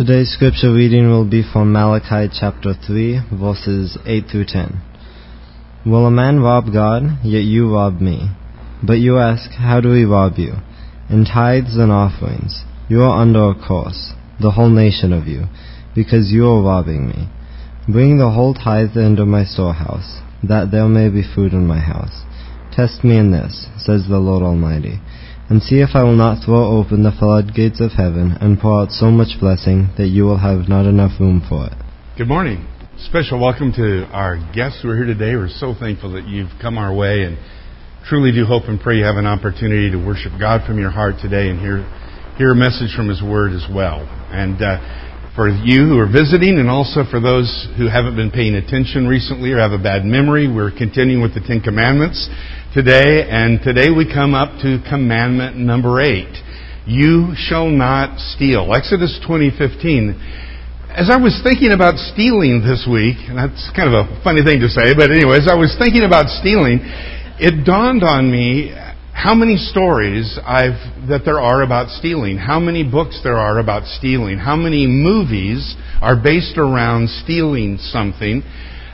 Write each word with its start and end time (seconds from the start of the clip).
Today's 0.00 0.32
scripture 0.32 0.72
reading 0.72 1.10
will 1.10 1.28
be 1.28 1.42
from 1.42 1.74
Malachi 1.74 2.32
chapter 2.32 2.72
3, 2.72 3.20
verses 3.38 3.98
8 4.06 4.24
through 4.32 4.46
10. 4.46 4.80
Will 5.84 6.06
a 6.06 6.10
man 6.10 6.40
rob 6.40 6.72
God? 6.72 7.02
Yet 7.22 7.44
you 7.44 7.74
rob 7.74 8.00
me. 8.00 8.30
But 8.82 8.94
you 8.94 9.18
ask, 9.18 9.50
How 9.50 9.82
do 9.82 9.90
we 9.90 10.06
rob 10.06 10.38
you? 10.38 10.54
In 11.10 11.26
tithes 11.26 11.76
and 11.76 11.92
offerings. 11.92 12.64
You 12.88 13.02
are 13.02 13.20
under 13.20 13.50
a 13.50 13.54
curse, 13.54 14.14
the 14.40 14.52
whole 14.52 14.70
nation 14.70 15.12
of 15.12 15.26
you, 15.26 15.44
because 15.94 16.32
you 16.32 16.46
are 16.48 16.62
robbing 16.62 17.06
me. 17.06 17.28
Bring 17.86 18.16
the 18.16 18.30
whole 18.30 18.54
tithe 18.54 18.96
into 18.96 19.26
my 19.26 19.44
storehouse, 19.44 20.22
that 20.42 20.70
there 20.70 20.88
may 20.88 21.10
be 21.10 21.22
food 21.22 21.52
in 21.52 21.66
my 21.66 21.78
house. 21.78 22.22
Test 22.72 23.04
me 23.04 23.18
in 23.18 23.32
this, 23.32 23.66
says 23.76 24.06
the 24.08 24.16
Lord 24.16 24.42
Almighty 24.42 24.98
and 25.50 25.60
see 25.60 25.82
if 25.82 25.90
I 25.94 26.04
will 26.04 26.14
not 26.14 26.46
throw 26.46 26.78
open 26.78 27.02
the 27.02 27.10
floodgates 27.10 27.82
of 27.82 27.90
heaven 27.90 28.38
and 28.40 28.54
pour 28.56 28.82
out 28.82 28.92
so 28.94 29.10
much 29.10 29.34
blessing 29.42 29.90
that 29.98 30.06
you 30.06 30.22
will 30.22 30.38
have 30.38 30.70
not 30.70 30.86
enough 30.86 31.18
room 31.18 31.42
for 31.42 31.66
it. 31.66 31.74
Good 32.16 32.28
morning. 32.28 32.70
Special 33.10 33.40
welcome 33.42 33.72
to 33.74 34.06
our 34.14 34.38
guests 34.54 34.78
who 34.80 34.90
are 34.90 34.96
here 34.96 35.10
today. 35.10 35.34
We're 35.34 35.50
so 35.50 35.74
thankful 35.74 36.12
that 36.12 36.28
you've 36.28 36.54
come 36.62 36.78
our 36.78 36.94
way 36.94 37.26
and 37.26 37.36
truly 38.06 38.30
do 38.30 38.46
hope 38.46 38.70
and 38.70 38.78
pray 38.78 39.02
you 39.02 39.04
have 39.04 39.18
an 39.18 39.26
opportunity 39.26 39.90
to 39.90 39.98
worship 39.98 40.38
God 40.38 40.62
from 40.64 40.78
your 40.78 40.94
heart 40.94 41.18
today 41.20 41.50
and 41.50 41.58
hear, 41.58 41.82
hear 42.38 42.52
a 42.52 42.54
message 42.54 42.94
from 42.94 43.08
His 43.10 43.20
Word 43.20 43.50
as 43.50 43.66
well. 43.66 44.06
And 44.30 44.54
uh, 44.62 45.34
for 45.34 45.50
you 45.50 45.90
who 45.90 45.98
are 45.98 46.06
visiting 46.06 46.62
and 46.62 46.70
also 46.70 47.02
for 47.10 47.18
those 47.18 47.50
who 47.74 47.90
haven't 47.90 48.14
been 48.14 48.30
paying 48.30 48.54
attention 48.54 49.08
recently 49.08 49.50
or 49.50 49.58
have 49.58 49.74
a 49.74 49.82
bad 49.82 50.04
memory, 50.04 50.46
we're 50.46 50.70
continuing 50.70 51.22
with 51.22 51.34
the 51.34 51.42
Ten 51.42 51.60
Commandments 51.60 52.30
today, 52.74 53.26
and 53.28 53.60
today 53.62 53.90
we 53.90 54.06
come 54.06 54.32
up 54.32 54.62
to 54.62 54.78
commandment 54.88 55.56
number 55.56 56.00
eight. 56.00 56.30
You 56.86 57.34
shall 57.34 57.66
not 57.66 58.20
steal. 58.20 58.72
Exodus 58.72 59.18
20:15. 59.26 60.14
As 60.88 61.10
I 61.10 61.16
was 61.16 61.40
thinking 61.42 61.72
about 61.72 61.98
stealing 61.98 62.62
this 62.62 62.86
week, 62.86 63.16
and 63.28 63.38
that's 63.38 63.70
kind 63.74 63.92
of 63.92 64.06
a 64.06 64.22
funny 64.22 64.42
thing 64.42 64.60
to 64.60 64.68
say, 64.68 64.94
but 64.94 65.10
anyway, 65.10 65.38
as 65.38 65.48
I 65.48 65.54
was 65.54 65.74
thinking 65.78 66.02
about 66.02 66.30
stealing, 66.30 66.80
it 67.38 67.64
dawned 67.64 68.04
on 68.04 68.30
me 68.30 68.72
how 69.12 69.34
many 69.34 69.56
stories 69.56 70.38
I've, 70.44 71.08
that 71.08 71.24
there 71.24 71.40
are 71.40 71.62
about 71.62 71.90
stealing, 71.90 72.38
how 72.38 72.58
many 72.58 72.82
books 72.82 73.20
there 73.22 73.38
are 73.38 73.58
about 73.58 73.86
stealing, 73.86 74.38
how 74.38 74.56
many 74.56 74.86
movies 74.86 75.76
are 76.00 76.16
based 76.16 76.56
around 76.56 77.10
stealing 77.10 77.78
something. 77.78 78.42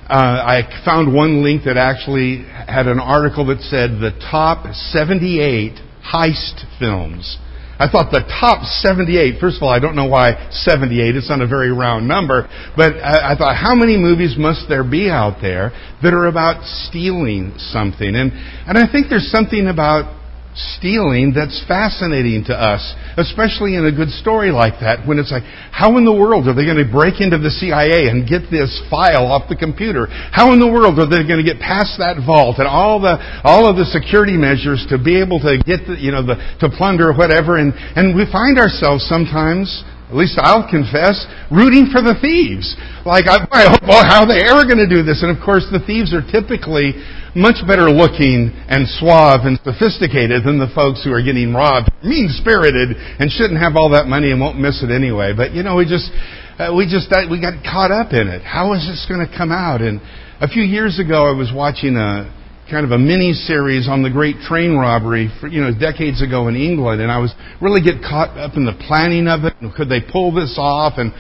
Uh, 0.09 0.15
I 0.15 0.83
found 0.85 1.13
one 1.13 1.43
link 1.43 1.65
that 1.65 1.77
actually 1.77 2.45
had 2.47 2.87
an 2.87 3.01
article 3.01 3.47
that 3.47 3.61
said 3.61 3.99
the 3.99 4.13
top 4.31 4.73
78 4.73 5.81
heist 5.99 6.63
films. 6.79 7.39
I 7.79 7.91
thought 7.91 8.11
the 8.11 8.23
top 8.23 8.65
78, 8.65 9.41
first 9.41 9.57
of 9.59 9.65
all, 9.65 9.69
I 9.69 9.81
don't 9.81 9.97
know 9.97 10.07
why 10.07 10.49
78, 10.51 11.17
it's 11.17 11.29
not 11.29 11.43
a 11.43 11.47
very 11.47 11.73
round 11.73 12.09
number, 12.09 12.49
but 12.77 12.95
I, 13.03 13.35
I 13.35 13.37
thought 13.37 13.57
how 13.57 13.75
many 13.75 13.99
movies 13.99 14.37
must 14.39 14.69
there 14.69 14.85
be 14.85 15.11
out 15.11 15.43
there 15.43 15.73
that 16.03 16.15
are 16.15 16.27
about 16.27 16.65
stealing 16.65 17.53
something? 17.59 18.15
And, 18.15 18.33
and 18.33 18.79
I 18.79 18.91
think 18.91 19.09
there's 19.11 19.31
something 19.31 19.67
about 19.67 20.16
stealing 20.57 21.33
that's 21.37 21.61
fascinating 21.69 22.45
to 22.49 22.55
us, 22.57 22.81
especially 23.17 23.77
in 23.77 23.85
a 23.85 23.93
good 23.93 24.09
story 24.09 24.51
like 24.51 24.81
that, 24.81 25.07
when 25.07 25.19
it's 25.19 25.31
like, 25.31 25.45
how 25.71 25.97
in 25.99 26.05
the 26.05 26.13
world 26.13 26.49
are 26.49 26.55
they 26.55 26.65
going 26.65 26.81
to 26.81 26.89
break 26.89 27.21
into 27.21 27.37
the 27.37 27.53
CIA 27.53 28.09
and 28.09 28.25
get 28.29 28.49
this 28.51 28.73
file 28.89 29.29
off 29.29 29.49
the 29.49 29.57
computer? 29.57 30.09
How 30.09 30.53
in 30.53 30.61
the 30.61 30.69
world 30.69 30.99
are 30.99 31.09
they 31.09 31.29
going 31.29 31.45
to 31.45 31.47
get 31.47 31.61
past 31.61 32.01
that 32.01 32.17
vault 32.25 32.57
and 32.59 32.67
all 32.67 33.01
the 33.01 33.21
all 33.45 33.69
of 33.69 33.77
the 33.77 33.85
security 33.85 34.37
measures 34.37 34.85
to 34.89 34.97
be 34.97 35.21
able 35.21 35.41
to 35.45 35.61
get 35.61 35.85
the, 35.85 36.01
you 36.01 36.11
know 36.11 36.25
the 36.25 36.41
to 36.61 36.73
plunder 36.73 37.13
whatever? 37.13 37.61
And 37.61 37.77
and 37.77 38.17
we 38.17 38.25
find 38.25 38.57
ourselves 38.59 39.05
sometimes 39.05 39.85
at 40.07 40.15
least 40.15 40.39
I'll 40.39 40.63
confess, 40.71 41.27
rooting 41.51 41.91
for 41.91 41.99
the 41.99 42.15
thieves. 42.23 42.79
Like, 43.03 43.27
I, 43.27 43.43
I 43.51 43.63
hope, 43.75 43.83
well, 43.83 44.07
how 44.07 44.23
they 44.23 44.39
ever 44.47 44.63
going 44.63 44.79
to 44.79 44.87
do 44.87 45.03
this? 45.03 45.27
And 45.27 45.35
of 45.35 45.43
course, 45.43 45.67
the 45.67 45.83
thieves 45.83 46.15
are 46.15 46.23
typically 46.23 46.95
much 47.35 47.59
better 47.67 47.91
looking 47.91 48.55
and 48.71 48.87
suave 48.87 49.45
and 49.45 49.59
sophisticated 49.67 50.47
than 50.47 50.63
the 50.63 50.71
folks 50.73 51.03
who 51.03 51.11
are 51.11 51.23
getting 51.23 51.53
robbed, 51.53 51.91
mean 52.07 52.31
spirited 52.31 52.95
and 53.19 53.35
shouldn't 53.35 53.59
have 53.59 53.75
all 53.75 53.91
that 53.91 54.07
money 54.07 54.31
and 54.31 54.41
won't 54.41 54.63
miss 54.63 54.79
it 54.83 54.95
anyway. 54.95 55.35
But 55.35 55.53
you 55.53 55.67
know, 55.67 55.77
we 55.77 55.85
just 55.85 56.09
uh, 56.57 56.71
we 56.71 56.87
just 56.87 57.11
uh, 57.11 57.27
we 57.27 57.43
got 57.43 57.61
caught 57.67 57.91
up 57.91 58.15
in 58.15 58.31
it. 58.31 58.47
How 58.47 58.73
is 58.79 58.87
this 58.87 59.05
going 59.11 59.21
to 59.21 59.29
come 59.29 59.51
out? 59.51 59.83
And 59.83 60.01
a 60.41 60.49
few 60.49 60.63
years 60.63 61.03
ago, 61.03 61.27
I 61.27 61.35
was 61.35 61.53
watching 61.53 61.99
a 61.99 62.31
kind 62.71 62.85
of 62.85 62.91
a 62.91 62.99
mini 62.99 63.33
series 63.33 63.89
on 63.89 64.03
the 64.03 64.11
great 64.11 64.37
train 64.41 64.77
robbery, 64.77 65.31
for, 65.41 65.47
you 65.47 65.61
know, 65.61 65.71
decades 65.73 66.23
ago 66.23 66.49
in 66.49 66.57
England, 66.57 67.01
and 67.01 67.11
I 67.11 67.19
was 67.19 67.35
really 67.61 67.81
get 67.81 68.03
caught 68.03 68.37
up 68.37 68.57
in 68.57 68.65
the 68.65 68.75
planning 68.87 69.29
of 69.29 69.45
it. 69.45 69.55
And 69.61 69.73
could 69.75 69.89
they 69.89 70.01
pull 70.01 70.35
this 70.35 70.57
off? 70.59 70.95
And 70.97 71.13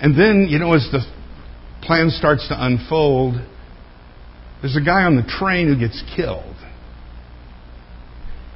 and 0.00 0.18
then 0.18 0.48
you 0.48 0.58
know, 0.58 0.72
as 0.72 0.88
the 0.90 1.00
plan 1.82 2.10
starts 2.10 2.48
to 2.48 2.56
unfold, 2.56 3.34
there's 4.62 4.76
a 4.76 4.84
guy 4.84 5.04
on 5.04 5.16
the 5.16 5.22
train 5.22 5.68
who 5.68 5.78
gets 5.78 6.02
killed. 6.16 6.56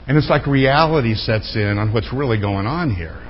And 0.06 0.18
it's 0.18 0.28
like 0.28 0.46
reality 0.46 1.14
sets 1.14 1.56
in 1.56 1.78
on 1.78 1.92
what's 1.92 2.12
really 2.12 2.38
going 2.38 2.66
on 2.66 2.94
here. 2.94 3.20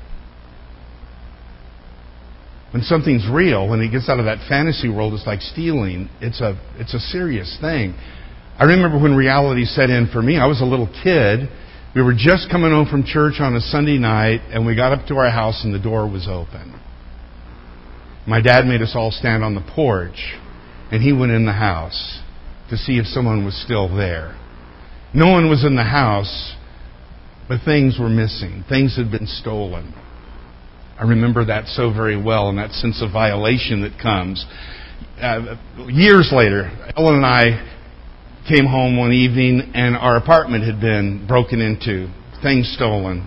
When 2.73 2.83
something's 2.83 3.29
real, 3.31 3.69
when 3.69 3.81
it 3.81 3.93
gets 3.93 4.09
out 4.09 4.19
of 4.19 4.25
that 4.25 4.39
fantasy 4.49 4.89
world, 4.89 5.15
it's 5.15 5.27
like 5.27 5.41
stealing. 5.41 6.11
It's 6.21 6.41
a, 6.41 6.61
it's 6.75 6.93
a 6.93 6.99
serious 6.99 7.57
thing. 7.61 7.95
I 8.57 8.65
remember 8.65 8.99
when 8.99 9.17
reality 9.17 9.65
set 9.65 9.91
in 9.91 10.09
for 10.13 10.23
me. 10.23 10.39
I 10.39 10.47
was 10.47 10.61
a 10.61 10.65
little 10.65 10.89
kid. 11.03 11.49
We 11.95 12.03
were 12.03 12.15
just 12.15 12.51
coming 12.51 12.71
home 12.71 12.87
from 12.89 13.05
church 13.05 13.35
on 13.41 13.57
a 13.57 13.61
Sunday 13.61 13.99
night, 13.99 14.43
and 14.51 14.65
we 14.65 14.77
got 14.77 14.93
up 14.93 15.07
to 15.09 15.17
our 15.17 15.31
house, 15.31 15.65
and 15.65 15.75
the 15.75 15.79
door 15.79 16.09
was 16.09 16.29
open. 16.29 16.79
My 18.27 18.41
dad 18.41 18.65
made 18.65 18.81
us 18.81 18.93
all 18.95 19.11
stand 19.11 19.43
on 19.43 19.55
the 19.55 19.73
porch, 19.75 20.35
and 20.93 21.03
he 21.03 21.13
went 21.13 21.33
in 21.33 21.47
the 21.47 21.53
house 21.53 22.21
to 22.71 22.77
see 22.77 22.99
if 22.99 23.07
someone 23.07 23.45
was 23.45 23.61
still 23.61 23.95
there. 23.95 24.39
No 25.13 25.33
one 25.33 25.51
was 25.51 25.65
in 25.65 25.75
the 25.75 25.85
house, 25.85 26.55
but 27.49 27.61
things 27.65 27.99
were 27.99 28.09
missing. 28.09 28.65
Things 28.69 28.97
had 28.97 29.11
been 29.11 29.27
stolen. 29.27 29.95
I 30.99 31.05
remember 31.09 31.45
that 31.47 31.67
so 31.67 31.93
very 31.93 32.21
well 32.21 32.49
and 32.49 32.59
that 32.59 32.71
sense 32.71 33.03
of 33.03 33.13
violation 33.13 33.83
that 33.83 34.01
comes. 34.01 34.47
Uh, 35.21 35.57
years 35.89 36.31
later, 36.33 36.71
Ellen 36.97 37.17
and 37.17 37.27
I 37.27 37.74
came 38.49 38.67
home 38.67 38.97
one 38.97 39.13
evening 39.13 39.73
and 39.75 39.97
our 39.97 40.17
apartment 40.17 40.65
had 40.65 40.81
been 40.81 41.27
broken 41.27 41.61
into, 41.61 42.13
things 42.43 42.73
stolen. 42.77 43.27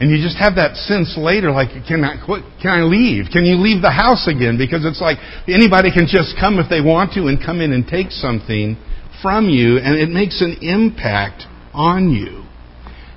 And 0.00 0.10
you 0.10 0.20
just 0.22 0.36
have 0.38 0.56
that 0.56 0.76
sense 0.76 1.14
later, 1.16 1.52
like, 1.52 1.68
can 1.86 2.02
I, 2.02 2.18
can 2.60 2.70
I 2.70 2.82
leave? 2.82 3.26
Can 3.30 3.44
you 3.44 3.56
leave 3.56 3.80
the 3.80 3.92
house 3.92 4.26
again? 4.26 4.58
Because 4.58 4.84
it's 4.84 5.00
like 5.00 5.18
anybody 5.46 5.92
can 5.92 6.06
just 6.08 6.34
come 6.40 6.58
if 6.58 6.68
they 6.68 6.80
want 6.80 7.12
to 7.14 7.28
and 7.28 7.38
come 7.38 7.60
in 7.60 7.72
and 7.72 7.86
take 7.86 8.10
something 8.10 8.76
from 9.22 9.48
you, 9.48 9.78
and 9.78 9.96
it 9.96 10.10
makes 10.10 10.42
an 10.42 10.58
impact 10.60 11.44
on 11.72 12.10
you. 12.10 12.44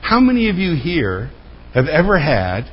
How 0.01 0.19
many 0.19 0.50
of 0.50 0.56
you 0.57 0.75
here 0.75 1.31
have 1.73 1.88
ever 1.88 2.19
had 2.19 2.72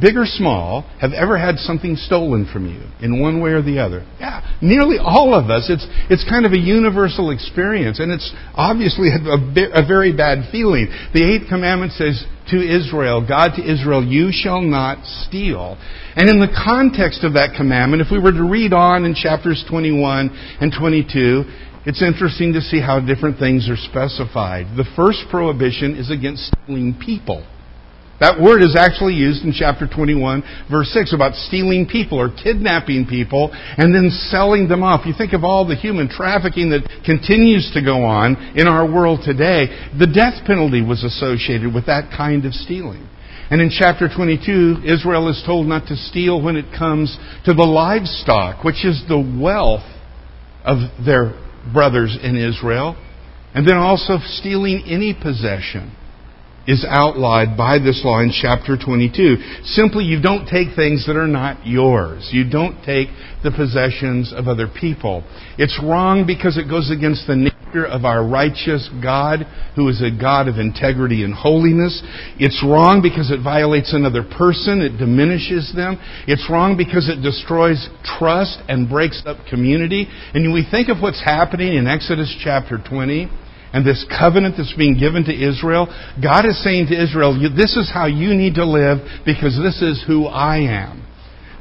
big 0.00 0.16
or 0.16 0.24
small, 0.24 0.82
have 1.00 1.12
ever 1.12 1.38
had 1.38 1.58
something 1.58 1.96
stolen 1.96 2.48
from 2.50 2.66
you 2.66 2.82
in 3.00 3.20
one 3.20 3.40
way 3.40 3.50
or 3.50 3.62
the 3.62 3.78
other? 3.78 4.06
Yeah, 4.18 4.40
nearly 4.60 4.96
all 4.98 5.34
of 5.34 5.50
us. 5.50 5.68
It's, 5.68 5.86
it's 6.08 6.28
kind 6.28 6.46
of 6.46 6.52
a 6.52 6.58
universal 6.58 7.30
experience, 7.30 8.00
and 8.00 8.10
it's 8.10 8.32
obviously 8.54 9.08
a, 9.08 9.18
a, 9.18 9.84
a 9.84 9.86
very 9.86 10.14
bad 10.14 10.50
feeling. 10.50 10.88
The 11.12 11.22
eighth 11.22 11.48
commandment 11.48 11.92
says 11.92 12.24
to 12.50 12.56
Israel, 12.56 13.26
God 13.26 13.56
to 13.56 13.62
Israel, 13.62 14.04
you 14.04 14.30
shall 14.32 14.62
not 14.62 15.04
steal. 15.04 15.76
And 16.16 16.28
in 16.28 16.40
the 16.40 16.52
context 16.52 17.24
of 17.24 17.34
that 17.34 17.54
commandment, 17.56 18.02
if 18.02 18.08
we 18.10 18.18
were 18.18 18.32
to 18.32 18.48
read 18.48 18.72
on 18.72 19.04
in 19.04 19.14
chapters 19.14 19.64
21 19.68 20.30
and 20.60 20.72
22, 20.72 21.44
it's 21.84 22.02
interesting 22.02 22.52
to 22.52 22.60
see 22.60 22.80
how 22.80 23.00
different 23.00 23.38
things 23.38 23.68
are 23.68 23.76
specified. 23.76 24.76
The 24.76 24.86
first 24.94 25.24
prohibition 25.30 25.96
is 25.96 26.10
against 26.10 26.52
stealing 26.64 26.98
people. 26.98 27.44
That 28.22 28.38
word 28.40 28.62
is 28.62 28.76
actually 28.78 29.14
used 29.14 29.42
in 29.42 29.50
chapter 29.50 29.88
21, 29.90 30.70
verse 30.70 30.94
6, 30.94 31.12
about 31.12 31.34
stealing 31.34 31.88
people 31.90 32.22
or 32.22 32.30
kidnapping 32.30 33.04
people 33.10 33.50
and 33.52 33.92
then 33.92 34.10
selling 34.30 34.68
them 34.68 34.84
off. 34.84 35.04
You 35.04 35.12
think 35.12 35.32
of 35.32 35.42
all 35.42 35.66
the 35.66 35.74
human 35.74 36.08
trafficking 36.08 36.70
that 36.70 36.86
continues 37.04 37.72
to 37.74 37.82
go 37.82 38.04
on 38.04 38.36
in 38.54 38.68
our 38.68 38.86
world 38.86 39.22
today. 39.24 39.90
The 39.98 40.06
death 40.06 40.46
penalty 40.46 40.86
was 40.86 41.02
associated 41.02 41.74
with 41.74 41.86
that 41.86 42.14
kind 42.16 42.46
of 42.46 42.54
stealing. 42.54 43.10
And 43.50 43.60
in 43.60 43.74
chapter 43.74 44.06
22, 44.06 44.86
Israel 44.86 45.28
is 45.28 45.42
told 45.44 45.66
not 45.66 45.88
to 45.88 45.96
steal 45.96 46.40
when 46.40 46.54
it 46.54 46.70
comes 46.78 47.18
to 47.44 47.52
the 47.52 47.66
livestock, 47.66 48.62
which 48.62 48.86
is 48.86 49.02
the 49.08 49.18
wealth 49.18 49.82
of 50.64 50.78
their 51.04 51.34
brothers 51.74 52.16
in 52.22 52.36
Israel. 52.36 52.94
And 53.52 53.66
then 53.66 53.78
also 53.78 54.18
stealing 54.22 54.84
any 54.86 55.12
possession. 55.12 55.96
Is 56.66 56.86
outlawed 56.88 57.56
by 57.56 57.78
this 57.78 58.02
law 58.04 58.20
in 58.20 58.32
chapter 58.32 58.76
22. 58.76 59.36
Simply, 59.64 60.04
you 60.04 60.20
don't 60.20 60.46
take 60.46 60.74
things 60.76 61.06
that 61.06 61.16
are 61.16 61.26
not 61.26 61.66
yours. 61.66 62.28
You 62.32 62.48
don't 62.48 62.82
take 62.84 63.08
the 63.42 63.50
possessions 63.50 64.32
of 64.34 64.46
other 64.46 64.68
people. 64.68 65.24
It's 65.58 65.78
wrong 65.82 66.24
because 66.26 66.56
it 66.56 66.68
goes 66.68 66.90
against 66.90 67.26
the 67.26 67.36
nature 67.36 67.86
of 67.86 68.04
our 68.04 68.24
righteous 68.24 68.88
God, 69.02 69.46
who 69.74 69.88
is 69.88 70.02
a 70.02 70.10
God 70.10 70.46
of 70.46 70.58
integrity 70.58 71.24
and 71.24 71.34
holiness. 71.34 72.02
It's 72.38 72.62
wrong 72.62 73.02
because 73.02 73.30
it 73.30 73.42
violates 73.42 73.92
another 73.92 74.22
person. 74.22 74.82
It 74.82 74.98
diminishes 74.98 75.72
them. 75.74 75.98
It's 76.28 76.46
wrong 76.50 76.76
because 76.76 77.08
it 77.08 77.22
destroys 77.22 77.88
trust 78.04 78.60
and 78.68 78.88
breaks 78.88 79.22
up 79.26 79.38
community. 79.48 80.06
And 80.34 80.52
we 80.52 80.66
think 80.70 80.88
of 80.88 81.00
what's 81.00 81.22
happening 81.24 81.74
in 81.74 81.86
Exodus 81.86 82.34
chapter 82.44 82.78
20 82.78 83.30
and 83.72 83.86
this 83.86 84.04
covenant 84.18 84.56
that's 84.58 84.74
being 84.76 84.98
given 84.98 85.24
to 85.24 85.32
Israel, 85.32 85.86
God 86.22 86.44
is 86.44 86.62
saying 86.62 86.88
to 86.88 87.02
Israel, 87.02 87.32
this 87.56 87.76
is 87.76 87.90
how 87.92 88.06
you 88.06 88.34
need 88.34 88.56
to 88.56 88.66
live 88.66 88.98
because 89.24 89.56
this 89.56 89.80
is 89.80 90.04
who 90.06 90.26
I 90.26 90.58
am. 90.58 91.02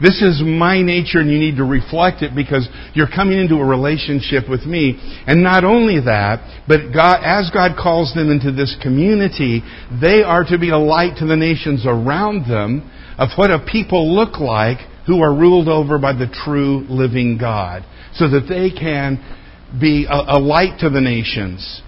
This 0.01 0.21
is 0.21 0.41
my 0.43 0.81
nature 0.81 1.19
and 1.19 1.31
you 1.31 1.37
need 1.37 1.57
to 1.57 1.63
reflect 1.63 2.23
it 2.23 2.35
because 2.35 2.67
you're 2.93 3.07
coming 3.07 3.37
into 3.37 3.55
a 3.55 3.65
relationship 3.65 4.49
with 4.49 4.65
me. 4.65 4.97
And 5.27 5.43
not 5.43 5.63
only 5.63 5.99
that, 6.01 6.63
but 6.67 6.91
God, 6.91 7.21
as 7.23 7.51
God 7.51 7.77
calls 7.77 8.13
them 8.15 8.31
into 8.31 8.51
this 8.51 8.75
community, 8.81 9.61
they 10.01 10.23
are 10.23 10.43
to 10.43 10.57
be 10.57 10.71
a 10.71 10.77
light 10.77 11.17
to 11.19 11.27
the 11.27 11.35
nations 11.35 11.85
around 11.85 12.49
them 12.49 12.89
of 13.19 13.29
what 13.37 13.51
a 13.51 13.63
people 13.71 14.15
look 14.15 14.39
like 14.39 14.79
who 15.05 15.21
are 15.21 15.33
ruled 15.33 15.69
over 15.69 15.99
by 15.99 16.13
the 16.13 16.27
true 16.45 16.83
living 16.89 17.37
God. 17.37 17.85
So 18.15 18.27
that 18.27 18.47
they 18.49 18.71
can 18.71 19.23
be 19.79 20.07
a, 20.09 20.37
a 20.37 20.39
light 20.39 20.79
to 20.79 20.89
the 20.89 20.99
nations 20.99 21.81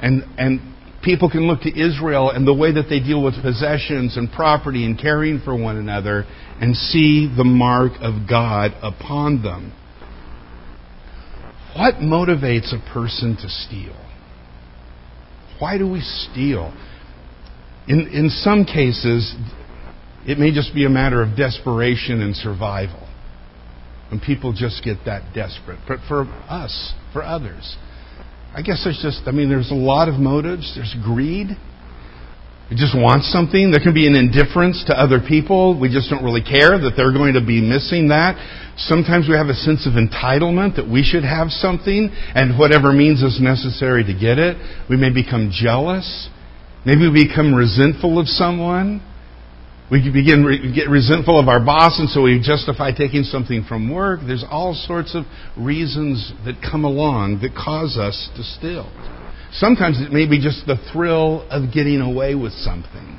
and, 0.00 0.24
and 0.38 0.60
people 1.02 1.30
can 1.30 1.46
look 1.46 1.62
to 1.62 1.68
Israel 1.70 2.30
and 2.30 2.46
the 2.46 2.54
way 2.54 2.72
that 2.72 2.86
they 2.88 3.00
deal 3.00 3.22
with 3.22 3.34
possessions 3.42 4.16
and 4.16 4.30
property 4.30 4.84
and 4.84 4.98
caring 4.98 5.40
for 5.40 5.56
one 5.56 5.76
another 5.76 6.24
and 6.60 6.76
see 6.76 7.32
the 7.36 7.44
mark 7.44 7.92
of 8.00 8.28
God 8.28 8.72
upon 8.82 9.42
them. 9.42 9.72
What 11.76 11.96
motivates 11.96 12.74
a 12.74 12.92
person 12.92 13.36
to 13.36 13.48
steal? 13.48 13.96
Why 15.58 15.78
do 15.78 15.90
we 15.90 16.00
steal? 16.00 16.74
In, 17.86 18.08
in 18.08 18.30
some 18.30 18.64
cases, 18.64 19.34
it 20.26 20.38
may 20.38 20.52
just 20.52 20.74
be 20.74 20.84
a 20.84 20.90
matter 20.90 21.22
of 21.22 21.36
desperation 21.36 22.20
and 22.20 22.34
survival. 22.34 23.06
When 24.10 24.20
people 24.20 24.52
just 24.52 24.82
get 24.82 25.04
that 25.06 25.34
desperate. 25.34 25.78
But 25.86 26.00
for 26.08 26.22
us, 26.48 26.94
for 27.12 27.22
others, 27.22 27.76
I 28.52 28.62
guess 28.62 28.82
there's 28.82 28.98
just, 29.00 29.22
I 29.26 29.30
mean, 29.30 29.48
there's 29.48 29.70
a 29.70 29.78
lot 29.78 30.08
of 30.08 30.16
motives. 30.16 30.72
There's 30.74 30.94
greed. 31.04 31.48
We 32.70 32.76
just 32.76 32.94
want 32.94 33.24
something. 33.24 33.70
There 33.70 33.80
can 33.80 33.94
be 33.94 34.06
an 34.06 34.14
indifference 34.14 34.84
to 34.86 34.94
other 34.94 35.18
people. 35.18 35.78
We 35.78 35.90
just 35.90 36.10
don't 36.10 36.22
really 36.22 36.42
care 36.42 36.78
that 36.78 36.94
they're 36.96 37.12
going 37.12 37.34
to 37.34 37.44
be 37.44 37.60
missing 37.62 38.08
that. 38.08 38.38
Sometimes 38.76 39.26
we 39.28 39.34
have 39.34 39.46
a 39.46 39.58
sense 39.58 39.86
of 39.86 39.94
entitlement 39.94 40.76
that 40.76 40.86
we 40.86 41.02
should 41.02 41.22
have 41.22 41.50
something 41.50 42.10
and 42.34 42.58
whatever 42.58 42.92
means 42.92 43.22
is 43.22 43.40
necessary 43.42 44.02
to 44.04 44.14
get 44.14 44.38
it. 44.38 44.54
We 44.88 44.96
may 44.96 45.10
become 45.10 45.50
jealous. 45.50 46.28
Maybe 46.86 47.10
we 47.10 47.26
become 47.26 47.54
resentful 47.54 48.18
of 48.18 48.26
someone. 48.26 49.02
We 49.90 50.08
begin 50.12 50.46
to 50.46 50.72
get 50.72 50.88
resentful 50.88 51.40
of 51.40 51.48
our 51.48 51.58
boss, 51.58 51.98
and 51.98 52.08
so 52.08 52.22
we 52.22 52.40
justify 52.40 52.92
taking 52.92 53.24
something 53.24 53.64
from 53.68 53.92
work. 53.92 54.20
There's 54.24 54.44
all 54.48 54.72
sorts 54.72 55.16
of 55.16 55.24
reasons 55.56 56.32
that 56.44 56.62
come 56.62 56.84
along 56.84 57.40
that 57.42 57.54
cause 57.56 57.98
us 57.98 58.30
to 58.36 58.42
steal. 58.44 58.88
Sometimes 59.52 60.00
it 60.00 60.12
may 60.12 60.28
be 60.30 60.40
just 60.40 60.64
the 60.66 60.76
thrill 60.92 61.42
of 61.50 61.74
getting 61.74 62.00
away 62.00 62.36
with 62.36 62.52
something. 62.52 63.18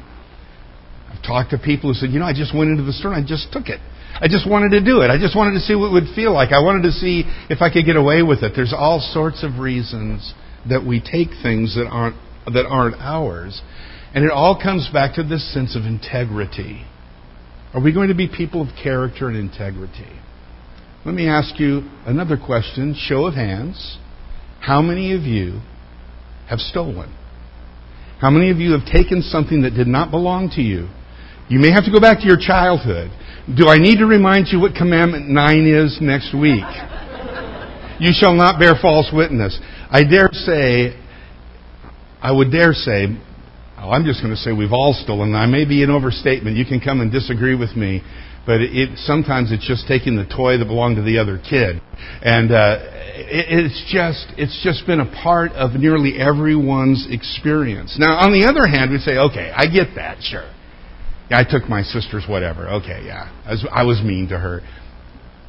I've 1.10 1.22
talked 1.22 1.52
to 1.52 1.58
people 1.58 1.92
who 1.92 1.94
said, 1.94 2.12
you 2.12 2.20
know, 2.20 2.26
I 2.26 2.34
just 2.34 2.56
went 2.56 2.72
into 2.72 2.84
the 2.84 2.94
store 2.94 3.12
and 3.14 3.26
I 3.26 3.28
just 3.28 3.52
took 3.52 3.68
it. 3.68 3.82
I 4.16 4.28
just 4.30 4.50
wanted 4.50 4.72
to 4.72 4.84
do 4.84 5.02
it. 5.02 5.10
I 5.10 5.18
just 5.18 5.36
wanted 5.36 5.54
to 5.54 5.60
see 5.60 5.76
what 5.76 5.88
it 5.88 5.94
would 5.94 6.16
feel 6.16 6.32
like. 6.32 6.54
I 6.54 6.64
wanted 6.64 6.84
to 6.84 6.92
see 6.92 7.24
if 7.50 7.62
I 7.62 7.70
could 7.70 7.86
get 7.86 7.98
away 7.98 8.22
with 8.24 8.44
it. 8.44 8.54
There's 8.56 8.74
all 8.74 9.02
sorts 9.02 9.44
of 9.44 9.60
reasons 9.60 10.34
that 10.70 10.86
we 10.86 11.02
take 11.02 11.30
things 11.42 11.76
that 11.76 11.88
aren't 11.88 12.16
that 12.46 12.66
aren't 12.66 12.96
ours. 13.00 13.62
And 14.14 14.26
it 14.26 14.32
all 14.32 14.60
comes 14.62 14.90
back 14.92 15.16
to 15.16 15.24
this 15.24 15.54
sense 15.54 15.76
of 15.76 15.84
integrity. 15.84 16.86
Are 17.74 17.82
we 17.82 17.94
going 17.94 18.10
to 18.10 18.16
be 18.16 18.28
people 18.28 18.62
of 18.62 18.68
character 18.82 19.30
and 19.30 19.38
integrity? 19.38 20.20
Let 21.06 21.16
me 21.16 21.28
ask 21.28 21.60
you 21.60 21.90
another 22.06 22.38
question, 22.38 22.94
show 22.98 23.26
of 23.26 23.34
hands. 23.34 23.98
How 24.60 24.82
many 24.82 25.14
of 25.14 25.22
you 25.22 25.62
have 26.50 26.60
stolen? 26.60 27.16
How 28.20 28.30
many 28.30 28.52
of 28.52 28.58
you 28.58 28.74
have 28.74 28.86
taken 28.86 29.22
something 29.22 29.64
that 29.64 29.72
did 29.72 29.88
not 29.88 30.12
belong 30.12 30.52
to 30.56 30.62
you? 30.62 30.90
You 31.50 31.60
may 31.60 31.72
have 31.72 31.86
to 31.86 31.92
go 31.92 32.00
back 32.00 32.20
to 32.20 32.26
your 32.26 32.38
childhood. 32.38 33.10
Do 33.58 33.68
I 33.68 33.78
need 33.78 33.98
to 33.98 34.06
remind 34.06 34.48
you 34.52 34.60
what 34.60 34.76
commandment 34.76 35.28
9 35.28 35.66
is 35.66 35.98
next 36.02 36.34
week? 36.34 36.64
you 38.00 38.12
shall 38.14 38.36
not 38.36 38.60
bear 38.60 38.76
false 38.82 39.10
witness. 39.14 39.58
I 39.90 40.04
dare 40.04 40.30
say, 40.32 41.00
I 42.22 42.32
would 42.32 42.52
dare 42.52 42.74
say, 42.74 43.08
Oh, 43.82 43.90
I'm 43.90 44.06
just 44.06 44.22
going 44.22 44.30
to 44.30 44.38
say 44.38 44.52
we've 44.52 44.74
all 44.74 44.94
stolen. 44.94 45.34
I 45.34 45.48
may 45.48 45.66
be 45.66 45.82
an 45.82 45.90
overstatement. 45.90 46.56
You 46.56 46.66
can 46.66 46.80
come 46.80 47.02
and 47.02 47.12
disagree 47.12 47.56
with 47.56 47.76
me, 47.76 48.04
but 48.46 48.62
it, 48.62 48.96
sometimes 49.00 49.52
it's 49.52 49.68
just 49.68 49.88
taking 49.88 50.16
the 50.16 50.26
toy 50.26 50.60
that 50.60 50.66
belonged 50.66 50.98
to 50.98 51.02
the 51.02 51.18
other 51.18 51.42
kid, 51.42 51.82
and 52.22 52.52
uh, 52.52 52.78
it, 53.18 53.66
it's 53.66 53.82
just 53.92 54.28
it's 54.38 54.62
just 54.64 54.86
been 54.86 55.00
a 55.00 55.10
part 55.24 55.54
of 55.54 55.74
nearly 55.74 56.22
everyone's 56.22 57.08
experience. 57.10 57.98
Now, 57.98 58.22
on 58.22 58.32
the 58.34 58.46
other 58.46 58.68
hand, 58.68 58.92
we 58.92 59.00
say, 59.00 59.18
okay, 59.18 59.50
I 59.50 59.66
get 59.66 59.96
that, 59.96 60.22
sure. 60.22 60.46
I 61.32 61.44
took 61.44 61.68
my 61.68 61.82
sister's 61.82 62.26
whatever. 62.30 62.70
Okay, 62.86 63.02
yeah, 63.06 63.34
I 63.46 63.52
was, 63.52 63.68
I 63.72 63.84
was 63.84 64.02
mean 64.04 64.28
to 64.30 64.38
her. 64.38 64.62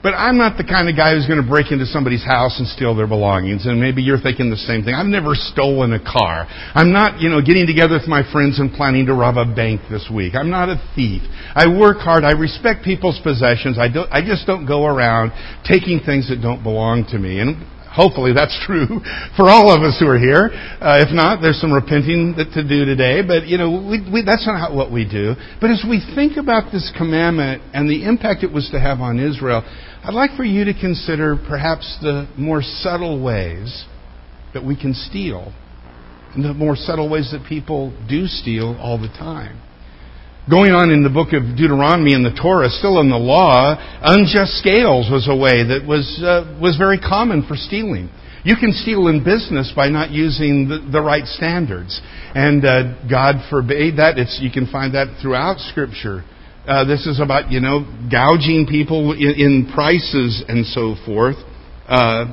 But 0.02 0.14
I'm 0.14 0.36
not 0.36 0.58
the 0.58 0.64
kind 0.64 0.90
of 0.90 0.96
guy 0.96 1.14
who's 1.14 1.26
going 1.30 1.40
to 1.40 1.46
break 1.46 1.70
into 1.70 1.86
somebody's 1.86 2.24
house 2.24 2.58
and 2.58 2.66
steal 2.66 2.94
their 2.96 3.06
belongings. 3.06 3.66
And 3.66 3.78
maybe 3.80 4.02
you're 4.02 4.18
thinking 4.18 4.50
the 4.50 4.58
same 4.58 4.82
thing. 4.82 4.94
I've 4.94 5.06
never 5.06 5.34
stolen 5.34 5.92
a 5.92 6.02
car. 6.02 6.46
I'm 6.74 6.90
not, 6.92 7.20
you 7.20 7.28
know, 7.30 7.40
getting 7.40 7.66
together 7.66 7.94
with 7.94 8.08
my 8.08 8.26
friends 8.32 8.58
and 8.58 8.72
planning 8.72 9.06
to 9.06 9.14
rob 9.14 9.38
a 9.38 9.46
bank 9.46 9.82
this 9.88 10.10
week. 10.12 10.34
I'm 10.34 10.50
not 10.50 10.68
a 10.68 10.82
thief. 10.96 11.22
I 11.54 11.70
work 11.70 11.98
hard. 11.98 12.24
I 12.24 12.32
respect 12.32 12.82
people's 12.82 13.20
possessions. 13.22 13.78
I 13.78 13.86
don't, 13.86 14.10
I 14.10 14.26
just 14.26 14.44
don't 14.44 14.66
go 14.66 14.86
around 14.86 15.30
taking 15.62 16.00
things 16.00 16.28
that 16.30 16.42
don't 16.42 16.64
belong 16.64 17.06
to 17.10 17.18
me. 17.18 17.38
And 17.38 17.62
Hopefully 17.92 18.32
that's 18.32 18.58
true 18.64 18.88
for 19.36 19.48
all 19.48 19.70
of 19.70 19.82
us 19.82 20.00
who 20.00 20.08
are 20.08 20.18
here. 20.18 20.50
Uh, 20.80 21.04
if 21.04 21.12
not, 21.12 21.42
there's 21.42 21.60
some 21.60 21.72
repenting 21.72 22.34
that 22.36 22.52
to 22.54 22.66
do 22.66 22.84
today. 22.84 23.20
But 23.20 23.46
you 23.46 23.58
know, 23.58 23.70
we, 23.70 24.00
we, 24.10 24.22
that's 24.24 24.46
not 24.46 24.58
how, 24.58 24.74
what 24.74 24.90
we 24.90 25.04
do. 25.04 25.34
But 25.60 25.70
as 25.70 25.84
we 25.88 26.00
think 26.14 26.36
about 26.36 26.72
this 26.72 26.90
commandment 26.96 27.62
and 27.74 27.88
the 27.88 28.04
impact 28.04 28.44
it 28.44 28.52
was 28.52 28.70
to 28.72 28.80
have 28.80 29.00
on 29.00 29.20
Israel, 29.20 29.62
I'd 30.04 30.14
like 30.14 30.36
for 30.36 30.44
you 30.44 30.64
to 30.64 30.74
consider 30.74 31.36
perhaps 31.36 31.98
the 32.00 32.28
more 32.36 32.62
subtle 32.62 33.22
ways 33.22 33.84
that 34.54 34.64
we 34.64 34.74
can 34.74 34.94
steal, 34.94 35.52
and 36.34 36.44
the 36.44 36.52
more 36.54 36.76
subtle 36.76 37.08
ways 37.08 37.30
that 37.32 37.46
people 37.48 37.92
do 38.08 38.26
steal 38.26 38.76
all 38.80 38.98
the 38.98 39.08
time. 39.08 39.60
Going 40.50 40.72
on 40.72 40.90
in 40.90 41.04
the 41.04 41.08
book 41.08 41.30
of 41.38 41.54
Deuteronomy 41.54 42.14
and 42.14 42.26
the 42.26 42.34
Torah, 42.34 42.68
still 42.68 42.98
in 42.98 43.08
the 43.08 43.16
law, 43.16 43.78
unjust 44.02 44.58
scales 44.58 45.06
was 45.06 45.28
a 45.30 45.36
way 45.36 45.62
that 45.62 45.86
was, 45.86 46.18
uh, 46.18 46.58
was 46.60 46.74
very 46.76 46.98
common 46.98 47.46
for 47.46 47.54
stealing. 47.54 48.10
You 48.42 48.56
can 48.56 48.72
steal 48.72 49.06
in 49.06 49.22
business 49.22 49.72
by 49.74 49.88
not 49.88 50.10
using 50.10 50.66
the, 50.66 50.82
the 50.90 51.00
right 51.00 51.22
standards. 51.26 52.00
And 52.34 52.64
uh, 52.66 53.06
God 53.06 53.36
forbade 53.50 53.98
that. 53.98 54.18
It's, 54.18 54.40
you 54.42 54.50
can 54.50 54.66
find 54.66 54.94
that 54.94 55.22
throughout 55.22 55.60
Scripture. 55.70 56.24
Uh, 56.66 56.90
this 56.90 57.06
is 57.06 57.20
about, 57.20 57.52
you 57.52 57.60
know, 57.60 57.86
gouging 58.10 58.66
people 58.66 59.12
in, 59.12 59.38
in 59.38 59.70
prices 59.72 60.42
and 60.48 60.66
so 60.66 60.96
forth, 61.06 61.36
uh, 61.86 62.26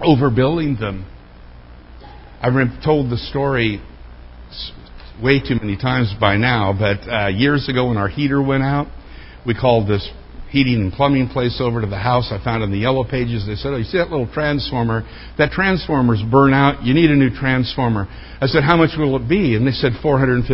overbilling 0.00 0.80
them. 0.80 1.04
I've 2.40 2.56
told 2.82 3.10
the 3.10 3.18
story 3.18 3.82
way 5.22 5.40
too 5.40 5.56
many 5.60 5.76
times 5.76 6.12
by 6.20 6.36
now, 6.36 6.74
but 6.76 7.08
uh, 7.08 7.28
years 7.28 7.68
ago 7.68 7.88
when 7.88 7.96
our 7.96 8.08
heater 8.08 8.42
went 8.42 8.62
out, 8.62 8.88
we 9.46 9.54
called 9.54 9.88
this 9.88 10.08
heating 10.50 10.74
and 10.74 10.92
plumbing 10.92 11.28
place 11.28 11.58
over 11.60 11.80
to 11.80 11.86
the 11.86 11.98
house. 11.98 12.30
I 12.30 12.42
found 12.44 12.62
in 12.62 12.70
the 12.70 12.78
yellow 12.78 13.04
pages, 13.04 13.46
they 13.46 13.54
said, 13.54 13.72
oh, 13.72 13.76
you 13.76 13.84
see 13.84 13.98
that 13.98 14.10
little 14.10 14.30
transformer? 14.30 15.02
That 15.38 15.50
transformer's 15.50 16.22
burnt 16.30 16.54
out. 16.54 16.82
You 16.82 16.92
need 16.92 17.10
a 17.10 17.16
new 17.16 17.30
transformer. 17.30 18.06
I 18.40 18.46
said, 18.46 18.62
how 18.62 18.76
much 18.76 18.90
will 18.98 19.16
it 19.16 19.28
be? 19.28 19.56
And 19.56 19.66
they 19.66 19.72
said, 19.72 19.92
$450. 20.04 20.44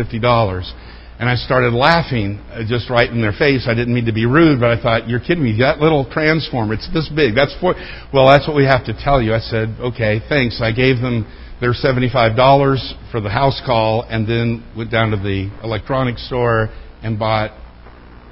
And 1.19 1.27
I 1.27 1.35
started 1.35 1.73
laughing 1.73 2.39
uh, 2.49 2.63
just 2.65 2.89
right 2.89 3.09
in 3.09 3.21
their 3.21 3.33
face. 3.33 3.67
I 3.67 3.73
didn't 3.73 3.93
mean 3.93 4.05
to 4.05 4.13
be 4.13 4.25
rude, 4.25 4.61
but 4.61 4.71
I 4.71 4.81
thought, 4.81 5.09
you're 5.09 5.19
kidding 5.19 5.43
me. 5.43 5.59
That 5.59 5.79
little 5.79 6.09
transformer, 6.09 6.73
it's 6.73 6.87
this 6.93 7.11
big. 7.13 7.35
That's 7.35 7.53
for, 7.59 7.75
well, 8.13 8.27
that's 8.27 8.47
what 8.47 8.55
we 8.55 8.63
have 8.63 8.85
to 8.85 8.93
tell 8.95 9.21
you. 9.21 9.33
I 9.33 9.39
said, 9.39 9.75
okay, 9.81 10.21
thanks. 10.29 10.61
I 10.63 10.71
gave 10.71 11.01
them 11.01 11.27
their 11.59 11.73
$75 11.73 13.11
for 13.11 13.19
the 13.19 13.29
house 13.29 13.61
call 13.65 14.03
and 14.03 14.25
then 14.25 14.63
went 14.77 14.91
down 14.91 15.11
to 15.11 15.17
the 15.17 15.51
electronics 15.61 16.25
store 16.25 16.69
and 17.03 17.19
bought 17.19 17.51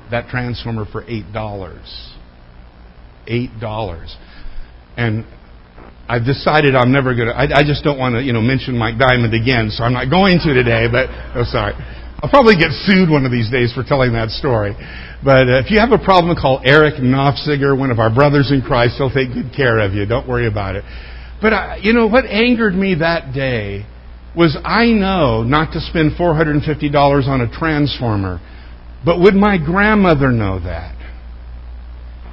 that 0.10 0.30
transformer 0.30 0.86
for 0.90 1.04
$8. 1.04 1.34
$8. 3.28 4.16
And 4.96 5.26
I've 6.08 6.24
decided 6.24 6.74
I'm 6.74 6.94
never 6.94 7.14
going 7.14 7.28
to, 7.28 7.36
I 7.36 7.68
just 7.68 7.84
don't 7.84 8.00
want 8.00 8.16
to, 8.16 8.24
you 8.24 8.32
know, 8.32 8.40
mention 8.40 8.78
Mike 8.78 8.98
Diamond 8.98 9.34
again, 9.34 9.72
so 9.72 9.84
I'm 9.84 9.92
not 9.92 10.10
going 10.10 10.40
to 10.40 10.54
today, 10.54 10.88
but, 10.90 11.10
oh, 11.36 11.44
sorry. 11.44 11.76
I'll 12.20 12.30
probably 12.32 12.56
get 12.56 12.72
sued 12.72 13.10
one 13.10 13.26
of 13.26 13.32
these 13.32 13.52
days 13.52 13.72
for 13.74 13.84
telling 13.84 14.14
that 14.14 14.32
story. 14.32 14.74
But 15.24 15.48
uh, 15.48 15.62
if 15.62 15.70
you 15.70 15.80
have 15.80 15.92
a 15.92 16.04
problem, 16.04 16.36
call 16.36 16.62
Eric 16.66 16.96
Knopfziger, 16.96 17.78
one 17.78 17.92
of 17.92 18.00
our 18.00 18.14
brothers 18.14 18.52
in 18.52 18.64
Christ. 18.64 18.96
He'll 18.98 19.14
take 19.14 19.34
good 19.34 19.54
care 19.56 19.78
of 19.78 19.94
you. 19.94 20.08
Don't 20.08 20.28
worry 20.28 20.48
about 20.48 20.76
it. 20.76 20.84
But, 21.40 21.54
uh, 21.54 21.76
you 21.80 21.94
know, 21.94 22.08
what 22.08 22.26
angered 22.26 22.74
me 22.74 22.96
that 22.96 23.34
day 23.36 23.86
was 24.36 24.58
I 24.66 24.88
know 24.88 25.44
not 25.44 25.74
to 25.74 25.80
spend 25.80 26.14
$450 26.18 27.28
on 27.28 27.42
a 27.42 27.52
transformer. 27.52 28.42
But 29.06 29.20
would 29.20 29.36
my 29.36 29.58
grandmother 29.64 30.32
know 30.32 30.60
that? 30.60 30.97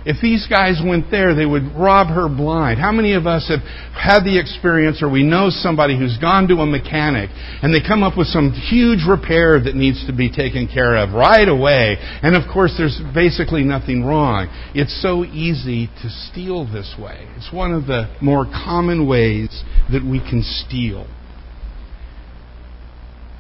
If 0.07 0.21
these 0.21 0.47
guys 0.47 0.83
went 0.85 1.11
there, 1.11 1.35
they 1.35 1.47
would 1.47 1.75
rob 1.75 2.09
her 2.09 2.29
blind. 2.29 2.79
How 2.79 2.93
many 2.93 3.15
of 3.15 3.27
us 3.27 3.49
have 3.49 3.61
had 3.97 4.21
the 4.21 4.39
experience 4.39 5.03
or 5.03 5.09
we 5.09 5.23
know 5.23 5.49
somebody 5.49 5.99
who's 5.99 6.19
gone 6.19 6.47
to 6.49 6.57
a 6.57 6.67
mechanic 6.67 7.31
and 7.63 7.73
they 7.73 7.81
come 7.81 8.03
up 8.03 8.19
with 8.19 8.27
some 8.27 8.53
huge 8.53 9.09
repair 9.09 9.59
that 9.65 9.75
needs 9.75 10.07
to 10.07 10.13
be 10.13 10.31
taken 10.31 10.69
care 10.69 10.97
of 10.97 11.15
right 11.15 11.49
away 11.49 11.97
and 12.23 12.37
of 12.37 12.43
course 12.53 12.75
there's 12.77 13.01
basically 13.15 13.65
nothing 13.65 14.05
wrong. 14.05 14.49
It's 14.75 15.01
so 15.01 15.25
easy 15.25 15.87
to 16.03 16.11
steal 16.11 16.67
this 16.71 16.95
way. 16.99 17.27
It's 17.37 17.51
one 17.51 17.73
of 17.73 17.87
the 17.87 18.15
more 18.21 18.45
common 18.45 19.09
ways 19.09 19.65
that 19.91 20.05
we 20.05 20.19
can 20.19 20.43
steal. 20.43 21.07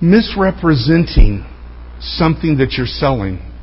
Misrepresenting 0.00 1.44
something 2.00 2.56
that 2.56 2.73
you're 2.73 2.87
selling 2.87 3.53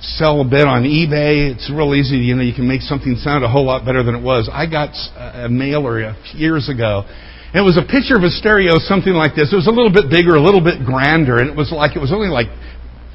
Sell 0.00 0.40
a 0.40 0.44
bit 0.44 0.66
on 0.66 0.82
eBay. 0.82 1.54
It's 1.54 1.70
real 1.70 1.94
easy. 1.94 2.16
You 2.16 2.34
know, 2.34 2.42
you 2.42 2.54
can 2.54 2.66
make 2.66 2.82
something 2.82 3.14
sound 3.16 3.44
a 3.44 3.48
whole 3.48 3.64
lot 3.64 3.84
better 3.84 4.02
than 4.02 4.14
it 4.14 4.22
was. 4.22 4.48
I 4.50 4.66
got 4.66 4.90
a 5.16 5.48
mailer 5.48 6.02
a 6.02 6.16
few 6.30 6.40
years 6.40 6.68
ago. 6.68 7.04
And 7.06 7.56
it 7.56 7.64
was 7.64 7.78
a 7.78 7.86
picture 7.86 8.16
of 8.16 8.24
a 8.24 8.30
stereo, 8.30 8.76
something 8.76 9.14
like 9.14 9.34
this. 9.34 9.52
It 9.52 9.56
was 9.56 9.66
a 9.66 9.72
little 9.72 9.92
bit 9.92 10.10
bigger, 10.10 10.36
a 10.36 10.42
little 10.42 10.60
bit 10.60 10.84
grander, 10.84 11.38
and 11.38 11.48
it 11.48 11.56
was 11.56 11.72
like 11.72 11.96
it 11.96 11.98
was 11.98 12.12
only 12.12 12.28
like 12.28 12.48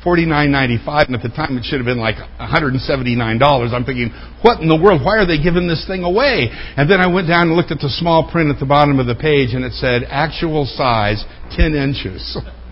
forty 0.04 0.26
nine 0.26 0.52
ninety 0.52 0.82
five, 0.82 1.06
and 1.06 1.16
at 1.16 1.22
the 1.22 1.30
time 1.30 1.56
it 1.58 1.64
should 1.64 1.78
have 1.78 1.86
been 1.86 2.02
like 2.02 2.18
one 2.18 2.50
hundred 2.50 2.74
and 2.74 2.82
seventy 2.82 3.16
nine 3.16 3.38
dollars. 3.38 3.72
I'm 3.74 3.86
thinking, 3.86 4.10
what 4.42 4.60
in 4.60 4.68
the 4.68 4.76
world? 4.76 5.06
Why 5.06 5.22
are 5.22 5.28
they 5.30 5.38
giving 5.38 5.68
this 5.68 5.86
thing 5.86 6.04
away? 6.04 6.50
And 6.50 6.90
then 6.90 7.00
I 7.00 7.08
went 7.08 7.28
down 7.28 7.54
and 7.54 7.56
looked 7.56 7.72
at 7.72 7.80
the 7.80 7.94
small 7.94 8.26
print 8.26 8.50
at 8.50 8.60
the 8.60 8.66
bottom 8.66 8.98
of 8.98 9.06
the 9.06 9.16
page, 9.16 9.54
and 9.54 9.64
it 9.64 9.74
said 9.74 10.04
actual 10.10 10.66
size 10.66 11.24
ten 11.54 11.76
inches. 11.76 12.38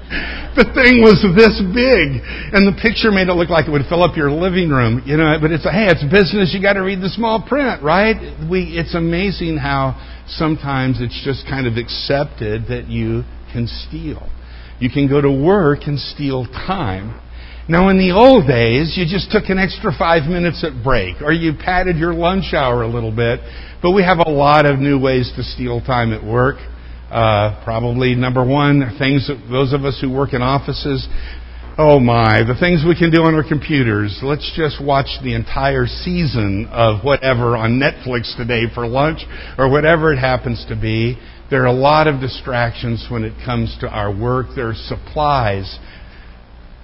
the 0.55 0.67
thing 0.75 0.99
was 0.99 1.23
this 1.35 1.55
big, 1.71 2.19
and 2.51 2.67
the 2.67 2.75
picture 2.75 3.11
made 3.11 3.31
it 3.31 3.33
look 3.33 3.49
like 3.49 3.67
it 3.67 3.71
would 3.71 3.87
fill 3.87 4.03
up 4.03 4.17
your 4.17 4.31
living 4.31 4.69
room. 4.69 5.01
You 5.05 5.15
know, 5.15 5.37
but 5.39 5.51
it's 5.51 5.63
hey, 5.63 5.87
it's 5.87 6.03
business. 6.11 6.51
You 6.51 6.61
got 6.61 6.73
to 6.73 6.83
read 6.83 6.99
the 6.99 7.09
small 7.09 7.39
print, 7.39 7.81
right? 7.81 8.19
We, 8.49 8.75
it's 8.75 8.95
amazing 8.95 9.57
how 9.57 9.95
sometimes 10.27 10.99
it's 10.99 11.15
just 11.23 11.47
kind 11.47 11.67
of 11.67 11.77
accepted 11.77 12.67
that 12.67 12.87
you 12.87 13.23
can 13.53 13.67
steal. 13.67 14.27
You 14.79 14.89
can 14.89 15.07
go 15.07 15.21
to 15.21 15.31
work 15.31 15.87
and 15.87 15.99
steal 15.99 16.45
time. 16.45 17.21
Now, 17.69 17.87
in 17.87 17.97
the 17.97 18.11
old 18.11 18.47
days, 18.47 18.97
you 18.97 19.05
just 19.05 19.31
took 19.31 19.47
an 19.47 19.57
extra 19.57 19.91
five 19.95 20.27
minutes 20.27 20.65
at 20.65 20.83
break, 20.83 21.21
or 21.21 21.31
you 21.31 21.53
padded 21.53 21.95
your 21.95 22.13
lunch 22.13 22.53
hour 22.53 22.81
a 22.81 22.87
little 22.87 23.15
bit. 23.15 23.39
But 23.81 23.91
we 23.91 24.03
have 24.03 24.19
a 24.19 24.29
lot 24.29 24.65
of 24.65 24.79
new 24.79 24.99
ways 24.99 25.31
to 25.37 25.43
steal 25.43 25.79
time 25.79 26.11
at 26.11 26.23
work. 26.23 26.57
Uh, 27.11 27.61
probably 27.65 28.15
number 28.15 28.41
one, 28.45 28.95
things 28.97 29.27
that 29.27 29.35
those 29.51 29.73
of 29.73 29.83
us 29.83 29.99
who 29.99 30.09
work 30.09 30.31
in 30.33 30.41
offices, 30.41 31.05
oh 31.77 31.99
my, 31.99 32.43
the 32.47 32.55
things 32.57 32.85
we 32.87 32.95
can 32.95 33.11
do 33.11 33.23
on 33.23 33.35
our 33.35 33.43
computers. 33.43 34.17
Let's 34.23 34.49
just 34.55 34.81
watch 34.81 35.19
the 35.21 35.35
entire 35.35 35.87
season 35.87 36.69
of 36.71 37.03
whatever 37.03 37.57
on 37.57 37.81
Netflix 37.81 38.33
today 38.37 38.63
for 38.73 38.87
lunch 38.87 39.19
or 39.57 39.69
whatever 39.69 40.13
it 40.13 40.19
happens 40.19 40.65
to 40.69 40.79
be. 40.79 41.19
There 41.49 41.63
are 41.63 41.65
a 41.67 41.73
lot 41.73 42.07
of 42.07 42.21
distractions 42.21 43.05
when 43.11 43.25
it 43.25 43.33
comes 43.43 43.77
to 43.81 43.89
our 43.89 44.09
work. 44.09 44.47
There 44.55 44.69
are 44.69 44.73
supplies 44.73 45.79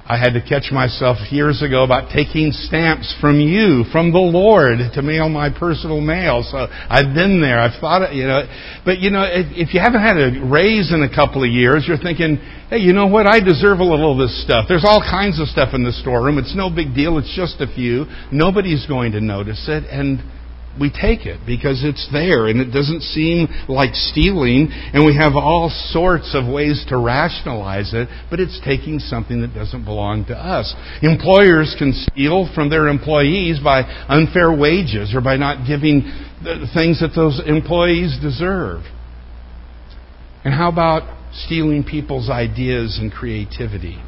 I 0.10 0.16
had 0.18 0.40
to 0.40 0.42
catch 0.42 0.72
myself 0.72 1.18
years 1.32 1.62
ago 1.62 1.84
about 1.84 2.16
taking 2.16 2.54
stamps 2.54 3.14
from 3.20 3.42
you, 3.42 3.84
from 3.92 4.14
the 4.14 4.24
Lord, 4.24 4.80
to 4.94 5.02
mail 5.02 5.28
my 5.28 5.52
personal 5.52 6.00
mail. 6.00 6.48
So 6.48 6.68
I've 6.72 7.14
been 7.14 7.42
there. 7.42 7.60
I've 7.60 7.78
thought, 7.82 8.16
you 8.16 8.24
know, 8.24 8.48
but 8.86 9.00
you 9.00 9.12
know, 9.12 9.28
if, 9.28 9.52
if 9.52 9.74
you 9.74 9.82
haven't 9.82 10.00
had 10.00 10.16
a 10.16 10.48
raise 10.48 10.94
in 10.94 11.04
a 11.04 11.14
couple 11.14 11.44
of 11.44 11.52
years, 11.52 11.84
you're 11.86 12.00
thinking, 12.00 12.38
hey, 12.70 12.78
you 12.78 12.94
know 12.94 13.08
what? 13.08 13.28
I 13.28 13.42
deserve 13.42 13.80
a 13.80 13.84
little 13.84 14.14
of 14.14 14.18
this 14.18 14.42
stuff. 14.44 14.72
There's 14.72 14.86
all 14.88 15.04
kinds 15.04 15.42
of 15.42 15.50
stuff 15.50 15.76
in 15.76 15.84
the 15.84 15.92
storeroom. 15.92 16.38
It's 16.38 16.56
no 16.56 16.70
big 16.70 16.96
deal. 16.96 17.18
It's 17.18 17.36
just 17.36 17.60
a 17.60 17.68
few. 17.68 18.06
Nobody's 18.32 18.88
going 18.88 19.12
to 19.12 19.20
notice 19.20 19.68
it. 19.68 19.84
And 19.92 20.24
we 20.80 20.90
take 20.90 21.26
it 21.26 21.42
because 21.46 21.84
it's 21.84 22.08
there 22.12 22.48
and 22.48 22.60
it 22.60 22.72
doesn't 22.72 23.02
seem 23.02 23.48
like 23.68 23.94
stealing 23.94 24.70
and 24.72 25.06
we 25.06 25.16
have 25.16 25.34
all 25.36 25.70
sorts 25.92 26.36
of 26.36 26.52
ways 26.52 26.86
to 26.90 26.98
rationalize 26.98 27.94
it, 27.94 28.08
but 28.30 28.40
it's 28.40 28.60
taking 28.64 29.00
something 29.00 29.42
that 29.42 29.54
doesn't 29.54 29.86
belong 29.86 30.26
to 30.26 30.36
us. 30.36 30.74
Employers 31.02 31.76
can 31.78 31.94
steal 31.94 32.50
from 32.54 32.70
their 32.70 32.88
employees 32.88 33.60
by 33.64 33.82
unfair 34.08 34.56
wages 34.56 35.14
or 35.16 35.22
by 35.22 35.38
not 35.38 35.68
giving 35.68 36.02
the 36.44 36.68
things 36.74 37.00
that 37.02 37.12
those 37.16 37.42
employees 37.46 38.18
deserve. 38.22 38.84
And 40.44 40.54
how 40.54 40.70
about 40.70 41.18
stealing 41.34 41.84
people's 41.84 42.30
ideas 42.30 43.00
and 43.02 43.12
creativity? 43.12 44.02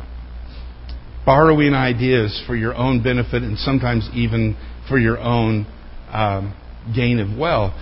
Borrowing 1.25 1.73
ideas 1.73 2.41
for 2.47 2.55
your 2.55 2.73
own 2.75 3.03
benefit 3.03 3.43
and 3.43 3.57
sometimes 3.57 4.09
even 4.13 4.57
for 4.87 4.97
your 4.97 5.19
own 5.19 5.67
um, 6.11 6.55
gain 6.95 7.19
of 7.19 7.37
wealth. 7.37 7.73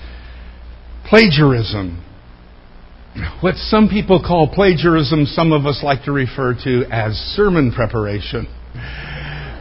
Plagiarism. 1.05 2.03
What 3.41 3.55
some 3.55 3.89
people 3.89 4.21
call 4.21 4.47
plagiarism, 4.53 5.25
some 5.25 5.51
of 5.51 5.65
us 5.65 5.81
like 5.83 6.03
to 6.03 6.11
refer 6.11 6.53
to 6.63 6.85
as 6.91 7.13
sermon 7.35 7.71
preparation. 7.71 8.45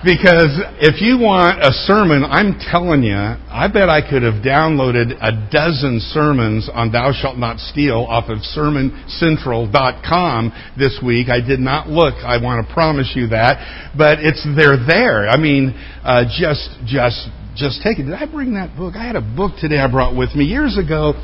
Because 0.04 0.60
if 0.78 1.00
you 1.00 1.18
want 1.18 1.58
a 1.58 1.72
sermon, 1.72 2.22
I'm 2.22 2.60
telling 2.60 3.02
you, 3.02 3.16
I 3.16 3.66
bet 3.72 3.88
I 3.88 4.02
could 4.08 4.22
have 4.22 4.44
downloaded 4.44 5.16
a 5.18 5.48
dozen 5.50 5.98
sermons 6.00 6.68
on 6.72 6.92
Thou 6.92 7.12
Shalt 7.12 7.38
Not 7.38 7.58
Steal 7.58 8.06
off 8.08 8.28
of 8.28 8.38
SermonCentral.com 8.38 10.52
this 10.78 11.00
week. 11.04 11.28
I 11.28 11.40
did 11.40 11.60
not 11.60 11.88
look, 11.88 12.14
I 12.22 12.40
want 12.40 12.68
to 12.68 12.74
promise 12.74 13.14
you 13.16 13.26
that. 13.28 13.94
But 13.98 14.20
it's, 14.20 14.46
they're 14.54 14.86
there. 14.86 15.28
I 15.28 15.38
mean, 15.38 15.74
uh, 16.04 16.24
just, 16.38 16.70
just 16.86 17.28
just 17.56 17.80
take 17.82 17.98
it. 17.98 18.04
Did 18.04 18.14
I 18.14 18.26
bring 18.26 18.54
that 18.54 18.76
book? 18.76 18.94
I 18.96 19.06
had 19.06 19.16
a 19.16 19.24
book 19.24 19.56
today 19.58 19.78
I 19.78 19.90
brought 19.90 20.14
with 20.14 20.34
me 20.34 20.44
years 20.44 20.76
ago. 20.76 21.14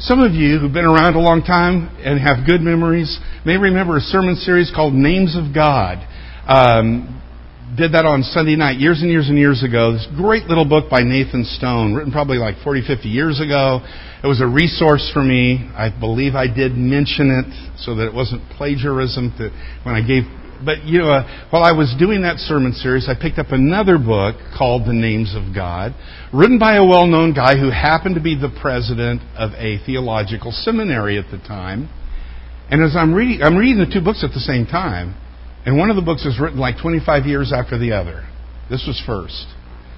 Some 0.00 0.20
of 0.20 0.32
you 0.32 0.58
who've 0.58 0.72
been 0.72 0.86
around 0.86 1.14
a 1.14 1.20
long 1.20 1.42
time 1.42 1.94
and 2.00 2.18
have 2.18 2.46
good 2.46 2.62
memories 2.62 3.18
may 3.44 3.56
remember 3.56 3.98
a 3.98 4.00
sermon 4.00 4.36
series 4.36 4.72
called 4.74 4.94
Names 4.94 5.36
of 5.36 5.54
God. 5.54 5.98
Um, 6.48 7.20
did 7.76 7.92
that 7.92 8.06
on 8.06 8.22
Sunday 8.22 8.56
night 8.56 8.80
years 8.80 9.02
and 9.02 9.10
years 9.10 9.28
and 9.28 9.36
years 9.36 9.62
ago. 9.62 9.92
This 9.92 10.08
great 10.16 10.44
little 10.48 10.64
book 10.64 10.88
by 10.88 11.02
Nathan 11.02 11.44
Stone, 11.44 11.92
written 11.92 12.10
probably 12.10 12.38
like 12.38 12.56
40, 12.64 12.86
50 12.86 13.08
years 13.08 13.40
ago. 13.40 13.84
It 14.24 14.26
was 14.26 14.40
a 14.40 14.48
resource 14.48 15.10
for 15.12 15.22
me. 15.22 15.68
I 15.76 15.92
believe 15.92 16.34
I 16.34 16.48
did 16.48 16.72
mention 16.72 17.28
it 17.28 17.76
so 17.78 17.94
that 17.96 18.08
it 18.08 18.14
wasn't 18.14 18.48
plagiarism 18.56 19.36
when 19.84 19.94
I 19.94 20.00
gave 20.00 20.24
but 20.64 20.84
you 20.84 20.98
know, 20.98 21.10
uh, 21.10 21.48
while 21.50 21.62
I 21.62 21.72
was 21.72 21.94
doing 21.98 22.22
that 22.22 22.38
sermon 22.38 22.72
series, 22.72 23.08
I 23.08 23.14
picked 23.20 23.38
up 23.38 23.48
another 23.50 23.98
book 23.98 24.36
called 24.56 24.86
The 24.86 24.92
Names 24.92 25.34
of 25.34 25.54
God, 25.54 25.94
written 26.32 26.58
by 26.58 26.76
a 26.76 26.84
well-known 26.84 27.34
guy 27.34 27.56
who 27.56 27.70
happened 27.70 28.14
to 28.16 28.20
be 28.20 28.34
the 28.34 28.54
president 28.60 29.22
of 29.36 29.52
a 29.52 29.78
theological 29.86 30.52
seminary 30.52 31.18
at 31.18 31.30
the 31.30 31.38
time. 31.38 31.88
And 32.70 32.84
as 32.84 32.96
I'm 32.96 33.14
reading, 33.14 33.42
I'm 33.42 33.56
reading 33.56 33.78
the 33.78 33.92
two 33.92 34.04
books 34.04 34.24
at 34.24 34.32
the 34.32 34.40
same 34.40 34.66
time, 34.66 35.14
and 35.64 35.78
one 35.78 35.90
of 35.90 35.96
the 35.96 36.02
books 36.02 36.24
is 36.24 36.38
written 36.40 36.58
like 36.58 36.80
25 36.80 37.26
years 37.26 37.52
after 37.52 37.78
the 37.78 37.92
other. 37.92 38.28
This 38.70 38.84
was 38.86 39.02
first. 39.06 39.46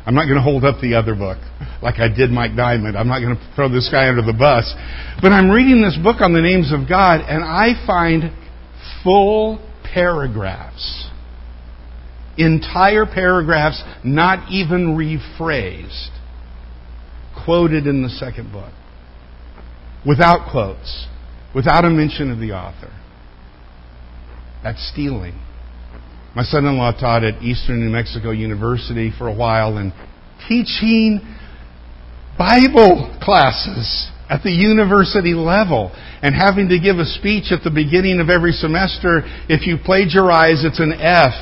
I'm 0.06 0.14
not 0.14 0.24
going 0.24 0.36
to 0.36 0.42
hold 0.42 0.64
up 0.64 0.80
the 0.80 0.94
other 0.94 1.14
book 1.14 1.38
like 1.82 2.00
I 2.00 2.08
did 2.08 2.30
Mike 2.30 2.56
Diamond. 2.56 2.96
I'm 2.96 3.08
not 3.08 3.20
going 3.20 3.36
to 3.36 3.52
throw 3.54 3.68
this 3.68 3.88
guy 3.92 4.08
under 4.08 4.22
the 4.22 4.32
bus. 4.32 4.72
But 5.20 5.32
I'm 5.32 5.50
reading 5.50 5.82
this 5.82 5.98
book 6.02 6.20
on 6.20 6.32
the 6.32 6.40
names 6.40 6.72
of 6.72 6.88
God, 6.88 7.20
and 7.20 7.44
I 7.44 7.74
find 7.86 8.32
full 9.04 9.60
paragraphs. 9.92 11.08
Entire 12.38 13.06
paragraphs, 13.06 13.82
not 14.04 14.50
even 14.50 14.96
rephrased, 14.96 16.10
quoted 17.44 17.86
in 17.86 18.02
the 18.02 18.08
second 18.08 18.52
book. 18.52 18.72
Without 20.06 20.50
quotes, 20.50 21.06
without 21.54 21.84
a 21.84 21.90
mention 21.90 22.30
of 22.30 22.38
the 22.38 22.52
author. 22.52 22.92
That's 24.62 24.90
stealing. 24.92 25.38
My 26.34 26.44
son 26.44 26.64
in 26.64 26.76
law 26.76 26.92
taught 26.92 27.24
at 27.24 27.42
Eastern 27.42 27.80
New 27.80 27.90
Mexico 27.90 28.30
University 28.30 29.12
for 29.16 29.26
a 29.26 29.34
while 29.34 29.76
and 29.78 29.92
teaching 30.48 31.20
Bible 32.38 33.18
classes 33.20 34.10
at 34.30 34.46
the 34.46 34.54
university 34.54 35.34
level 35.34 35.90
and 36.22 36.32
having 36.32 36.70
to 36.70 36.78
give 36.78 37.02
a 37.02 37.04
speech 37.04 37.50
at 37.50 37.66
the 37.66 37.70
beginning 37.70 38.22
of 38.22 38.30
every 38.30 38.52
semester. 38.52 39.26
If 39.50 39.66
you 39.66 39.76
plagiarize, 39.82 40.62
it's 40.62 40.78
an 40.78 40.94
F. 40.94 41.34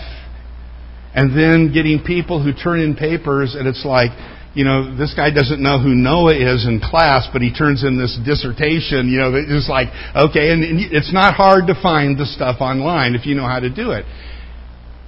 And 1.12 1.36
then 1.36 1.72
getting 1.72 2.00
people 2.02 2.42
who 2.42 2.56
turn 2.56 2.80
in 2.80 2.96
papers 2.96 3.54
and 3.54 3.68
it's 3.68 3.84
like, 3.84 4.16
you 4.54 4.64
know, 4.64 4.96
this 4.96 5.12
guy 5.12 5.30
doesn't 5.30 5.62
know 5.62 5.78
who 5.78 5.94
Noah 5.94 6.34
is 6.34 6.66
in 6.66 6.80
class, 6.80 7.28
but 7.30 7.42
he 7.42 7.52
turns 7.52 7.84
in 7.84 8.00
this 8.00 8.18
dissertation, 8.24 9.12
you 9.12 9.20
know, 9.20 9.36
is 9.36 9.68
like, 9.68 9.88
okay, 10.16 10.50
and 10.50 10.64
it's 10.90 11.12
not 11.12 11.34
hard 11.34 11.68
to 11.68 11.76
find 11.80 12.16
the 12.18 12.24
stuff 12.24 12.60
online 12.60 13.14
if 13.14 13.26
you 13.26 13.34
know 13.36 13.46
how 13.46 13.60
to 13.60 13.68
do 13.68 13.92
it. 13.92 14.06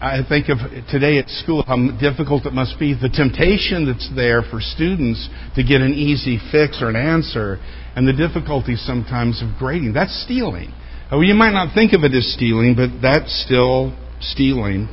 I 0.00 0.22
think 0.26 0.48
of 0.48 0.58
today 0.88 1.18
at 1.18 1.28
school 1.28 1.62
how 1.66 1.76
difficult 2.00 2.46
it 2.46 2.54
must 2.54 2.78
be, 2.78 2.94
the 2.94 3.10
temptation 3.10 3.84
that's 3.84 4.10
there 4.16 4.40
for 4.40 4.58
students 4.58 5.28
to 5.56 5.62
get 5.62 5.82
an 5.82 5.92
easy 5.92 6.38
fix 6.50 6.80
or 6.80 6.88
an 6.88 6.96
answer, 6.96 7.58
and 7.94 8.08
the 8.08 8.14
difficulties 8.14 8.80
sometimes 8.86 9.42
of 9.42 9.58
grading. 9.58 9.92
That's 9.92 10.24
stealing. 10.24 10.72
Well, 11.12 11.22
you 11.22 11.34
might 11.34 11.52
not 11.52 11.74
think 11.74 11.92
of 11.92 12.02
it 12.02 12.14
as 12.14 12.32
stealing, 12.32 12.74
but 12.76 13.02
that's 13.02 13.44
still 13.44 13.94
stealing. 14.20 14.88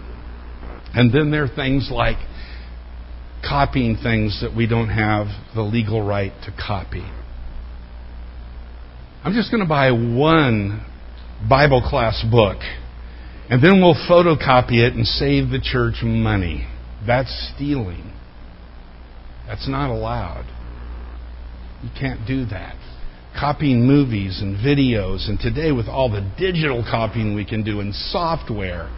And 0.93 1.13
then 1.13 1.31
there 1.31 1.43
are 1.43 1.55
things 1.55 1.89
like 1.89 2.17
copying 3.47 3.95
things 4.03 4.41
that 4.41 4.53
we 4.53 4.67
don't 4.67 4.89
have 4.89 5.27
the 5.55 5.61
legal 5.61 6.01
right 6.01 6.33
to 6.43 6.51
copy. 6.51 7.05
I'm 9.23 9.33
just 9.33 9.51
going 9.51 9.63
to 9.63 9.69
buy 9.69 9.91
one 9.91 10.85
Bible 11.47 11.81
class 11.87 12.25
book 12.29 12.57
and 13.49 13.63
then 13.63 13.81
we'll 13.81 13.95
photocopy 14.09 14.85
it 14.85 14.93
and 14.93 15.05
save 15.05 15.49
the 15.49 15.59
church 15.61 16.03
money. 16.03 16.67
That's 17.05 17.51
stealing. 17.55 18.11
That's 19.47 19.67
not 19.69 19.89
allowed. 19.89 20.45
You 21.81 21.89
can't 21.97 22.27
do 22.27 22.45
that. 22.47 22.75
Copying 23.39 23.85
movies 23.85 24.41
and 24.41 24.57
videos, 24.57 25.29
and 25.29 25.39
today 25.39 25.71
with 25.71 25.87
all 25.87 26.09
the 26.09 26.29
digital 26.37 26.83
copying 26.83 27.35
we 27.35 27.45
can 27.45 27.63
do 27.63 27.79
in 27.79 27.93
software, 27.93 28.89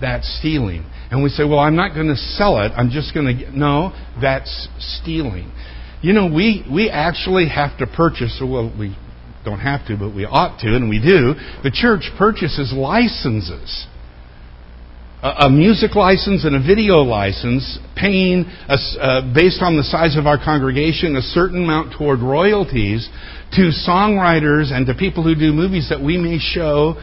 that's 0.00 0.38
stealing. 0.38 0.84
And 1.10 1.22
we 1.22 1.30
say, 1.30 1.44
well, 1.44 1.58
I'm 1.58 1.76
not 1.76 1.94
going 1.94 2.08
to 2.08 2.16
sell 2.16 2.60
it. 2.60 2.72
I'm 2.76 2.90
just 2.90 3.14
going 3.14 3.38
to. 3.38 3.58
No, 3.58 3.92
that's 4.20 4.68
stealing. 4.78 5.50
You 6.02 6.12
know, 6.12 6.26
we, 6.26 6.64
we 6.70 6.90
actually 6.90 7.48
have 7.48 7.78
to 7.78 7.86
purchase, 7.86 8.38
well, 8.40 8.72
we 8.78 8.96
don't 9.44 9.60
have 9.60 9.86
to, 9.88 9.96
but 9.96 10.14
we 10.14 10.26
ought 10.26 10.60
to, 10.60 10.76
and 10.76 10.90
we 10.90 11.00
do. 11.00 11.34
The 11.64 11.70
church 11.72 12.10
purchases 12.18 12.72
licenses 12.76 13.86
a 15.22 15.48
music 15.50 15.94
license 15.94 16.44
and 16.44 16.54
a 16.54 16.60
video 16.60 16.96
license, 16.96 17.78
paying 17.96 18.44
a, 18.68 18.76
uh, 19.00 19.34
based 19.34 19.62
on 19.62 19.76
the 19.76 19.82
size 19.82 20.16
of 20.16 20.26
our 20.26 20.36
congregation 20.36 21.16
a 21.16 21.22
certain 21.22 21.64
amount 21.64 21.94
toward 21.96 22.20
royalties 22.20 23.08
to 23.52 23.70
songwriters 23.88 24.70
and 24.72 24.86
to 24.86 24.94
people 24.94 25.24
who 25.24 25.34
do 25.34 25.52
movies 25.52 25.88
that 25.88 26.00
we 26.00 26.18
may 26.18 26.38
show, 26.38 27.00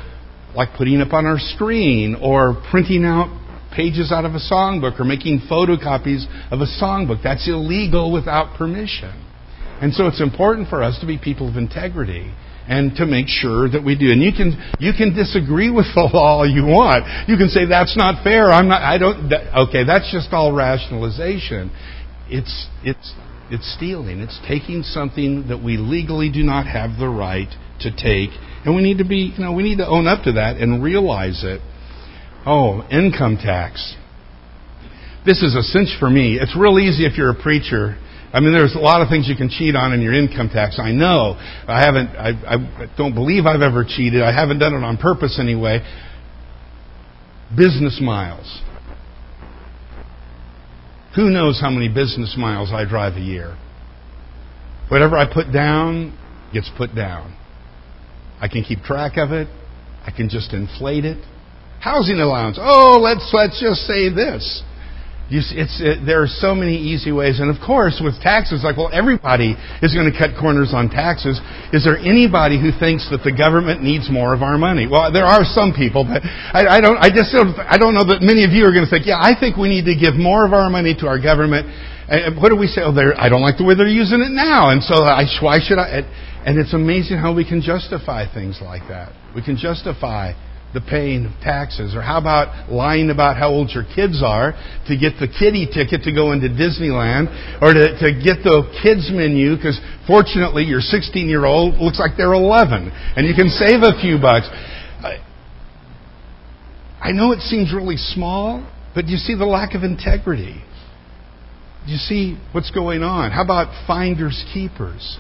like 0.56 0.70
putting 0.78 1.02
up 1.02 1.12
on 1.12 1.26
our 1.26 1.40
screen 1.40 2.16
or 2.22 2.62
printing 2.70 3.04
out 3.04 3.40
pages 3.76 4.12
out 4.12 4.26
of 4.26 4.36
a 4.36 4.40
songbook 4.40 5.00
or 5.00 5.04
making 5.04 5.42
photocopies 5.50 6.26
of 6.52 6.60
a 6.62 6.68
songbook. 6.80 7.24
That's 7.24 7.48
illegal 7.50 8.14
without 8.14 8.56
permission. 8.58 9.26
And 9.82 9.92
so 9.94 10.06
it's 10.06 10.22
important 10.22 10.70
for 10.70 10.84
us 10.84 11.00
to 11.00 11.08
be 11.08 11.18
people 11.18 11.50
of 11.50 11.58
integrity 11.58 12.32
and 12.68 12.96
to 12.96 13.06
make 13.06 13.28
sure 13.28 13.70
that 13.70 13.84
we 13.84 13.98
do. 13.98 14.12
And 14.12 14.22
you 14.22 14.32
can 14.32 14.56
you 14.80 14.94
can 14.98 15.14
disagree 15.16 15.70
with 15.70 15.88
the 15.96 16.02
law 16.14 16.44
you 16.44 16.66
want. 16.66 17.06
You 17.28 17.38
can 17.38 17.50
say 17.50 17.66
that's 17.66 17.98
not 17.98 18.24
fair. 18.24 18.50
I'm 18.50 18.68
not. 18.68 18.82
I 18.82 18.98
don't. 18.98 19.30
That, 19.30 19.56
okay, 19.68 19.84
that's 19.84 20.12
just 20.12 20.32
all 20.32 20.54
rationalization. 20.54 21.72
It's 22.30 22.68
it's 22.84 23.14
it's 23.50 23.74
stealing. 23.76 24.20
It's 24.20 24.40
taking 24.48 24.84
something 24.84 25.48
that 25.50 25.62
we 25.62 25.78
legally 25.78 26.32
do 26.32 26.44
not 26.44 26.66
have 26.68 26.98
the 26.98 27.10
right 27.10 27.50
to 27.82 27.92
take, 27.92 28.30
and 28.66 28.76
we 28.76 28.82
need 28.82 29.00
to 29.00 29.06
be 29.06 29.34
you 29.36 29.44
know 29.44 29.54
we 29.54 29.64
need 29.64 29.78
to 29.78 29.88
own 29.88 30.08
up 30.08 30.24
to 30.24 30.34
that 30.34 30.58
and 30.58 30.84
realize 30.84 31.44
it. 31.44 31.62
Oh, 32.46 32.86
income 32.92 33.38
tax. 33.38 33.96
This 35.26 35.42
is 35.42 35.56
a 35.56 35.64
cinch 35.64 35.96
for 36.00 36.10
me. 36.10 36.38
It's 36.38 36.54
real 36.58 36.78
easy 36.78 37.06
if 37.06 37.18
you're 37.18 37.30
a 37.30 37.42
preacher 37.42 37.98
I 38.34 38.40
mean, 38.40 38.52
there's 38.52 38.74
a 38.74 38.80
lot 38.80 39.04
of 39.04 39.10
things 39.10 39.30
you 39.30 39.36
can 39.36 39.48
cheat 39.48 39.76
on 39.76 39.94
in 39.94 40.02
your 40.02 40.14
income 40.14 40.50
tax. 40.50 40.80
I 40.80 40.92
know. 40.92 41.36
I 41.68 41.82
haven't. 41.86 42.08
I, 42.18 42.32
I 42.56 42.96
don't 42.98 43.14
believe 43.14 43.46
I've 43.46 43.62
ever 43.62 43.86
cheated. 43.88 44.24
I 44.24 44.34
haven't 44.34 44.58
done 44.58 44.74
it 44.74 44.84
on 44.84 44.98
purpose 44.98 45.38
anyway. 45.40 45.82
Business 47.56 48.00
miles. 48.02 48.62
Who 51.16 51.30
knows 51.30 51.62
how 51.62 51.70
many 51.70 51.90
business 51.90 52.36
miles 52.36 52.72
I 52.74 52.90
drive 52.90 53.18
a 53.18 53.22
year? 53.22 53.56
Whatever 54.90 55.16
I 55.16 55.32
put 55.32 55.54
down 55.54 56.18
gets 56.52 56.72
put 56.76 56.96
down. 56.96 57.38
I 58.42 58.48
can 58.48 58.64
keep 58.64 58.82
track 58.82 59.14
of 59.18 59.32
it. 59.32 59.48
I 60.06 60.12
can 60.12 60.28
just 60.28 60.54
inflate 60.54 61.06
it. 61.06 61.24
Housing 61.80 62.20
allowance. 62.20 62.58
Oh, 62.60 63.00
let's 63.00 63.30
let's 63.32 63.62
just 63.62 63.82
say 63.82 64.10
this. 64.10 64.64
You, 65.32 65.40
see, 65.40 65.56
it's, 65.56 65.80
it, 65.80 66.06
there 66.06 66.22
are 66.22 66.28
so 66.28 66.54
many 66.54 66.76
easy 66.76 67.12
ways. 67.12 67.40
And 67.40 67.50
of 67.50 67.58
course, 67.64 68.04
with 68.04 68.20
taxes, 68.22 68.62
like, 68.62 68.76
well, 68.76 68.92
everybody 68.92 69.56
is 69.82 69.96
going 69.96 70.12
to 70.12 70.14
cut 70.14 70.36
corners 70.36 70.76
on 70.76 70.92
taxes. 70.92 71.40
Is 71.72 71.88
there 71.88 71.98
anybody 71.98 72.60
who 72.60 72.76
thinks 72.76 73.08
that 73.10 73.24
the 73.24 73.32
government 73.32 73.82
needs 73.82 74.12
more 74.12 74.36
of 74.36 74.44
our 74.44 74.60
money? 74.60 74.86
Well, 74.86 75.12
there 75.12 75.26
are 75.26 75.48
some 75.48 75.72
people, 75.72 76.04
but 76.04 76.22
I, 76.28 76.78
I 76.78 76.82
don't, 76.82 77.00
I 77.00 77.10
just 77.10 77.32
don't, 77.32 77.56
I 77.56 77.80
don't 77.80 77.96
know 77.96 78.04
that 78.12 78.22
many 78.22 78.44
of 78.44 78.52
you 78.52 78.68
are 78.68 78.76
going 78.76 78.86
to 78.86 78.92
think, 78.92 79.08
yeah, 79.08 79.18
I 79.18 79.32
think 79.34 79.56
we 79.56 79.72
need 79.72 79.88
to 79.88 79.96
give 79.96 80.20
more 80.20 80.46
of 80.46 80.52
our 80.52 80.70
money 80.70 80.94
to 81.00 81.08
our 81.08 81.18
government. 81.18 81.72
And 82.12 82.36
what 82.36 82.50
do 82.52 82.60
we 82.60 82.68
say? 82.68 82.84
Oh, 82.84 82.92
I 82.92 83.32
don't 83.32 83.42
like 83.42 83.58
the 83.58 83.64
way 83.64 83.80
they're 83.80 83.88
using 83.88 84.20
it 84.20 84.30
now. 84.36 84.70
And 84.70 84.84
so 84.84 85.08
I, 85.08 85.24
why 85.42 85.64
should 85.64 85.80
I? 85.80 86.04
And 86.46 86.60
it's 86.60 86.76
amazing 86.76 87.18
how 87.18 87.34
we 87.34 87.48
can 87.48 87.62
justify 87.64 88.28
things 88.28 88.60
like 88.62 88.84
that. 88.92 89.16
We 89.34 89.42
can 89.42 89.56
justify 89.56 90.36
the 90.74 90.82
paying 90.82 91.26
of 91.26 91.32
taxes? 91.42 91.96
Or 91.96 92.02
how 92.02 92.20
about 92.20 92.72
lying 92.72 93.10
about 93.10 93.38
how 93.38 93.50
old 93.50 93.70
your 93.72 93.84
kids 93.84 94.22
are 94.26 94.54
to 94.88 94.98
get 94.98 95.20
the 95.20 95.28
kiddie 95.28 95.68
ticket 95.68 96.04
to 96.04 96.12
go 96.14 96.32
into 96.32 96.50
Disneyland 96.50 97.30
or 97.62 97.74
to, 97.74 97.94
to 98.00 98.10
get 98.18 98.44
the 98.44 98.66
kids 98.82 99.10
menu 99.14 99.56
because 99.56 99.80
fortunately 100.08 100.64
your 100.64 100.82
16 100.82 101.30
year 101.30 101.46
old 101.46 101.76
looks 101.78 102.00
like 102.00 102.18
they're 102.18 102.34
11 102.34 102.92
and 103.16 103.28
you 103.28 103.34
can 103.36 103.50
save 103.50 103.82
a 103.84 104.00
few 104.02 104.20
bucks. 104.20 104.50
I 107.04 107.12
know 107.12 107.34
it 107.34 107.42
seems 107.42 107.74
really 107.74 107.98
small, 107.98 108.66
but 108.96 109.08
you 109.08 109.18
see 109.18 109.36
the 109.36 109.46
lack 109.46 109.76
of 109.76 109.84
integrity. 109.84 110.64
You 111.86 111.98
see 111.98 112.40
what's 112.54 112.72
going 112.72 113.04
on. 113.04 113.32
How 113.32 113.44
about 113.44 113.86
finders 113.86 114.42
keepers? 114.54 115.18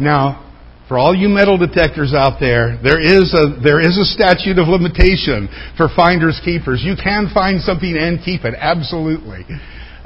Now, 0.00 0.47
for 0.88 0.98
all 0.98 1.14
you 1.14 1.28
metal 1.28 1.58
detectors 1.58 2.14
out 2.14 2.40
there, 2.40 2.80
there 2.82 2.98
is 2.98 3.36
a, 3.36 3.60
there 3.62 3.78
is 3.78 3.98
a 3.98 4.04
statute 4.04 4.58
of 4.58 4.68
limitation 4.68 5.48
for 5.76 5.88
finders 5.94 6.40
keepers. 6.42 6.80
You 6.82 6.96
can 6.96 7.28
find 7.32 7.60
something 7.60 7.94
and 7.94 8.18
keep 8.24 8.44
it, 8.44 8.54
absolutely. 8.56 9.44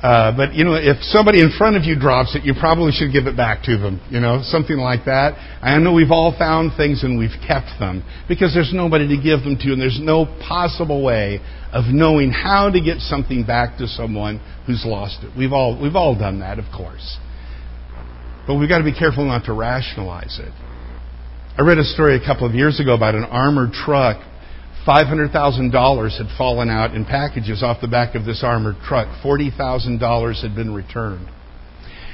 Uh, 0.02 0.36
but 0.36 0.52
you 0.52 0.64
know, 0.64 0.74
if 0.74 1.00
somebody 1.02 1.40
in 1.40 1.54
front 1.56 1.76
of 1.76 1.84
you 1.84 1.94
drops 1.94 2.34
it, 2.34 2.42
you 2.42 2.52
probably 2.58 2.90
should 2.90 3.12
give 3.12 3.28
it 3.30 3.36
back 3.36 3.62
to 3.62 3.78
them. 3.78 4.02
You 4.10 4.18
know, 4.18 4.40
something 4.42 4.76
like 4.76 5.04
that. 5.04 5.38
I 5.62 5.78
know 5.78 5.94
we've 5.94 6.10
all 6.10 6.34
found 6.36 6.72
things 6.76 7.04
and 7.04 7.16
we've 7.16 7.38
kept 7.46 7.78
them 7.78 8.02
because 8.26 8.52
there's 8.52 8.74
nobody 8.74 9.06
to 9.14 9.22
give 9.22 9.46
them 9.46 9.56
to, 9.62 9.72
and 9.72 9.80
there's 9.80 10.00
no 10.02 10.26
possible 10.26 11.04
way 11.04 11.38
of 11.72 11.84
knowing 11.86 12.32
how 12.32 12.68
to 12.68 12.80
get 12.80 12.98
something 12.98 13.46
back 13.46 13.78
to 13.78 13.86
someone 13.86 14.42
who's 14.66 14.82
lost 14.84 15.22
it. 15.22 15.30
We've 15.38 15.52
all 15.52 15.80
we've 15.80 15.94
all 15.94 16.18
done 16.18 16.40
that, 16.40 16.58
of 16.58 16.64
course. 16.76 17.18
But 18.48 18.56
we've 18.56 18.68
got 18.68 18.78
to 18.78 18.84
be 18.84 18.92
careful 18.92 19.24
not 19.24 19.44
to 19.44 19.52
rationalize 19.52 20.40
it. 20.42 20.52
I 21.54 21.60
read 21.60 21.76
a 21.76 21.84
story 21.84 22.16
a 22.16 22.24
couple 22.24 22.46
of 22.48 22.54
years 22.54 22.80
ago 22.80 22.94
about 22.94 23.14
an 23.14 23.24
armored 23.24 23.72
truck. 23.72 24.24
$500,000 24.86 26.18
had 26.18 26.38
fallen 26.38 26.70
out 26.70 26.94
in 26.94 27.04
packages 27.04 27.62
off 27.62 27.82
the 27.82 27.88
back 27.88 28.14
of 28.14 28.24
this 28.24 28.42
armored 28.42 28.76
truck. 28.88 29.06
$40,000 29.22 30.42
had 30.42 30.54
been 30.56 30.72
returned. 30.72 31.28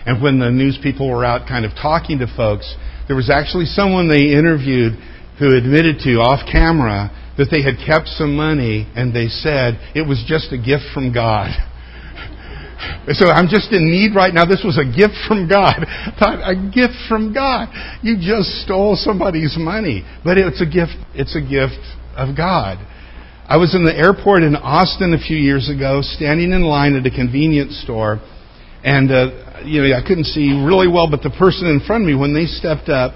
And 0.05 0.21
when 0.21 0.41
the 0.41 0.51
news 0.51 0.77
people 0.83 1.09
were 1.09 1.25
out 1.25 1.47
kind 1.47 1.65
of 1.65 1.71
talking 1.81 2.19
to 2.19 2.27
folks, 2.37 2.75
there 3.07 3.15
was 3.15 3.31
actually 3.31 3.67
someone 3.67 4.09
they 4.09 4.35
interviewed 4.35 4.95
who 5.39 5.57
admitted 5.57 6.01
to 6.01 6.19
off 6.19 6.45
camera 6.51 7.13
that 7.39 7.47
they 7.49 7.63
had 7.63 7.79
kept 7.87 8.09
some 8.09 8.35
money 8.35 8.91
and 8.97 9.15
they 9.15 9.29
said 9.29 9.79
it 9.95 10.03
was 10.03 10.25
just 10.27 10.53
a 10.53 10.59
gift 10.59 10.85
from 10.93 11.13
God. 11.15 11.55
So 13.13 13.27
I'm 13.27 13.49
just 13.49 13.73
in 13.73 13.91
need 13.91 14.15
right 14.15 14.33
now. 14.33 14.45
This 14.45 14.63
was 14.65 14.79
a 14.79 14.85
gift 14.85 15.15
from 15.27 15.49
God. 15.49 15.83
A 16.21 16.55
gift 16.55 16.95
from 17.09 17.33
God. 17.33 17.69
You 18.03 18.17
just 18.17 18.63
stole 18.63 18.97
somebody's 18.97 19.57
money. 19.59 20.05
But 20.25 20.39
it's 20.39 20.61
a 20.61 20.67
gift, 20.67 20.95
it's 21.15 21.35
a 21.35 21.41
gift 21.41 21.81
of 22.17 22.37
God. 22.37 22.79
I 23.49 23.57
was 23.57 23.75
in 23.75 23.85
the 23.85 23.97
airport 23.97 24.43
in 24.43 24.55
Austin 24.57 25.15
a 25.15 25.19
few 25.19 25.37
years 25.37 25.71
ago, 25.71 26.01
standing 26.03 26.53
in 26.53 26.63
line 26.63 26.95
at 26.95 27.07
a 27.07 27.11
convenience 27.11 27.81
store, 27.83 28.21
and 28.85 29.11
uh, 29.11 29.65
you 29.65 29.81
know 29.81 29.97
I 29.97 30.07
couldn't 30.07 30.27
see 30.27 30.53
really 30.53 30.87
well, 30.87 31.09
but 31.11 31.23
the 31.23 31.31
person 31.31 31.67
in 31.67 31.81
front 31.81 32.05
of 32.05 32.09
me, 32.09 32.15
when 32.15 32.35
they 32.35 32.45
stepped 32.45 32.91
up, 32.91 33.15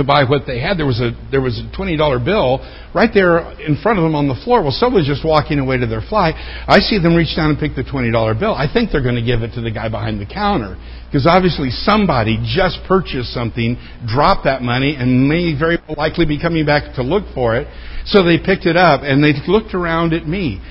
to 0.00 0.04
buy 0.04 0.24
what 0.24 0.48
they 0.48 0.58
had. 0.58 0.80
There 0.80 0.88
was 0.88 0.98
a 0.98 1.12
there 1.30 1.44
was 1.44 1.60
a 1.60 1.68
twenty 1.76 1.96
dollar 1.96 2.18
bill 2.18 2.64
right 2.96 3.10
there 3.12 3.52
in 3.60 3.76
front 3.78 4.00
of 4.00 4.02
them 4.02 4.16
on 4.16 4.26
the 4.26 4.40
floor. 4.42 4.64
Well, 4.64 4.74
someone's 4.74 5.06
just 5.06 5.24
walking 5.24 5.60
away 5.60 5.76
to 5.78 5.86
their 5.86 6.02
flight. 6.02 6.34
I 6.66 6.80
see 6.80 6.98
them 6.98 7.14
reach 7.14 7.36
down 7.36 7.50
and 7.52 7.58
pick 7.58 7.76
the 7.76 7.84
twenty 7.84 8.10
dollar 8.10 8.34
bill. 8.34 8.56
I 8.56 8.66
think 8.66 8.90
they're 8.90 9.04
going 9.04 9.20
to 9.20 9.24
give 9.24 9.44
it 9.44 9.52
to 9.54 9.60
the 9.60 9.70
guy 9.70 9.92
behind 9.92 10.20
the 10.20 10.26
counter 10.26 10.80
because 11.10 11.26
obviously 11.26 11.70
somebody 11.70 12.38
just 12.42 12.78
purchased 12.86 13.34
something, 13.34 13.76
dropped 14.06 14.44
that 14.44 14.62
money, 14.62 14.94
and 14.96 15.28
may 15.28 15.58
very 15.58 15.78
likely 15.96 16.24
be 16.24 16.40
coming 16.40 16.64
back 16.64 16.94
to 16.94 17.02
look 17.02 17.24
for 17.34 17.56
it. 17.56 17.66
So 18.06 18.22
they 18.22 18.38
picked 18.38 18.64
it 18.64 18.76
up 18.76 19.02
and 19.02 19.22
they 19.22 19.34
looked 19.46 19.74
around 19.74 20.14
at 20.14 20.26
me. 20.26 20.62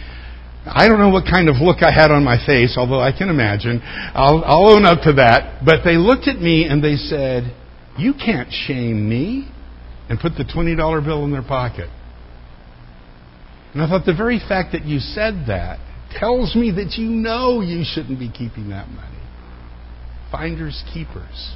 I 0.66 0.88
don't 0.88 1.00
know 1.00 1.10
what 1.10 1.26
kind 1.26 1.50
of 1.50 1.58
look 1.58 1.82
I 1.84 1.92
had 1.92 2.12
on 2.12 2.24
my 2.24 2.38
face, 2.46 2.76
although 2.78 3.00
I 3.00 3.12
can 3.12 3.30
imagine. 3.30 3.82
I'll, 3.84 4.44
I'll 4.46 4.70
own 4.76 4.86
up 4.86 5.02
to 5.04 5.14
that. 5.14 5.66
But 5.66 5.84
they 5.84 5.98
looked 5.98 6.28
at 6.28 6.40
me 6.40 6.66
and 6.66 6.84
they 6.84 6.96
said, 6.96 7.56
You 8.00 8.14
can't 8.14 8.50
shame 8.52 9.08
me. 9.08 9.52
And 10.10 10.20
put 10.20 10.32
the 10.36 10.44
$20 10.44 11.06
bill 11.06 11.24
in 11.24 11.32
their 11.32 11.44
pocket. 11.44 11.88
And 13.74 13.84
I 13.84 13.88
thought 13.88 14.08
the 14.08 14.16
very 14.16 14.40
fact 14.40 14.72
that 14.72 14.84
you 14.84 14.98
said 14.98 15.46
that 15.48 15.78
tells 16.20 16.56
me 16.56 16.72
that 16.72 16.98
you 16.98 17.08
know 17.08 17.62
you 17.62 17.84
shouldn't 17.86 18.18
be 18.18 18.32
keeping 18.32 18.70
that 18.70 18.90
money. 18.90 19.20
Finders 20.32 20.84
keepers. 20.92 21.56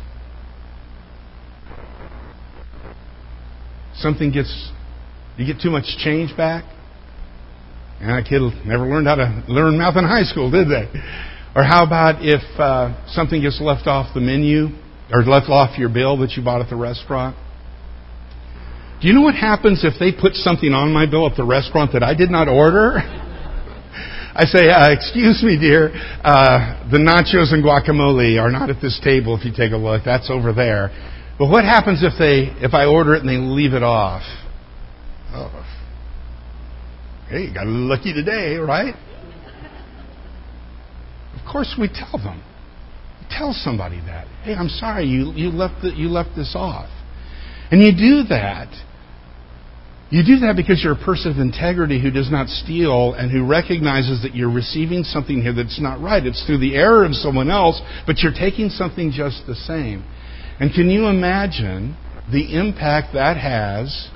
Something 3.96 4.32
gets, 4.32 4.72
you 5.36 5.52
get 5.52 5.60
too 5.60 5.72
much 5.72 5.86
change 5.98 6.38
back. 6.38 6.64
And 8.00 8.10
that 8.10 8.30
kid 8.30 8.42
never 8.68 8.86
learned 8.86 9.08
how 9.08 9.16
to 9.16 9.44
learn 9.48 9.80
math 9.80 9.98
in 9.98 10.04
high 10.04 10.24
school, 10.24 10.52
did 10.52 10.68
they? 10.68 10.92
Or 11.56 11.64
how 11.64 11.84
about 11.86 12.18
if 12.22 12.42
uh, 12.60 13.08
something 13.08 13.42
gets 13.42 13.60
left 13.60 13.88
off 13.88 14.14
the 14.14 14.22
menu 14.22 14.68
or 15.13 15.23
left 15.23 15.49
off 15.49 15.78
your 15.78 15.89
bill 15.89 16.17
that 16.17 16.32
you 16.32 16.43
bought 16.43 16.62
at 16.62 16.69
the 16.69 16.76
restaurant? 16.76 17.38
Do 18.99 19.08
you 19.08 19.13
know 19.13 19.21
what 19.21 19.36
happens 19.36 19.84
if 19.84 19.93
they 19.99 20.12
put 20.12 20.34
something 20.34 20.73
on 20.73 20.91
my 20.91 21.06
bill 21.06 21.28
at 21.30 21.38
the 21.38 21.45
restaurant 21.45 21.93
that 21.93 22.02
I 22.02 22.15
did 22.15 22.32
not 22.32 22.47
order? 22.47 22.97
I 24.36 24.45
say, 24.45 24.69
uh, 24.69 24.91
excuse 24.91 25.43
me, 25.43 25.60
dear, 25.60 25.91
uh, 26.23 26.89
the 26.89 26.97
nachos 26.97 27.54
and 27.54 27.63
guacamole 27.63 28.41
are 28.41 28.49
not 28.49 28.71
at 28.71 28.82
this 28.82 28.99
table. 29.04 29.38
If 29.38 29.45
you 29.45 29.52
take 29.56 29.71
a 29.71 29.78
look, 29.78 30.02
that's 30.04 30.32
over 30.32 30.54
there. 30.54 30.89
But 31.38 31.49
what 31.49 31.63
happens 31.63 32.02
if 32.02 32.13
they, 32.17 32.49
if 32.65 32.73
I 32.73 32.86
order 32.86 33.13
it 33.13 33.21
and 33.21 33.30
they 33.30 33.38
leave 33.38 33.73
it 33.73 33.84
off? 33.84 34.23
Oh, 35.32 35.65
hey, 37.30 37.43
you 37.43 37.54
got 37.54 37.67
lucky 37.67 38.13
today, 38.13 38.56
right? 38.56 38.95
Of 41.36 41.52
course, 41.52 41.76
we 41.78 41.89
tell 41.89 42.17
them. 42.17 42.41
Tell 43.38 43.54
somebody 43.54 44.00
that. 44.02 44.28
Hey, 44.43 44.54
I'm 44.54 44.69
sorry, 44.69 45.06
you 45.06 45.32
you 45.34 45.50
left 45.50 45.82
the, 45.82 45.89
you 45.89 46.10
left 46.10 46.36
this 46.36 46.54
off, 46.56 46.89
and 47.72 47.82
you 47.82 47.91
do 47.91 48.28
that 48.30 48.69
you 50.13 50.24
do 50.24 50.46
that 50.46 50.56
because 50.56 50.84
you're 50.84 50.93
a 50.93 51.06
person 51.06 51.32
of 51.32 51.39
integrity 51.39 52.00
who 52.00 52.12
does 52.12 52.30
not 52.30 52.48
steal 52.48 53.15
and 53.15 53.32
who 53.32 53.48
recognizes 53.48 54.22
that 54.22 54.36
you're 54.36 54.54
receiving 54.54 55.04
something 55.04 55.41
here 55.41 55.54
that's 55.54 55.82
not 55.82 56.00
right. 56.00 56.24
It's 56.24 56.46
through 56.46 56.60
the 56.60 56.76
error 56.76 57.04
of 57.04 57.15
someone 57.15 57.50
else, 57.50 57.82
but 58.06 58.19
you're 58.19 58.32
taking 58.32 58.69
something 58.69 59.12
just 59.12 59.48
the 59.48 59.56
same. 59.56 60.06
And 60.60 60.72
can 60.72 60.91
you 60.91 61.08
imagine 61.08 61.98
the 62.32 62.56
impact 62.56 63.15
that 63.15 63.38
has 63.38 64.10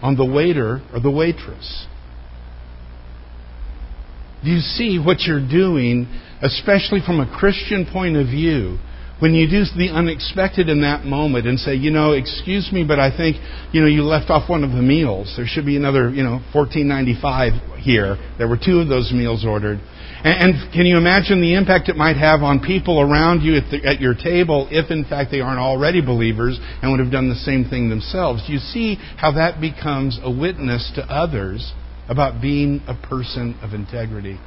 on 0.00 0.16
the 0.16 0.24
waiter 0.24 0.80
or 0.94 1.00
the 1.00 1.10
waitress? 1.10 1.86
Do 4.44 4.50
you 4.50 4.60
see 4.60 4.98
what 4.98 5.20
you're 5.22 5.46
doing, 5.46 6.06
especially 6.42 7.00
from 7.04 7.20
a 7.20 7.38
Christian 7.38 7.86
point 7.92 8.16
of 8.16 8.26
view? 8.26 8.78
when 9.18 9.32
you 9.32 9.48
do 9.48 9.64
the 9.76 9.88
unexpected 9.88 10.68
in 10.68 10.82
that 10.82 11.04
moment 11.04 11.46
and 11.46 11.58
say, 11.58 11.74
you 11.74 11.90
know, 11.90 12.12
excuse 12.12 12.70
me, 12.70 12.84
but 12.86 12.98
I 12.98 13.16
think, 13.16 13.36
you 13.72 13.80
know, 13.80 13.86
you 13.86 14.02
left 14.02 14.28
off 14.28 14.48
one 14.48 14.62
of 14.62 14.72
the 14.72 14.82
meals. 14.82 15.32
There 15.36 15.46
should 15.46 15.64
be 15.64 15.76
another, 15.76 16.10
you 16.10 16.22
know, 16.22 16.40
fourteen 16.52 16.86
ninety 16.86 17.16
five 17.20 17.52
here. 17.78 18.16
There 18.36 18.48
were 18.48 18.58
two 18.62 18.80
of 18.80 18.88
those 18.88 19.12
meals 19.12 19.44
ordered. 19.46 19.80
And, 20.22 20.52
and 20.54 20.72
can 20.72 20.84
you 20.84 20.98
imagine 20.98 21.40
the 21.40 21.54
impact 21.54 21.88
it 21.88 21.96
might 21.96 22.16
have 22.16 22.42
on 22.42 22.60
people 22.60 23.00
around 23.00 23.40
you 23.40 23.56
at, 23.56 23.70
the, 23.70 23.88
at 23.88 24.00
your 24.00 24.14
table 24.14 24.68
if, 24.70 24.90
in 24.90 25.04
fact, 25.04 25.30
they 25.30 25.40
aren't 25.40 25.60
already 25.60 26.02
believers 26.02 26.58
and 26.82 26.90
would 26.90 27.00
have 27.00 27.12
done 27.12 27.28
the 27.28 27.36
same 27.36 27.64
thing 27.64 27.88
themselves? 27.88 28.46
Do 28.46 28.52
you 28.52 28.58
see 28.58 28.96
how 29.16 29.32
that 29.32 29.60
becomes 29.60 30.18
a 30.22 30.30
witness 30.30 30.92
to 30.96 31.02
others 31.02 31.72
about 32.08 32.40
being 32.40 32.82
a 32.86 32.94
person 32.94 33.58
of 33.62 33.72
integrity? 33.72 34.38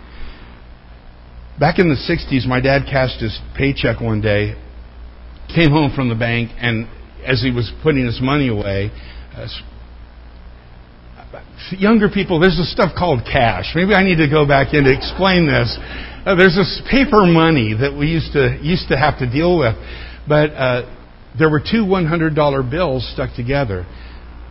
Back 1.60 1.80
in 1.80 1.90
the 1.90 1.96
60s, 1.96 2.48
my 2.48 2.62
dad 2.62 2.84
cashed 2.90 3.22
his 3.22 3.38
paycheck 3.58 4.00
one 4.00 4.22
day, 4.22 4.56
came 5.54 5.72
home 5.72 5.92
from 5.94 6.10
the 6.10 6.16
bank, 6.16 6.52
and 6.58 6.88
as 7.26 7.42
he 7.42 7.52
was 7.52 7.72
putting 7.84 8.06
his 8.06 8.20
money 8.22 8.48
away, 8.48 8.92
uh, 9.36 9.48
younger 11.72 12.10
people, 12.10 12.40
there's 12.40 12.58
this 12.58 12.72
stuff 12.72 12.92
called 12.98 13.22
cash. 13.26 13.74
Maybe 13.76 13.94
I 13.94 14.04
need 14.04 14.18
to 14.18 14.30
go 14.30 14.48
back 14.48 14.74
in 14.74 14.86
to 14.86 14.94
explain 14.94 15.48
this. 15.48 15.78
Uh, 16.26 16.36
there's 16.36 16.56
this 16.56 16.82
paper 16.90 17.26
money 17.26 17.76
that 17.80 17.96
we 17.98 18.08
used 18.08 18.34
to 18.34 18.58
used 18.62 18.90
to 18.90 18.98
have 18.98 19.20
to 19.20 19.30
deal 19.30 19.58
with, 19.58 19.76
but 20.28 20.52
uh, 20.52 20.96
there 21.38 21.50
were 21.50 21.60
two 21.60 21.86
$100 21.86 22.72
bills 22.72 23.10
stuck 23.14 23.36
together. 23.36 23.86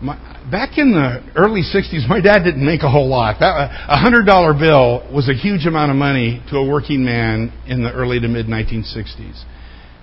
My, 0.00 0.14
back 0.50 0.78
in 0.78 0.92
the 0.92 1.24
early 1.34 1.62
60s, 1.62 2.08
my 2.08 2.20
dad 2.20 2.44
didn't 2.44 2.64
make 2.64 2.82
a 2.82 2.90
whole 2.90 3.08
lot. 3.08 3.42
A 3.42 3.96
$100 3.98 4.58
bill 4.58 5.12
was 5.12 5.28
a 5.28 5.34
huge 5.34 5.66
amount 5.66 5.90
of 5.90 5.96
money 5.96 6.42
to 6.50 6.56
a 6.56 6.68
working 6.68 7.04
man 7.04 7.52
in 7.66 7.82
the 7.82 7.92
early 7.92 8.20
to 8.20 8.28
mid 8.28 8.46
1960s. 8.46 9.42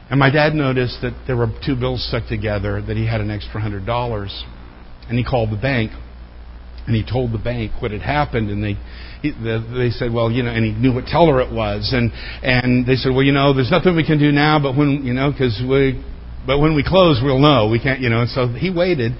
And 0.09 0.19
my 0.19 0.29
dad 0.29 0.53
noticed 0.53 0.99
that 1.01 1.23
there 1.27 1.37
were 1.37 1.47
two 1.65 1.75
bills 1.75 2.05
stuck 2.07 2.27
together, 2.27 2.81
that 2.81 2.97
he 2.97 3.07
had 3.07 3.21
an 3.21 3.31
extra 3.31 3.61
$100. 3.61 4.43
And 5.07 5.17
he 5.17 5.23
called 5.23 5.51
the 5.51 5.61
bank. 5.61 5.91
And 6.85 6.95
he 6.95 7.03
told 7.03 7.31
the 7.31 7.39
bank 7.39 7.81
what 7.81 7.89
had 7.91 8.01
happened, 8.01 8.51
and 8.51 8.63
they 8.63 8.77
he, 9.23 9.31
the, 9.31 9.57
they 9.75 9.89
said, 9.89 10.13
well, 10.13 10.29
you 10.29 10.43
know, 10.43 10.51
and 10.51 10.63
he 10.63 10.71
knew 10.71 10.93
what 10.93 11.07
teller 11.07 11.41
it 11.41 11.51
was, 11.51 11.89
and 11.93 12.11
and 12.43 12.85
they 12.85 12.93
said, 12.93 13.09
well, 13.09 13.23
you 13.23 13.31
know, 13.31 13.55
there's 13.55 13.71
nothing 13.71 13.95
we 13.95 14.05
can 14.05 14.19
do 14.19 14.31
now, 14.31 14.59
but 14.61 14.77
when 14.77 15.01
you 15.03 15.13
know, 15.13 15.31
because 15.31 15.57
we, 15.67 15.97
but 16.45 16.59
when 16.59 16.75
we 16.75 16.83
close, 16.83 17.21
we'll 17.23 17.39
know. 17.39 17.69
We 17.69 17.79
can't, 17.81 18.01
you 18.01 18.09
know. 18.09 18.21
And 18.21 18.29
so 18.29 18.47
he 18.49 18.69
waited, 18.69 19.13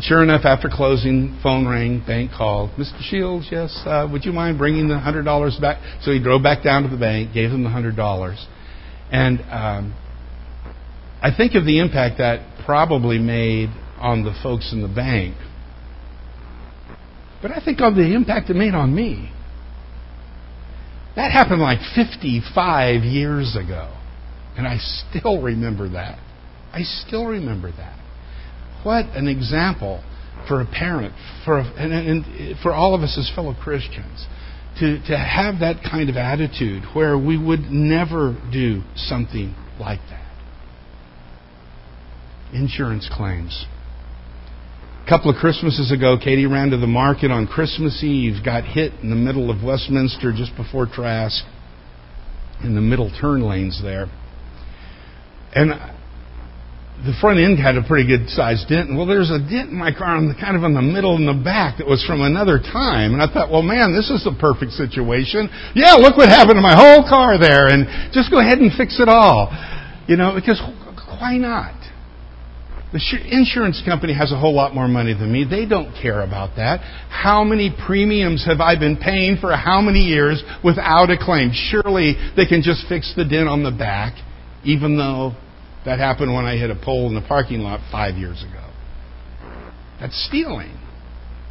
Sure 0.00 0.22
enough, 0.24 0.44
after 0.44 0.68
closing, 0.68 1.38
phone 1.42 1.68
rang, 1.68 2.04
bank 2.04 2.32
called. 2.36 2.70
Mr. 2.72 3.00
Shields, 3.00 3.46
yes, 3.50 3.80
uh, 3.86 4.08
would 4.10 4.24
you 4.24 4.32
mind 4.32 4.58
bringing 4.58 4.88
the 4.88 4.94
$100 4.94 5.60
back? 5.60 5.80
So 6.02 6.10
he 6.10 6.20
drove 6.20 6.42
back 6.42 6.64
down 6.64 6.82
to 6.82 6.88
the 6.88 6.96
bank, 6.96 7.32
gave 7.32 7.50
them 7.50 7.62
the 7.62 7.70
$100. 7.70 8.46
And 9.12 9.40
um, 9.42 9.94
I 11.22 11.30
think 11.34 11.54
of 11.54 11.64
the 11.64 11.78
impact 11.78 12.18
that 12.18 12.64
probably 12.66 13.18
made 13.18 13.68
on 13.98 14.24
the 14.24 14.34
folks 14.42 14.72
in 14.72 14.82
the 14.82 14.88
bank. 14.88 15.36
But 17.40 17.52
I 17.52 17.64
think 17.64 17.80
of 17.80 17.94
the 17.94 18.14
impact 18.14 18.50
it 18.50 18.54
made 18.54 18.74
on 18.74 18.94
me. 18.94 19.30
That 21.14 21.30
happened 21.30 21.60
like 21.60 21.78
55 21.94 23.04
years 23.04 23.56
ago. 23.56 23.94
And 24.56 24.66
I 24.66 24.78
still 24.78 25.40
remember 25.40 25.88
that. 25.90 26.18
I 26.72 26.82
still 26.82 27.26
remember 27.26 27.70
that. 27.70 28.03
What 28.84 29.06
an 29.16 29.26
example 29.28 30.04
for 30.46 30.60
a 30.60 30.66
parent, 30.66 31.14
for 31.44 31.58
and, 31.58 31.92
and 31.92 32.58
for 32.60 32.72
all 32.72 32.94
of 32.94 33.00
us 33.00 33.16
as 33.18 33.30
fellow 33.34 33.54
Christians, 33.54 34.26
to, 34.78 35.00
to 35.06 35.16
have 35.16 35.60
that 35.60 35.82
kind 35.82 36.10
of 36.10 36.16
attitude 36.16 36.82
where 36.94 37.16
we 37.16 37.38
would 37.38 37.70
never 37.70 38.36
do 38.52 38.82
something 38.94 39.54
like 39.80 40.00
that. 40.10 40.20
Insurance 42.52 43.08
claims. 43.10 43.66
A 45.04 45.08
couple 45.08 45.30
of 45.30 45.36
Christmases 45.36 45.92
ago, 45.92 46.16
Katie 46.22 46.46
ran 46.46 46.70
to 46.70 46.76
the 46.76 46.86
market 46.86 47.30
on 47.30 47.46
Christmas 47.46 48.02
Eve, 48.02 48.44
got 48.44 48.64
hit 48.64 48.92
in 49.02 49.10
the 49.10 49.16
middle 49.16 49.50
of 49.50 49.62
Westminster 49.62 50.32
just 50.32 50.56
before 50.56 50.86
Trask, 50.86 51.44
in 52.62 52.74
the 52.74 52.80
middle 52.80 53.10
turn 53.20 53.42
lanes 53.42 53.80
there. 53.82 54.06
And 55.54 55.72
the 57.02 57.12
front 57.20 57.42
end 57.42 57.58
had 57.58 57.76
a 57.76 57.82
pretty 57.82 58.06
good 58.06 58.30
sized 58.30 58.68
dent. 58.68 58.94
Well, 58.94 59.04
there's 59.04 59.30
a 59.30 59.42
dent 59.42 59.74
in 59.74 59.76
my 59.76 59.90
car 59.90 60.14
on 60.14 60.28
the, 60.30 60.34
kind 60.38 60.56
of 60.56 60.62
in 60.62 60.74
the 60.74 60.82
middle 60.82 61.16
and 61.18 61.26
the 61.26 61.36
back 61.36 61.78
that 61.78 61.86
was 61.86 62.04
from 62.06 62.22
another 62.22 62.62
time. 62.62 63.12
And 63.12 63.20
I 63.20 63.26
thought, 63.26 63.50
well, 63.50 63.66
man, 63.66 63.92
this 63.92 64.08
is 64.08 64.22
the 64.22 64.32
perfect 64.38 64.72
situation. 64.72 65.50
Yeah, 65.74 65.98
look 65.98 66.16
what 66.16 66.30
happened 66.30 66.56
to 66.56 66.64
my 66.64 66.78
whole 66.78 67.02
car 67.02 67.36
there. 67.36 67.68
And 67.68 68.14
just 68.14 68.30
go 68.30 68.38
ahead 68.38 68.58
and 68.62 68.70
fix 68.72 69.00
it 69.02 69.08
all. 69.08 69.50
You 70.06 70.16
know, 70.16 70.38
because 70.38 70.62
why 71.18 71.36
not? 71.36 71.74
The 72.94 73.02
insurance 73.26 73.82
company 73.84 74.14
has 74.14 74.30
a 74.30 74.38
whole 74.38 74.54
lot 74.54 74.72
more 74.72 74.86
money 74.86 75.14
than 75.14 75.32
me. 75.32 75.44
They 75.44 75.66
don't 75.66 75.92
care 76.00 76.22
about 76.22 76.54
that. 76.56 76.78
How 77.10 77.42
many 77.42 77.74
premiums 77.86 78.46
have 78.46 78.60
I 78.60 78.78
been 78.78 78.96
paying 78.96 79.36
for 79.40 79.50
how 79.56 79.80
many 79.80 79.98
years 79.98 80.44
without 80.62 81.10
a 81.10 81.18
claim? 81.18 81.50
Surely 81.52 82.14
they 82.36 82.46
can 82.46 82.62
just 82.62 82.86
fix 82.88 83.12
the 83.16 83.24
dent 83.24 83.48
on 83.48 83.64
the 83.64 83.72
back, 83.72 84.14
even 84.62 84.96
though 84.96 85.34
that 85.84 85.98
happened 85.98 86.34
when 86.34 86.44
I 86.44 86.56
hit 86.56 86.70
a 86.70 86.76
pole 86.76 87.08
in 87.08 87.14
the 87.14 87.26
parking 87.26 87.60
lot 87.60 87.80
five 87.90 88.16
years 88.16 88.42
ago. 88.42 88.70
That's 90.00 90.26
stealing. 90.28 90.76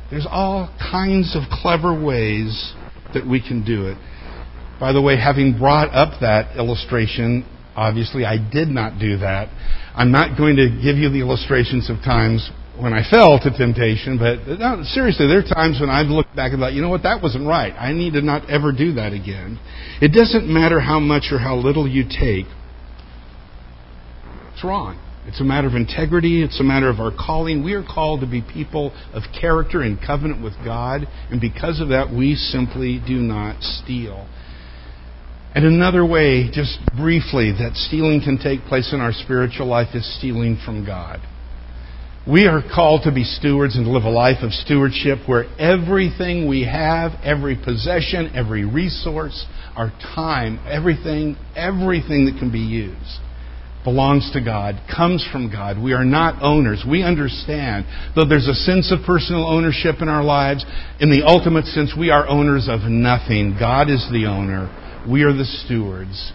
There's 0.09 0.27
all 0.29 0.73
kinds 0.79 1.35
of 1.35 1.43
clever 1.49 1.93
ways 1.93 2.73
that 3.13 3.25
we 3.27 3.41
can 3.41 3.63
do 3.63 3.87
it. 3.87 3.97
By 4.79 4.91
the 4.91 5.01
way, 5.01 5.17
having 5.17 5.57
brought 5.57 5.93
up 5.93 6.19
that 6.21 6.57
illustration, 6.57 7.45
obviously 7.75 8.25
I 8.25 8.37
did 8.37 8.67
not 8.67 8.99
do 8.99 9.17
that. 9.17 9.49
I'm 9.95 10.11
not 10.11 10.37
going 10.37 10.55
to 10.57 10.69
give 10.69 10.97
you 10.97 11.09
the 11.09 11.21
illustrations 11.21 11.89
of 11.89 11.97
times 11.97 12.49
when 12.79 12.91
I 12.91 13.07
fell 13.09 13.39
to 13.39 13.55
temptation, 13.55 14.17
but 14.17 14.59
no, 14.59 14.81
seriously, 14.83 15.27
there 15.27 15.39
are 15.39 15.47
times 15.47 15.79
when 15.79 15.91
I've 15.91 16.07
looked 16.07 16.35
back 16.35 16.53
and 16.53 16.59
thought, 16.59 16.73
you 16.73 16.81
know 16.81 16.89
what, 16.89 17.03
that 17.03 17.21
wasn't 17.21 17.47
right. 17.47 17.71
I 17.77 17.93
need 17.93 18.13
to 18.13 18.21
not 18.21 18.49
ever 18.49 18.71
do 18.71 18.93
that 18.93 19.13
again. 19.13 19.59
It 20.01 20.09
doesn't 20.09 20.51
matter 20.51 20.79
how 20.79 20.99
much 20.99 21.29
or 21.31 21.37
how 21.37 21.55
little 21.55 21.87
you 21.87 22.03
take 22.03 22.47
wrong. 24.63 24.99
It's 25.25 25.39
a 25.39 25.43
matter 25.43 25.67
of 25.67 25.75
integrity. 25.75 26.43
It's 26.43 26.59
a 26.59 26.63
matter 26.63 26.89
of 26.89 26.99
our 26.99 27.11
calling. 27.11 27.63
We 27.63 27.73
are 27.73 27.83
called 27.83 28.21
to 28.21 28.27
be 28.27 28.41
people 28.41 28.91
of 29.13 29.23
character 29.39 29.81
and 29.81 29.97
covenant 29.99 30.43
with 30.43 30.53
God, 30.65 31.07
and 31.29 31.39
because 31.39 31.79
of 31.79 31.89
that, 31.89 32.13
we 32.13 32.35
simply 32.35 33.01
do 33.05 33.15
not 33.15 33.61
steal. 33.63 34.27
And 35.55 35.65
another 35.65 36.05
way, 36.05 36.49
just 36.51 36.79
briefly, 36.97 37.51
that 37.59 37.75
stealing 37.75 38.21
can 38.21 38.37
take 38.37 38.65
place 38.65 38.91
in 38.91 38.99
our 38.99 39.13
spiritual 39.13 39.67
life 39.67 39.95
is 39.95 40.17
stealing 40.17 40.59
from 40.65 40.85
God. 40.85 41.19
We 42.27 42.47
are 42.47 42.61
called 42.63 43.03
to 43.03 43.11
be 43.11 43.23
stewards 43.23 43.75
and 43.75 43.85
to 43.85 43.91
live 43.91 44.03
a 44.03 44.09
life 44.09 44.43
of 44.43 44.51
stewardship 44.51 45.19
where 45.27 45.45
everything 45.59 46.47
we 46.47 46.63
have, 46.65 47.11
every 47.23 47.55
possession, 47.55 48.31
every 48.33 48.65
resource, 48.65 49.45
our 49.75 49.91
time, 50.15 50.59
everything, 50.67 51.37
everything 51.55 52.25
that 52.25 52.39
can 52.39 52.51
be 52.51 52.59
used 52.59 53.19
belongs 53.83 54.31
to 54.33 54.41
God, 54.43 54.75
comes 54.93 55.27
from 55.31 55.51
God. 55.51 55.81
We 55.81 55.93
are 55.93 56.05
not 56.05 56.41
owners. 56.41 56.83
We 56.87 57.03
understand, 57.03 57.85
though 58.15 58.25
there's 58.27 58.47
a 58.47 58.53
sense 58.53 58.91
of 58.91 59.05
personal 59.05 59.45
ownership 59.45 59.95
in 60.01 60.07
our 60.07 60.23
lives, 60.23 60.65
in 60.99 61.09
the 61.09 61.23
ultimate 61.25 61.65
sense, 61.65 61.93
we 61.97 62.09
are 62.09 62.27
owners 62.27 62.67
of 62.69 62.81
nothing. 62.89 63.57
God 63.59 63.89
is 63.89 64.07
the 64.11 64.25
owner. 64.25 64.69
We 65.09 65.23
are 65.23 65.33
the 65.33 65.45
stewards. 65.45 66.31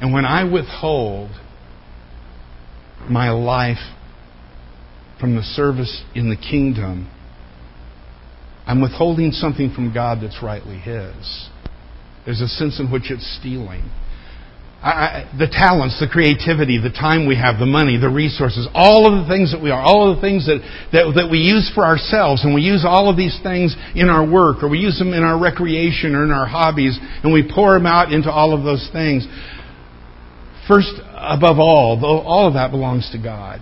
And 0.00 0.12
when 0.12 0.24
I 0.24 0.44
withhold 0.50 1.30
my 3.08 3.30
life 3.30 3.78
from 5.20 5.36
the 5.36 5.42
service 5.42 6.02
in 6.14 6.30
the 6.30 6.36
kingdom, 6.36 7.10
I'm 8.66 8.80
withholding 8.80 9.32
something 9.32 9.72
from 9.74 9.92
God 9.92 10.18
that's 10.22 10.42
rightly 10.42 10.78
His. 10.78 11.48
There's 12.24 12.40
a 12.40 12.48
sense 12.48 12.80
in 12.80 12.90
which 12.90 13.10
it's 13.10 13.38
stealing. 13.38 13.90
I, 14.84 15.24
the 15.38 15.48
talents, 15.48 15.96
the 15.98 16.06
creativity, 16.06 16.76
the 16.76 16.92
time 16.92 17.26
we 17.26 17.40
have, 17.40 17.58
the 17.58 17.64
money, 17.64 17.96
the 17.96 18.12
resources, 18.12 18.68
all 18.74 19.08
of 19.08 19.24
the 19.24 19.32
things 19.32 19.50
that 19.50 19.62
we 19.62 19.70
are, 19.70 19.80
all 19.80 20.12
of 20.12 20.16
the 20.16 20.20
things 20.20 20.44
that, 20.44 20.60
that, 20.92 21.08
that 21.16 21.28
we 21.32 21.38
use 21.38 21.72
for 21.74 21.88
ourselves, 21.88 22.44
and 22.44 22.52
we 22.52 22.60
use 22.60 22.84
all 22.84 23.08
of 23.08 23.16
these 23.16 23.32
things 23.42 23.74
in 23.96 24.10
our 24.10 24.20
work, 24.20 24.62
or 24.62 24.68
we 24.68 24.76
use 24.76 24.98
them 24.98 25.14
in 25.14 25.22
our 25.22 25.40
recreation 25.40 26.14
or 26.14 26.24
in 26.24 26.30
our 26.30 26.44
hobbies, 26.44 27.00
and 27.24 27.32
we 27.32 27.48
pour 27.48 27.72
them 27.72 27.86
out 27.86 28.12
into 28.12 28.30
all 28.30 28.52
of 28.52 28.62
those 28.62 28.86
things. 28.92 29.24
First, 30.68 30.92
above 31.16 31.56
all, 31.58 32.04
all 32.04 32.46
of 32.48 32.52
that 32.52 32.70
belongs 32.70 33.08
to 33.12 33.18
God. 33.18 33.60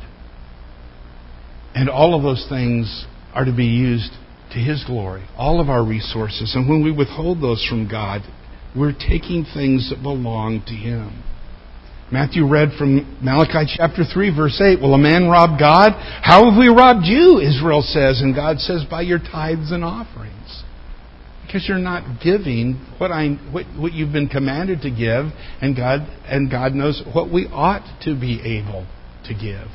And 1.72 1.88
all 1.88 2.16
of 2.16 2.24
those 2.24 2.44
things 2.50 3.06
are 3.32 3.44
to 3.44 3.54
be 3.54 3.66
used 3.66 4.10
to 4.52 4.58
His 4.58 4.82
glory, 4.84 5.24
all 5.38 5.60
of 5.60 5.70
our 5.70 5.86
resources. 5.86 6.52
And 6.56 6.68
when 6.68 6.82
we 6.82 6.90
withhold 6.90 7.40
those 7.40 7.64
from 7.70 7.88
God, 7.88 8.22
we're 8.76 8.92
taking 8.92 9.44
things 9.54 9.90
that 9.90 10.02
belong 10.02 10.62
to 10.66 10.72
Him. 10.72 11.22
Matthew 12.12 12.46
read 12.46 12.72
from 12.76 13.18
Malachi 13.22 13.72
chapter 13.74 14.04
3, 14.04 14.36
verse 14.36 14.60
8. 14.60 14.80
Will 14.82 14.94
a 14.94 14.98
man 14.98 15.28
rob 15.28 15.58
God? 15.58 15.92
How 16.22 16.50
have 16.50 16.58
we 16.58 16.68
robbed 16.68 17.06
you? 17.06 17.40
Israel 17.40 17.80
says. 17.80 18.20
And 18.20 18.34
God 18.34 18.58
says, 18.58 18.84
by 18.88 19.00
your 19.00 19.18
tithes 19.18 19.72
and 19.72 19.82
offerings. 19.82 20.62
Because 21.46 21.66
you're 21.66 21.78
not 21.78 22.22
giving 22.22 22.84
what, 22.98 23.10
I, 23.10 23.30
what, 23.50 23.64
what 23.78 23.92
you've 23.92 24.12
been 24.12 24.28
commanded 24.28 24.82
to 24.82 24.90
give, 24.90 25.32
and 25.60 25.74
God, 25.74 26.00
and 26.26 26.50
God 26.50 26.72
knows 26.72 27.02
what 27.14 27.32
we 27.32 27.46
ought 27.46 27.84
to 28.02 28.18
be 28.18 28.40
able 28.60 28.86
to 29.24 29.34
give. 29.34 29.68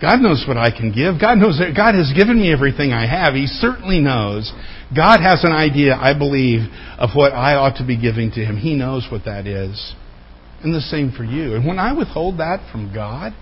God 0.00 0.20
knows 0.20 0.44
what 0.48 0.56
I 0.56 0.70
can 0.70 0.92
give. 0.92 1.20
God 1.20 1.38
knows 1.38 1.58
that 1.58 1.76
God 1.76 1.94
has 1.94 2.12
given 2.16 2.40
me 2.40 2.52
everything 2.52 2.92
I 2.92 3.06
have. 3.06 3.34
He 3.34 3.46
certainly 3.46 4.00
knows. 4.00 4.50
God 4.94 5.20
has 5.20 5.44
an 5.44 5.52
idea, 5.52 5.94
I 5.94 6.18
believe, 6.18 6.60
of 6.98 7.10
what 7.14 7.32
I 7.32 7.54
ought 7.54 7.76
to 7.78 7.86
be 7.86 8.00
giving 8.00 8.30
to 8.32 8.40
Him. 8.40 8.56
He 8.56 8.74
knows 8.74 9.06
what 9.10 9.24
that 9.24 9.46
is. 9.46 9.94
And 10.62 10.74
the 10.74 10.80
same 10.80 11.12
for 11.12 11.24
you. 11.24 11.54
And 11.54 11.66
when 11.66 11.78
I 11.78 11.92
withhold 11.96 12.38
that 12.38 12.70
from 12.70 12.92
God, 12.92 13.32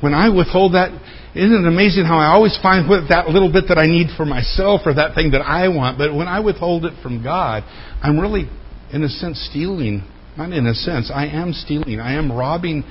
when 0.00 0.12
I 0.12 0.28
withhold 0.28 0.74
that, 0.74 0.90
isn't 1.34 1.64
it 1.64 1.68
amazing 1.68 2.04
how 2.04 2.18
I 2.18 2.26
always 2.26 2.58
find 2.60 2.90
that 3.08 3.28
little 3.28 3.52
bit 3.52 3.68
that 3.68 3.78
I 3.78 3.86
need 3.86 4.08
for 4.16 4.24
myself 4.24 4.82
or 4.84 4.94
that 4.94 5.14
thing 5.14 5.30
that 5.32 5.40
I 5.40 5.68
want, 5.68 5.98
but 5.98 6.14
when 6.14 6.26
I 6.26 6.40
withhold 6.40 6.84
it 6.84 7.00
from 7.02 7.22
God, 7.22 7.62
I'm 8.02 8.18
really, 8.18 8.50
in 8.92 9.02
a 9.02 9.08
sense, 9.08 9.46
stealing. 9.50 10.02
Not 10.36 10.52
in 10.52 10.66
a 10.66 10.74
sense, 10.74 11.12
I 11.14 11.26
am 11.26 11.52
stealing. 11.52 12.00
I 12.00 12.14
am 12.14 12.32
robbing 12.32 12.82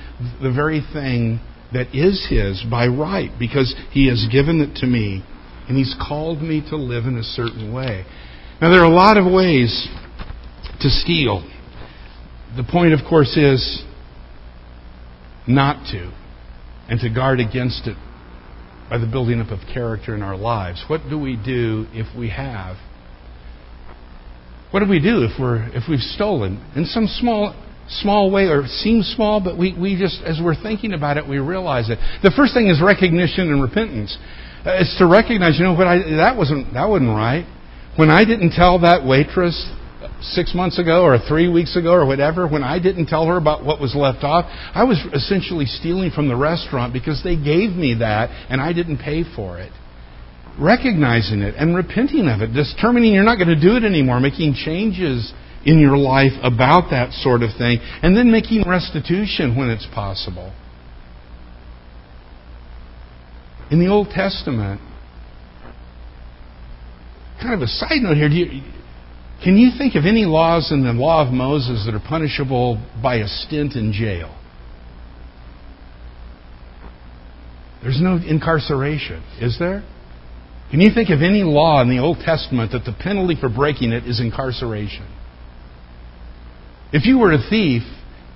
the 0.41 0.51
very 0.51 0.81
thing 0.93 1.41
that 1.73 1.93
is 1.93 2.25
His 2.29 2.63
by 2.69 2.87
right 2.87 3.31
because 3.37 3.75
He 3.91 4.07
has 4.07 4.25
given 4.31 4.61
it 4.61 4.77
to 4.77 4.87
me 4.87 5.23
and 5.67 5.77
He's 5.77 5.95
called 6.07 6.41
me 6.41 6.61
to 6.69 6.75
live 6.75 7.05
in 7.05 7.17
a 7.17 7.23
certain 7.23 7.73
way. 7.73 8.05
Now, 8.61 8.69
there 8.69 8.81
are 8.81 8.91
a 8.91 8.95
lot 8.95 9.17
of 9.17 9.31
ways 9.31 9.87
to 10.81 10.89
steal. 10.89 11.49
The 12.55 12.63
point, 12.63 12.93
of 12.93 12.99
course, 13.07 13.35
is 13.35 13.83
not 15.47 15.85
to 15.91 16.11
and 16.89 16.99
to 16.99 17.09
guard 17.09 17.39
against 17.39 17.87
it 17.87 17.97
by 18.89 18.97
the 18.97 19.07
building 19.07 19.41
up 19.41 19.49
of 19.49 19.59
character 19.73 20.13
in 20.13 20.21
our 20.21 20.37
lives. 20.37 20.83
What 20.87 21.01
do 21.09 21.17
we 21.17 21.35
do 21.35 21.87
if 21.93 22.15
we 22.17 22.29
have? 22.29 22.77
What 24.71 24.81
do 24.81 24.89
we 24.89 24.99
do 24.99 25.23
if 25.23 25.39
we're 25.39 25.67
if 25.73 25.83
we've 25.89 25.99
stolen 25.99 26.63
in 26.75 26.85
some 26.85 27.07
small 27.07 27.55
small 27.87 28.31
way 28.31 28.45
or 28.45 28.65
seems 28.67 29.07
small, 29.15 29.41
but 29.41 29.57
we, 29.57 29.75
we 29.77 29.97
just, 29.97 30.21
as 30.23 30.39
we're 30.41 30.55
thinking 30.55 30.93
about 30.93 31.17
it, 31.17 31.27
we 31.27 31.37
realize 31.39 31.89
it. 31.89 31.99
The 32.21 32.31
first 32.35 32.53
thing 32.53 32.67
is 32.67 32.81
recognition 32.81 33.51
and 33.51 33.61
repentance. 33.61 34.17
Uh, 34.65 34.79
it's 34.79 34.97
to 34.97 35.05
recognize, 35.05 35.59
you 35.59 35.65
know, 35.65 35.73
what 35.73 35.87
I, 35.87 35.97
that 36.17 36.37
wasn't, 36.37 36.73
that 36.73 36.87
wasn't 36.87 37.09
right. 37.09 37.45
When 37.97 38.09
I 38.09 38.23
didn't 38.23 38.51
tell 38.51 38.79
that 38.79 39.05
waitress 39.05 39.53
six 40.21 40.55
months 40.55 40.79
ago 40.79 41.03
or 41.03 41.17
three 41.19 41.49
weeks 41.49 41.75
ago 41.75 41.91
or 41.91 42.05
whatever, 42.05 42.47
when 42.47 42.63
I 42.63 42.79
didn't 42.79 43.07
tell 43.07 43.25
her 43.27 43.37
about 43.37 43.65
what 43.65 43.81
was 43.81 43.93
left 43.93 44.23
off, 44.23 44.45
I 44.73 44.85
was 44.85 45.03
essentially 45.13 45.65
stealing 45.65 46.11
from 46.11 46.29
the 46.29 46.35
restaurant 46.35 46.93
because 46.93 47.21
they 47.23 47.35
gave 47.35 47.75
me 47.75 47.95
that 47.99 48.29
and 48.49 48.61
I 48.61 48.71
didn't 48.71 48.99
pay 48.99 49.23
for 49.35 49.59
it. 49.59 49.71
Recognizing 50.57 51.41
it 51.41 51.55
and 51.57 51.75
repenting 51.75 52.27
of 52.29 52.41
it, 52.41 52.53
determining 52.53 53.13
you're 53.13 53.23
not 53.23 53.35
going 53.35 53.49
to 53.49 53.59
do 53.59 53.75
it 53.75 53.83
anymore, 53.83 54.19
making 54.19 54.53
changes 54.53 55.33
in 55.65 55.79
your 55.79 55.97
life 55.97 56.33
about 56.41 56.91
that 56.91 57.11
sort 57.11 57.41
of 57.41 57.49
thing, 57.57 57.79
and 58.01 58.15
then 58.15 58.31
making 58.31 58.63
restitution 58.67 59.57
when 59.57 59.69
it's 59.69 59.87
possible. 59.93 60.53
In 63.71 63.79
the 63.79 63.87
Old 63.87 64.09
Testament, 64.09 64.81
kind 67.41 67.53
of 67.55 67.61
a 67.61 67.67
side 67.67 68.01
note 68.01 68.17
here, 68.17 68.27
you, 68.27 68.61
can 69.43 69.57
you 69.57 69.71
think 69.77 69.95
of 69.95 70.05
any 70.05 70.25
laws 70.25 70.71
in 70.71 70.83
the 70.83 70.93
law 70.93 71.25
of 71.25 71.33
Moses 71.33 71.85
that 71.85 71.93
are 71.93 71.99
punishable 71.99 72.81
by 73.01 73.17
a 73.17 73.27
stint 73.27 73.75
in 73.75 73.91
jail? 73.91 74.33
There's 77.81 77.99
no 78.01 78.15
incarceration, 78.15 79.21
is 79.41 79.59
there? 79.59 79.83
Can 80.71 80.79
you 80.79 80.91
think 80.93 81.09
of 81.09 81.21
any 81.21 81.43
law 81.43 81.81
in 81.81 81.89
the 81.89 81.99
Old 81.99 82.19
Testament 82.23 82.71
that 82.71 82.85
the 82.85 82.93
penalty 82.93 83.35
for 83.39 83.49
breaking 83.49 83.91
it 83.91 84.05
is 84.05 84.21
incarceration? 84.21 85.05
If 86.93 87.05
you 87.05 87.19
were 87.19 87.33
a 87.33 87.49
thief, 87.49 87.83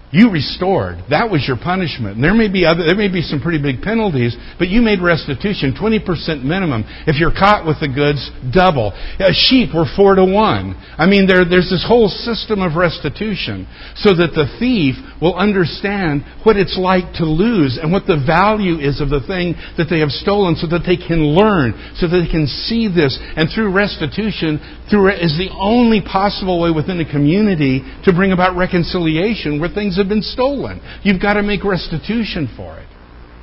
you 0.10 0.32
restored. 0.32 1.04
That 1.10 1.28
was 1.28 1.44
your 1.44 1.60
punishment. 1.60 2.16
And 2.16 2.24
there 2.24 2.34
may 2.34 2.48
be 2.48 2.64
other, 2.64 2.88
there 2.88 2.96
may 2.96 3.12
be 3.12 3.22
some 3.22 3.44
pretty 3.44 3.60
big 3.60 3.84
penalties, 3.84 4.40
but 4.56 4.72
you 4.72 4.80
made 4.80 5.04
restitution, 5.04 5.76
20% 5.76 6.48
minimum. 6.48 6.88
If 7.04 7.20
you're 7.20 7.36
caught 7.36 7.68
with 7.68 7.84
the 7.84 7.92
goods, 7.92 8.24
double. 8.56 8.96
A 9.20 9.36
sheep 9.36 9.76
were 9.76 9.84
four 9.84 10.16
to 10.16 10.24
one. 10.24 10.80
I 10.96 11.12
mean, 11.12 11.28
there, 11.28 11.44
there's 11.44 11.68
this 11.68 11.84
whole 11.84 12.08
system 12.08 12.64
of 12.64 12.80
restitution 12.80 13.68
so 14.00 14.16
that 14.16 14.32
the 14.32 14.48
thief 14.64 14.96
will 15.20 15.36
understand 15.36 16.24
what 16.48 16.56
it's 16.56 16.80
like 16.80 17.20
to 17.20 17.28
lose 17.28 17.76
and 17.76 17.92
what 17.92 18.08
the 18.08 18.24
value 18.24 18.80
is 18.80 19.04
of 19.04 19.12
the 19.12 19.20
thing 19.28 19.60
that 19.76 19.92
they 19.92 20.00
have 20.00 20.16
stolen 20.16 20.56
so 20.56 20.72
that 20.72 20.88
they 20.88 20.96
can 20.96 21.36
learn, 21.36 21.76
so 22.00 22.08
that 22.08 22.24
they 22.24 22.32
can 22.32 22.48
see 22.48 22.88
this. 22.88 23.20
And 23.36 23.52
through 23.52 23.76
restitution, 23.76 24.64
through, 24.88 25.20
is 25.20 25.36
the 25.36 25.52
only 25.52 26.00
possible 26.00 26.64
way 26.64 26.72
within 26.72 27.04
a 27.04 27.10
community 27.12 27.84
to 28.08 28.16
bring 28.16 28.32
about 28.32 28.56
reconciliation 28.56 29.60
where 29.60 29.68
things 29.68 29.97
have 29.98 30.08
been 30.08 30.22
stolen. 30.22 30.82
You've 31.04 31.22
got 31.22 31.34
to 31.34 31.44
make 31.44 31.64
restitution 31.64 32.50
for 32.56 32.78
it. 32.80 32.88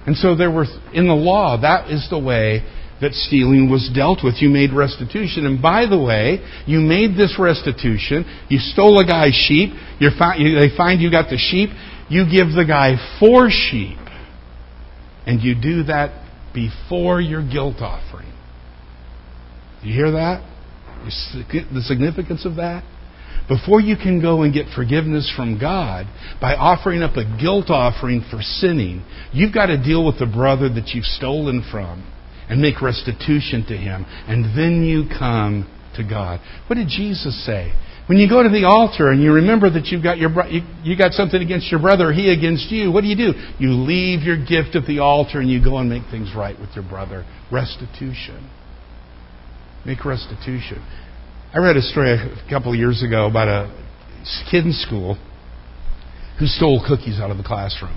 And 0.06 0.16
so 0.16 0.36
there 0.36 0.50
were, 0.50 0.66
in 0.92 1.06
the 1.06 1.14
law, 1.14 1.60
that 1.60 1.90
is 1.90 2.06
the 2.10 2.18
way 2.18 2.62
that 3.00 3.12
stealing 3.12 3.70
was 3.70 3.90
dealt 3.94 4.20
with. 4.22 4.36
You 4.40 4.48
made 4.48 4.72
restitution. 4.72 5.46
And 5.46 5.60
by 5.60 5.86
the 5.86 6.00
way, 6.00 6.44
you 6.66 6.80
made 6.80 7.16
this 7.16 7.36
restitution. 7.38 8.24
You 8.48 8.58
stole 8.58 8.98
a 9.00 9.06
guy's 9.06 9.34
sheep. 9.34 9.70
Fi- 10.18 10.38
they 10.38 10.76
find 10.76 11.00
you 11.00 11.10
got 11.10 11.30
the 11.30 11.38
sheep. 11.38 11.70
You 12.08 12.24
give 12.30 12.54
the 12.54 12.64
guy 12.66 12.96
four 13.18 13.48
sheep. 13.50 13.98
And 15.26 15.42
you 15.42 15.54
do 15.54 15.84
that 15.84 16.22
before 16.52 17.20
your 17.20 17.42
guilt 17.46 17.76
offering. 17.80 18.32
You 19.82 19.92
hear 19.92 20.12
that? 20.12 20.42
The 21.72 21.82
significance 21.82 22.46
of 22.46 22.56
that? 22.56 22.84
Before 23.48 23.80
you 23.80 23.96
can 23.96 24.22
go 24.22 24.42
and 24.42 24.54
get 24.54 24.66
forgiveness 24.74 25.30
from 25.36 25.58
God 25.58 26.06
by 26.40 26.54
offering 26.54 27.02
up 27.02 27.16
a 27.16 27.24
guilt 27.40 27.68
offering 27.68 28.24
for 28.30 28.40
sinning, 28.40 29.04
you've 29.32 29.52
got 29.52 29.66
to 29.66 29.82
deal 29.82 30.04
with 30.04 30.18
the 30.18 30.26
brother 30.26 30.68
that 30.70 30.88
you've 30.94 31.04
stolen 31.04 31.62
from 31.70 32.10
and 32.48 32.60
make 32.60 32.80
restitution 32.80 33.64
to 33.68 33.76
him. 33.76 34.06
And 34.26 34.56
then 34.56 34.82
you 34.82 35.08
come 35.08 35.68
to 35.96 36.02
God. 36.02 36.40
What 36.66 36.76
did 36.76 36.88
Jesus 36.88 37.44
say? 37.44 37.72
When 38.06 38.18
you 38.18 38.28
go 38.28 38.42
to 38.42 38.50
the 38.50 38.64
altar 38.64 39.10
and 39.10 39.22
you 39.22 39.32
remember 39.32 39.70
that 39.70 39.86
you've 39.86 40.02
got 40.02 40.18
your 40.18 40.30
you, 40.46 40.60
you 40.82 40.96
got 40.96 41.12
something 41.12 41.40
against 41.40 41.70
your 41.70 41.80
brother, 41.80 42.12
he 42.12 42.30
against 42.30 42.70
you, 42.70 42.92
what 42.92 43.00
do 43.00 43.06
you 43.06 43.16
do? 43.16 43.32
You 43.58 43.72
leave 43.72 44.22
your 44.22 44.36
gift 44.36 44.76
at 44.76 44.86
the 44.86 44.98
altar 44.98 45.40
and 45.40 45.50
you 45.50 45.62
go 45.62 45.78
and 45.78 45.88
make 45.88 46.02
things 46.10 46.32
right 46.36 46.58
with 46.58 46.70
your 46.74 46.86
brother. 46.86 47.24
Restitution. 47.50 48.50
Make 49.86 50.04
restitution. 50.04 50.84
I 51.54 51.58
read 51.58 51.76
a 51.76 51.82
story 51.82 52.10
a 52.10 52.50
couple 52.50 52.72
of 52.72 52.78
years 52.78 53.04
ago 53.04 53.28
about 53.28 53.46
a 53.46 53.70
kid 54.50 54.66
in 54.66 54.72
school 54.72 55.16
who 56.40 56.46
stole 56.46 56.84
cookies 56.84 57.20
out 57.20 57.30
of 57.30 57.36
the 57.36 57.44
classroom. 57.44 57.94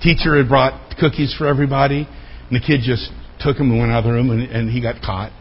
Teacher 0.00 0.38
had 0.38 0.48
brought 0.48 0.94
cookies 1.00 1.34
for 1.36 1.48
everybody, 1.48 2.06
and 2.06 2.52
the 2.54 2.64
kid 2.64 2.82
just 2.84 3.10
took 3.40 3.56
them 3.58 3.72
and 3.72 3.80
went 3.80 3.90
out 3.90 3.98
of 3.98 4.04
the 4.04 4.12
room, 4.12 4.30
and, 4.30 4.42
and 4.42 4.70
he 4.70 4.80
got 4.80 5.02
caught. 5.02 5.32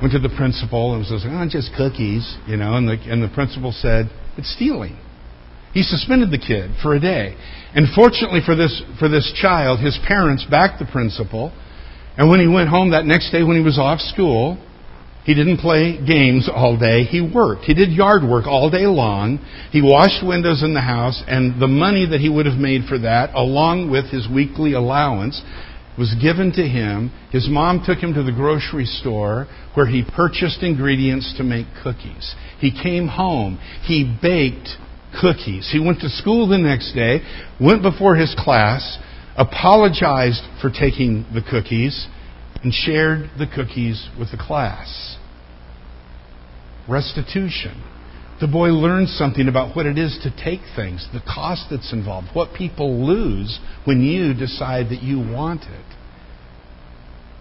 Went 0.00 0.12
to 0.12 0.20
the 0.20 0.32
principal 0.36 0.94
and 0.94 1.00
was 1.00 1.10
like, 1.10 1.34
"Oh, 1.34 1.48
just 1.50 1.74
cookies," 1.76 2.38
you 2.46 2.56
know. 2.56 2.76
And 2.76 2.86
the 2.86 2.94
and 3.10 3.20
the 3.20 3.34
principal 3.34 3.72
said, 3.72 4.08
"It's 4.38 4.54
stealing." 4.54 4.96
He 5.74 5.82
suspended 5.82 6.30
the 6.30 6.38
kid 6.38 6.70
for 6.80 6.94
a 6.94 7.00
day. 7.00 7.34
And 7.74 7.88
fortunately 7.92 8.40
for 8.46 8.54
this 8.54 8.80
for 9.00 9.08
this 9.08 9.32
child, 9.34 9.80
his 9.80 9.98
parents 10.06 10.46
backed 10.48 10.78
the 10.78 10.86
principal. 10.86 11.50
And 12.16 12.30
when 12.30 12.38
he 12.38 12.46
went 12.46 12.68
home 12.68 12.92
that 12.92 13.04
next 13.04 13.32
day, 13.32 13.42
when 13.42 13.56
he 13.56 13.64
was 13.64 13.80
off 13.80 13.98
school, 13.98 14.58
he 15.24 15.34
didn't 15.34 15.58
play 15.58 16.04
games 16.04 16.48
all 16.52 16.76
day. 16.76 17.04
He 17.04 17.20
worked. 17.20 17.64
He 17.64 17.74
did 17.74 17.92
yard 17.92 18.24
work 18.24 18.46
all 18.46 18.70
day 18.70 18.86
long. 18.86 19.38
He 19.70 19.80
washed 19.80 20.26
windows 20.26 20.62
in 20.64 20.74
the 20.74 20.80
house, 20.80 21.22
and 21.28 21.60
the 21.60 21.68
money 21.68 22.06
that 22.06 22.20
he 22.20 22.28
would 22.28 22.46
have 22.46 22.58
made 22.58 22.86
for 22.88 22.98
that, 22.98 23.30
along 23.34 23.90
with 23.90 24.06
his 24.06 24.28
weekly 24.28 24.72
allowance, 24.72 25.40
was 25.96 26.14
given 26.20 26.50
to 26.52 26.62
him. 26.62 27.12
His 27.30 27.48
mom 27.48 27.84
took 27.86 27.98
him 27.98 28.14
to 28.14 28.22
the 28.24 28.32
grocery 28.32 28.86
store 28.86 29.46
where 29.74 29.86
he 29.86 30.04
purchased 30.04 30.62
ingredients 30.62 31.34
to 31.36 31.44
make 31.44 31.66
cookies. 31.82 32.34
He 32.58 32.72
came 32.72 33.06
home. 33.06 33.60
He 33.84 34.18
baked 34.20 34.70
cookies. 35.20 35.68
He 35.70 35.78
went 35.78 36.00
to 36.00 36.08
school 36.08 36.48
the 36.48 36.58
next 36.58 36.94
day, 36.94 37.20
went 37.60 37.82
before 37.82 38.16
his 38.16 38.34
class, 38.36 38.98
apologized 39.36 40.42
for 40.60 40.70
taking 40.70 41.26
the 41.32 41.42
cookies, 41.42 42.08
and 42.62 42.72
shared 42.72 43.30
the 43.38 43.46
cookies 43.46 44.08
with 44.18 44.30
the 44.30 44.36
class. 44.36 45.16
Restitution. 46.88 47.82
The 48.40 48.48
boy 48.48 48.70
learns 48.70 49.16
something 49.16 49.46
about 49.46 49.76
what 49.76 49.86
it 49.86 49.98
is 49.98 50.18
to 50.24 50.44
take 50.44 50.60
things, 50.74 51.06
the 51.12 51.20
cost 51.20 51.66
that's 51.70 51.92
involved, 51.92 52.28
what 52.32 52.54
people 52.54 53.06
lose 53.06 53.60
when 53.84 54.02
you 54.02 54.34
decide 54.34 54.86
that 54.90 55.02
you 55.02 55.18
want 55.18 55.62
it. 55.62 55.96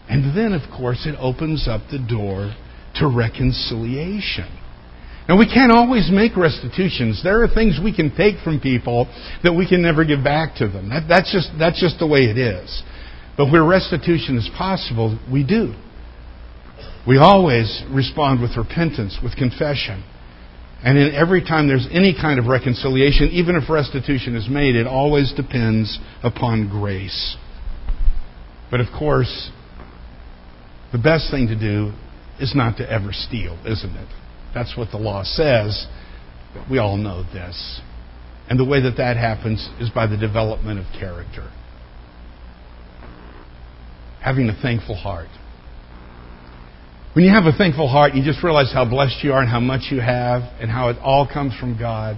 And 0.08 0.38
then, 0.38 0.54
of 0.54 0.70
course, 0.76 1.08
it 1.08 1.16
opens 1.18 1.68
up 1.68 1.82
the 1.90 1.98
door 1.98 2.54
to 2.96 3.08
reconciliation. 3.08 4.60
Now, 5.30 5.38
we 5.38 5.46
can't 5.46 5.72
always 5.72 6.10
make 6.12 6.36
restitutions. 6.36 7.22
There 7.24 7.42
are 7.44 7.48
things 7.48 7.80
we 7.82 7.96
can 7.96 8.14
take 8.16 8.44
from 8.44 8.60
people 8.60 9.06
that 9.44 9.54
we 9.54 9.68
can 9.68 9.82
never 9.82 10.04
give 10.04 10.24
back 10.24 10.56
to 10.58 10.68
them. 10.68 10.90
That, 10.90 11.08
that's, 11.08 11.32
just, 11.32 11.52
that's 11.58 11.80
just 11.80 12.00
the 12.00 12.08
way 12.08 12.26
it 12.26 12.38
is. 12.38 12.84
But 13.42 13.52
where 13.52 13.64
restitution 13.64 14.38
is 14.38 14.48
possible, 14.56 15.18
we 15.34 15.44
do. 15.44 15.74
We 17.08 17.18
always 17.18 17.82
respond 17.90 18.40
with 18.40 18.56
repentance, 18.56 19.18
with 19.24 19.36
confession. 19.36 20.04
And 20.84 20.96
in 20.96 21.16
every 21.16 21.42
time 21.44 21.68
there's 21.68 21.88
any 21.92 22.14
kind 22.14 22.38
of 22.40 22.46
reconciliation, 22.46 23.30
even 23.30 23.56
if 23.56 23.68
restitution 23.68 24.36
is 24.36 24.48
made, 24.48 24.76
it 24.76 24.86
always 24.86 25.34
depends 25.34 25.98
upon 26.22 26.70
grace. 26.70 27.36
But 28.70 28.80
of 28.80 28.86
course, 28.96 29.50
the 30.92 31.00
best 31.00 31.32
thing 31.32 31.48
to 31.48 31.58
do 31.58 31.94
is 32.40 32.54
not 32.54 32.78
to 32.78 32.88
ever 32.88 33.12
steal, 33.12 33.58
isn't 33.66 33.96
it? 33.96 34.08
That's 34.54 34.78
what 34.78 34.92
the 34.92 35.00
law 35.00 35.24
says. 35.24 35.88
We 36.70 36.78
all 36.78 36.96
know 36.96 37.24
this. 37.24 37.82
And 38.52 38.60
the 38.60 38.66
way 38.66 38.84
that 38.84 38.98
that 38.98 39.18
happens 39.18 39.68
is 39.80 39.90
by 39.90 40.06
the 40.06 40.18
development 40.18 40.80
of 40.80 40.86
character 41.00 41.52
having 44.22 44.50
a 44.50 44.62
thankful 44.62 44.96
heart. 44.96 45.30
When 47.14 47.26
you 47.26 47.32
have 47.32 47.46
a 47.46 47.58
thankful 47.58 47.90
heart, 47.90 48.14
you 48.16 48.24
just 48.24 48.44
realize 48.44 48.72
how 48.74 48.86
blessed 48.86 49.24
you 49.24 49.34
are 49.34 49.42
and 49.42 49.50
how 49.50 49.60
much 49.60 49.92
you 49.92 50.00
have 50.00 50.44
and 50.62 50.72
how 50.72 50.90
it 50.90 50.98
all 51.02 51.28
comes 51.32 51.54
from 51.60 51.78
God. 51.78 52.16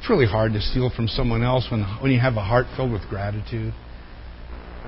It's 0.00 0.10
really 0.10 0.26
hard 0.26 0.52
to 0.54 0.60
steal 0.60 0.90
from 0.94 1.06
someone 1.06 1.42
else 1.42 1.68
when, 1.70 1.82
when 2.00 2.10
you 2.10 2.18
have 2.18 2.34
a 2.34 2.42
heart 2.42 2.66
filled 2.76 2.90
with 2.90 3.02
gratitude. 3.08 3.72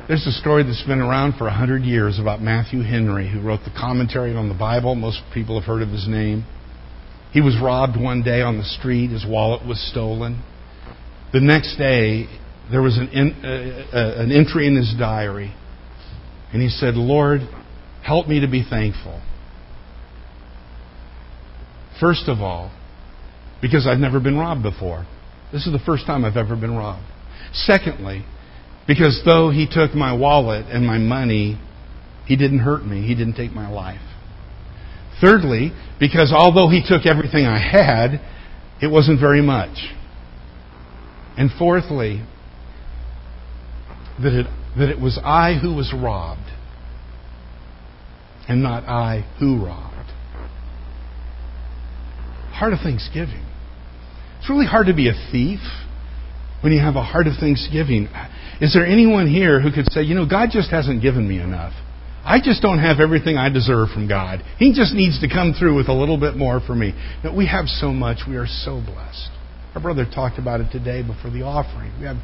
There's 0.08 0.26
a 0.26 0.32
story 0.32 0.62
that's 0.62 0.82
been 0.84 1.00
around 1.00 1.34
for 1.36 1.46
a 1.46 1.52
hundred 1.52 1.82
years 1.82 2.18
about 2.18 2.40
Matthew 2.40 2.80
Henry, 2.80 3.30
who 3.30 3.40
wrote 3.40 3.60
the 3.64 3.70
commentary 3.78 4.34
on 4.34 4.48
the 4.48 4.54
Bible. 4.54 4.94
Most 4.94 5.20
people 5.34 5.60
have 5.60 5.66
heard 5.66 5.82
of 5.82 5.90
his 5.90 6.08
name. 6.08 6.44
He 7.32 7.40
was 7.40 7.56
robbed 7.62 8.00
one 8.00 8.22
day 8.22 8.40
on 8.40 8.56
the 8.56 8.64
street. 8.64 9.10
His 9.10 9.26
wallet 9.28 9.66
was 9.66 9.78
stolen. 9.90 10.42
The 11.32 11.40
next 11.40 11.76
day, 11.76 12.26
there 12.70 12.82
was 12.82 12.98
an, 12.98 13.08
in, 13.08 13.32
uh, 13.44 13.96
uh, 13.96 14.22
an 14.22 14.32
entry 14.32 14.66
in 14.66 14.76
his 14.76 14.94
diary, 14.98 15.54
and 16.52 16.62
he 16.62 16.68
said, 16.68 16.94
Lord, 16.94 17.40
help 18.04 18.28
me 18.28 18.40
to 18.40 18.48
be 18.48 18.64
thankful. 18.68 19.20
First 22.00 22.28
of 22.28 22.40
all, 22.40 22.70
because 23.60 23.86
I've 23.86 23.98
never 23.98 24.20
been 24.20 24.36
robbed 24.36 24.62
before. 24.62 25.06
This 25.52 25.66
is 25.66 25.72
the 25.72 25.80
first 25.84 26.06
time 26.06 26.24
I've 26.24 26.36
ever 26.36 26.56
been 26.56 26.76
robbed. 26.76 27.06
Secondly, 27.52 28.24
because 28.86 29.20
though 29.24 29.50
he 29.50 29.66
took 29.70 29.94
my 29.94 30.12
wallet 30.12 30.66
and 30.66 30.86
my 30.86 30.98
money, 30.98 31.58
he 32.26 32.36
didn't 32.36 32.60
hurt 32.60 32.84
me. 32.84 33.06
He 33.06 33.14
didn't 33.14 33.34
take 33.34 33.52
my 33.52 33.68
life. 33.68 34.00
Thirdly, 35.20 35.72
because 35.98 36.32
although 36.32 36.68
he 36.68 36.82
took 36.86 37.04
everything 37.06 37.46
I 37.46 37.58
had, 37.58 38.20
it 38.80 38.86
wasn't 38.86 39.18
very 39.18 39.42
much. 39.42 39.76
And 41.36 41.50
fourthly, 41.58 42.22
that 44.22 44.32
it, 44.32 44.46
that 44.76 44.88
it 44.88 45.00
was 45.00 45.18
I 45.22 45.58
who 45.60 45.74
was 45.74 45.92
robbed 45.94 46.50
and 48.48 48.62
not 48.62 48.84
I 48.84 49.24
who 49.38 49.64
robbed. 49.64 49.94
Heart 52.50 52.72
of 52.72 52.80
thanksgiving. 52.80 53.44
It's 54.40 54.50
really 54.50 54.66
hard 54.66 54.86
to 54.86 54.94
be 54.94 55.08
a 55.08 55.30
thief 55.30 55.60
when 56.62 56.72
you 56.72 56.80
have 56.80 56.96
a 56.96 57.02
heart 57.02 57.26
of 57.26 57.34
thanksgiving. 57.38 58.08
Is 58.60 58.74
there 58.74 58.86
anyone 58.86 59.28
here 59.28 59.60
who 59.60 59.70
could 59.70 59.90
say, 59.92 60.02
you 60.02 60.14
know, 60.14 60.26
God 60.26 60.48
just 60.50 60.70
hasn't 60.70 61.02
given 61.02 61.28
me 61.28 61.40
enough? 61.40 61.72
I 62.24 62.40
just 62.42 62.60
don't 62.60 62.78
have 62.78 63.00
everything 63.00 63.36
I 63.36 63.48
deserve 63.48 63.88
from 63.90 64.08
God. 64.08 64.40
He 64.58 64.72
just 64.74 64.92
needs 64.92 65.20
to 65.20 65.28
come 65.28 65.54
through 65.58 65.76
with 65.76 65.88
a 65.88 65.94
little 65.94 66.18
bit 66.18 66.36
more 66.36 66.60
for 66.60 66.74
me. 66.74 66.92
Now, 67.22 67.34
we 67.34 67.46
have 67.46 67.66
so 67.68 67.92
much. 67.92 68.18
We 68.28 68.36
are 68.36 68.46
so 68.46 68.82
blessed. 68.84 69.30
Our 69.74 69.80
brother 69.80 70.04
talked 70.04 70.38
about 70.38 70.60
it 70.60 70.70
today 70.72 71.02
before 71.02 71.30
the 71.30 71.42
offering. 71.42 71.92
We 72.00 72.06
have 72.06 72.16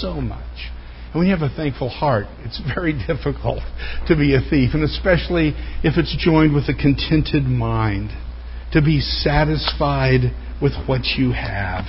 so 0.00 0.20
much. 0.20 0.70
And 1.12 1.20
when 1.20 1.26
you 1.26 1.36
have 1.36 1.48
a 1.48 1.54
thankful 1.54 1.88
heart, 1.88 2.26
it's 2.44 2.60
very 2.74 2.92
difficult 3.06 3.62
to 4.06 4.16
be 4.16 4.34
a 4.34 4.40
thief, 4.40 4.70
and 4.74 4.82
especially 4.82 5.54
if 5.82 5.96
it's 5.96 6.16
joined 6.18 6.54
with 6.54 6.68
a 6.68 6.74
contented 6.74 7.44
mind, 7.44 8.10
to 8.72 8.82
be 8.82 9.00
satisfied 9.00 10.32
with 10.60 10.72
what 10.86 11.04
you 11.16 11.32
have. 11.32 11.84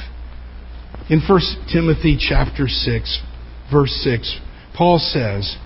In 1.10 1.21
1 1.27 1.41
Timothy 1.71 2.17
chapter 2.17 2.67
6, 2.67 3.21
verse 3.71 3.91
6, 4.03 4.39
Paul 4.75 4.99
says, 4.99 5.58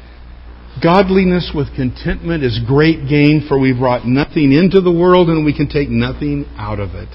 Godliness 0.81 1.51
with 1.53 1.75
contentment 1.75 2.43
is 2.43 2.59
great 2.65 3.07
gain, 3.07 3.45
for 3.47 3.59
we 3.59 3.73
brought 3.73 4.07
nothing 4.07 4.51
into 4.51 4.81
the 4.81 4.91
world 4.91 5.29
and 5.29 5.45
we 5.45 5.55
can 5.55 5.69
take 5.69 5.89
nothing 5.89 6.45
out 6.57 6.79
of 6.79 6.95
it. 6.95 7.09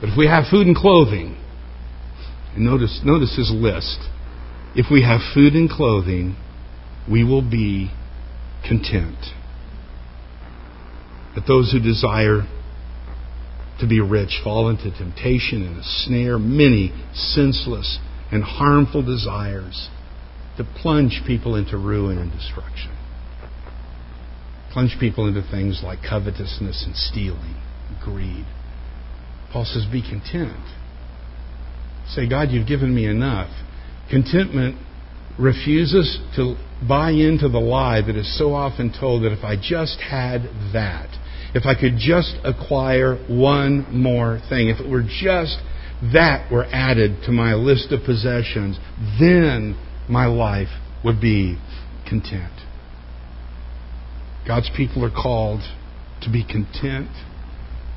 But 0.00 0.10
if 0.10 0.18
we 0.18 0.26
have 0.26 0.44
food 0.50 0.66
and 0.66 0.76
clothing, 0.76 1.38
and 2.54 2.64
notice, 2.64 3.00
notice 3.04 3.34
his 3.36 3.50
list. 3.50 3.98
If 4.78 4.86
we 4.92 5.02
have 5.02 5.20
food 5.34 5.54
and 5.54 5.68
clothing, 5.68 6.36
we 7.10 7.24
will 7.24 7.42
be 7.42 7.90
content. 8.64 9.18
But 11.34 11.48
those 11.48 11.72
who 11.72 11.80
desire 11.80 12.46
to 13.80 13.88
be 13.88 14.00
rich 14.00 14.40
fall 14.44 14.70
into 14.70 14.96
temptation 14.96 15.66
and 15.66 15.78
a 15.78 15.82
snare, 15.82 16.38
many 16.38 16.92
senseless 17.12 17.98
and 18.30 18.44
harmful 18.44 19.02
desires 19.02 19.88
to 20.58 20.64
plunge 20.80 21.22
people 21.26 21.56
into 21.56 21.76
ruin 21.76 22.16
and 22.16 22.30
destruction. 22.30 22.96
Plunge 24.70 24.96
people 25.00 25.26
into 25.26 25.42
things 25.42 25.80
like 25.82 26.04
covetousness 26.08 26.84
and 26.86 26.94
stealing, 26.94 27.60
and 27.88 28.00
greed. 28.00 28.46
Paul 29.52 29.64
says, 29.64 29.86
Be 29.90 30.02
content. 30.08 30.62
Say, 32.06 32.28
God, 32.28 32.52
you've 32.52 32.68
given 32.68 32.94
me 32.94 33.06
enough. 33.06 33.50
Contentment 34.10 34.76
refuses 35.38 36.18
to 36.36 36.56
buy 36.86 37.10
into 37.10 37.48
the 37.48 37.58
lie 37.58 38.00
that 38.00 38.16
is 38.16 38.38
so 38.38 38.54
often 38.54 38.92
told 38.98 39.22
that 39.24 39.32
if 39.32 39.44
I 39.44 39.56
just 39.56 40.00
had 40.00 40.42
that, 40.72 41.08
if 41.54 41.66
I 41.66 41.74
could 41.78 41.96
just 41.98 42.36
acquire 42.44 43.16
one 43.28 43.86
more 43.94 44.40
thing, 44.48 44.68
if 44.68 44.80
it 44.80 44.88
were 44.88 45.02
just 45.02 45.58
that 46.12 46.50
were 46.50 46.64
added 46.64 47.22
to 47.24 47.32
my 47.32 47.54
list 47.54 47.90
of 47.90 48.04
possessions, 48.04 48.78
then 49.18 49.76
my 50.08 50.26
life 50.26 50.68
would 51.04 51.20
be 51.20 51.58
content. 52.08 52.52
God's 54.46 54.70
people 54.76 55.04
are 55.04 55.10
called 55.10 55.60
to 56.22 56.30
be 56.30 56.44
content, 56.44 57.10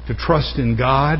to 0.07 0.15
trust 0.15 0.57
in 0.57 0.75
God. 0.77 1.19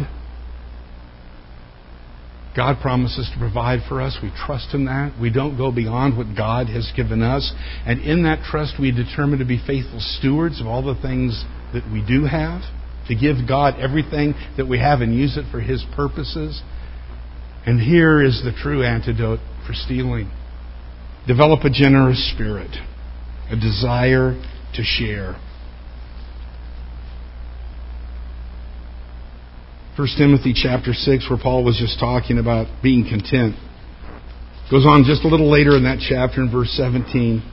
God 2.56 2.82
promises 2.82 3.30
to 3.34 3.40
provide 3.40 3.80
for 3.88 4.02
us. 4.02 4.18
We 4.22 4.32
trust 4.46 4.74
in 4.74 4.86
that. 4.86 5.14
We 5.20 5.32
don't 5.32 5.58
go 5.58 5.72
beyond 5.72 6.18
what 6.18 6.36
God 6.36 6.68
has 6.68 6.92
given 6.96 7.22
us. 7.22 7.54
And 7.86 8.02
in 8.02 8.24
that 8.24 8.44
trust, 8.44 8.76
we 8.80 8.92
determine 8.92 9.40
to 9.40 9.46
be 9.46 9.62
faithful 9.66 10.00
stewards 10.00 10.60
of 10.60 10.68
all 10.68 10.84
the 10.84 11.00
things 11.02 11.46
that 11.74 11.90
we 11.92 12.04
do 12.06 12.26
have, 12.26 12.62
to 13.08 13.16
give 13.16 13.48
God 13.48 13.80
everything 13.80 14.34
that 14.58 14.68
we 14.68 14.80
have 14.80 15.00
and 15.00 15.16
use 15.16 15.38
it 15.38 15.50
for 15.50 15.62
His 15.62 15.84
purposes. 15.96 16.62
And 17.66 17.80
here 17.80 18.22
is 18.22 18.42
the 18.44 18.52
true 18.52 18.84
antidote 18.84 19.40
for 19.66 19.74
stealing 19.74 20.30
develop 21.28 21.64
a 21.64 21.70
generous 21.70 22.32
spirit, 22.34 22.72
a 23.52 23.56
desire 23.56 24.34
to 24.74 24.84
share. 24.84 25.40
1 29.98 30.08
Timothy 30.18 30.54
chapter 30.56 30.94
6, 30.94 31.30
where 31.30 31.38
Paul 31.38 31.66
was 31.66 31.78
just 31.78 32.00
talking 32.00 32.38
about 32.38 32.82
being 32.82 33.04
content. 33.04 33.56
Goes 34.72 34.86
on 34.88 35.04
just 35.04 35.26
a 35.26 35.28
little 35.28 35.52
later 35.52 35.76
in 35.76 35.84
that 35.84 36.00
chapter 36.00 36.40
in 36.40 36.50
verse 36.50 36.72
17. 36.78 37.44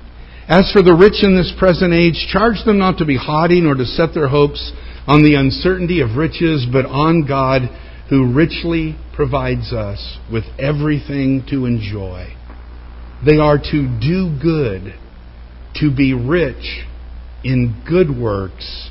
As 0.47 0.71
for 0.71 0.81
the 0.81 0.95
rich 0.95 1.25
in 1.25 1.35
this 1.35 1.53
present 1.59 1.93
age, 1.93 2.29
charge 2.31 2.63
them 2.65 2.79
not 2.79 2.99
to 2.99 3.05
be 3.05 3.17
haughty 3.17 3.61
nor 3.61 3.75
to 3.75 3.85
set 3.85 4.15
their 4.15 4.29
hopes 4.29 4.71
on 5.09 5.25
the 5.25 5.35
uncertainty 5.35 6.01
of 6.01 6.15
riches, 6.15 6.65
but 6.71 6.87
on 6.87 7.27
God 7.27 7.63
who 8.09 8.33
richly 8.33 8.95
provides 9.17 9.73
us 9.73 10.19
with 10.31 10.45
everything 10.61 11.45
to 11.51 11.67
enjoy. 11.67 12.33
They 13.27 13.39
are 13.39 13.59
to 13.59 13.99
do 13.99 14.39
good, 14.41 14.95
to 15.83 15.91
be 15.91 16.15
rich 16.15 16.87
in 17.43 17.83
good 17.85 18.17
works, 18.17 18.91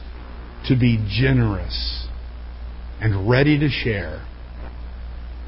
to 0.68 0.78
be 0.78 1.00
generous 1.10 1.97
and 3.00 3.30
ready 3.30 3.60
to 3.60 3.70
share, 3.70 4.26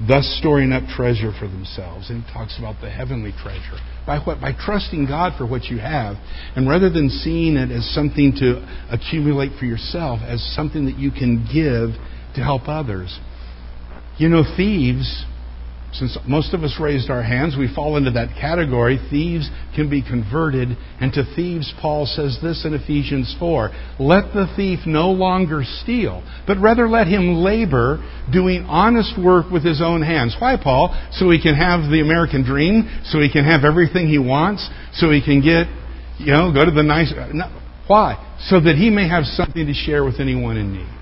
thus 0.08 0.38
storing 0.40 0.72
up 0.72 0.84
treasure 0.96 1.32
for 1.38 1.48
themselves. 1.48 2.10
And 2.10 2.24
he 2.24 2.34
talks 2.34 2.58
about 2.58 2.82
the 2.82 2.90
heavenly 2.90 3.34
treasure. 3.44 3.78
By 4.06 4.20
what? 4.20 4.40
By 4.40 4.54
trusting 4.54 5.08
God 5.08 5.38
for 5.38 5.46
what 5.46 5.66
you 5.66 5.80
have. 5.80 6.16
And 6.56 6.68
rather 6.70 6.90
than 6.90 7.10
seeing 7.10 7.58
it 7.58 7.72
as 7.72 7.94
something 7.94 8.34
to 8.40 8.66
accumulate 8.92 9.58
for 9.60 9.66
yourself, 9.66 10.20
as 10.24 10.42
something 10.56 10.86
that 10.86 10.98
you 10.98 11.12
can 11.12 11.46
give 11.46 12.00
to 12.36 12.42
help 12.42 12.68
others. 12.68 13.20
You 14.18 14.30
know, 14.30 14.44
thieves 14.58 15.26
since 15.92 16.18
most 16.28 16.54
of 16.54 16.64
us 16.64 16.78
raised 16.80 17.10
our 17.10 17.24
hands, 17.24 17.56
we 17.58 17.74
fall 17.74 17.98
into 17.98 18.12
that 18.12 18.30
category. 18.40 19.00
Thieves 19.10 19.50
can 19.76 19.90
be 19.90 20.04
converted. 20.04 20.78
And 21.02 21.12
to 21.14 21.24
thieves, 21.36 21.74
Paul 21.82 22.06
says 22.06 22.38
this 22.44 22.64
in 22.64 22.74
Ephesians 22.74 23.36
4 23.40 23.72
Let 24.00 24.34
the 24.34 24.52
thief 24.56 24.80
no 24.86 25.10
longer 25.10 25.64
steal, 25.64 26.24
but 26.46 26.60
rather 26.60 26.88
let 26.88 27.08
him 27.08 27.36
labor, 27.36 27.98
doing 28.32 28.66
honest 28.66 29.18
work 29.18 29.50
with 29.52 29.66
his 29.66 29.82
own 29.82 30.04
hands. 30.04 30.36
Why, 30.38 30.58
Paul? 30.62 30.96
So 31.14 31.32
he 31.32 31.42
can 31.42 31.56
have 31.56 31.90
the 31.90 32.02
American 32.02 32.44
dream, 32.44 32.88
so 33.06 33.20
he 33.20 33.32
can 33.32 33.46
have 33.46 33.64
everything 33.64 34.08
he 34.08 34.20
wants, 34.20 34.70
so 34.94 35.10
he 35.10 35.24
can 35.24 35.42
get, 35.42 35.66
you 36.20 36.34
know, 36.34 36.54
go 36.54 36.66
to 36.66 36.72
the 36.72 36.84
nice. 36.84 37.12
No, 37.34 37.50
why? 37.88 38.38
So 38.50 38.60
that 38.60 38.76
he 38.76 38.92
may 38.92 39.10
have 39.10 39.26
something 39.26 39.66
to 39.66 39.74
share 39.74 40.04
with 40.04 40.20
anyone 40.20 40.58
in 40.58 40.72
need. 40.72 40.99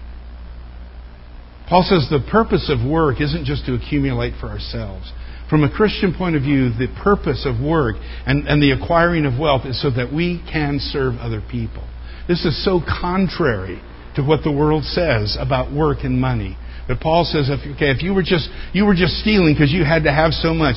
Paul 1.70 1.84
says 1.84 2.07
the 2.09 2.26
purpose 2.32 2.72
of 2.72 2.88
work 2.89 3.20
isn't 3.20 3.45
just 3.45 3.65
to 3.65 3.76
accumulate 3.76 4.34
for 4.39 4.47
ourselves. 4.47 5.11
From 5.49 5.63
a 5.63 5.72
Christian 5.72 6.13
point 6.13 6.36
of 6.36 6.41
view, 6.41 6.70
the 6.70 6.88
purpose 7.03 7.45
of 7.45 7.59
work 7.63 7.95
and, 8.26 8.47
and 8.47 8.61
the 8.61 8.72
acquiring 8.72 9.26
of 9.26 9.39
wealth 9.39 9.65
is 9.65 9.82
so 9.82 9.89
that 9.91 10.11
we 10.13 10.43
can 10.51 10.80
serve 10.80 11.15
other 11.20 11.41
people. 11.41 11.88
This 12.28 12.43
is 12.45 12.63
so 12.63 12.82
contrary 12.82 13.82
to 14.15 14.24
what 14.24 14.43
the 14.43 14.51
world 14.51 14.84
says 14.84 15.38
about 15.39 15.72
work 15.72 15.99
and 16.03 16.20
money. 16.20 16.57
But 16.88 16.99
Paul 16.99 17.26
says, 17.26 17.49
if, 17.49 17.59
okay, 17.76 17.91
if 17.91 18.01
you 18.01 18.13
were 18.13 18.24
just 18.24 18.49
you 18.74 18.86
were 18.86 18.95
just 18.95 19.20
stealing 19.20 19.53
because 19.53 19.72
you 19.72 19.84
had 19.84 20.03
to 20.03 20.11
have 20.11 20.32
so 20.32 20.53
much, 20.53 20.76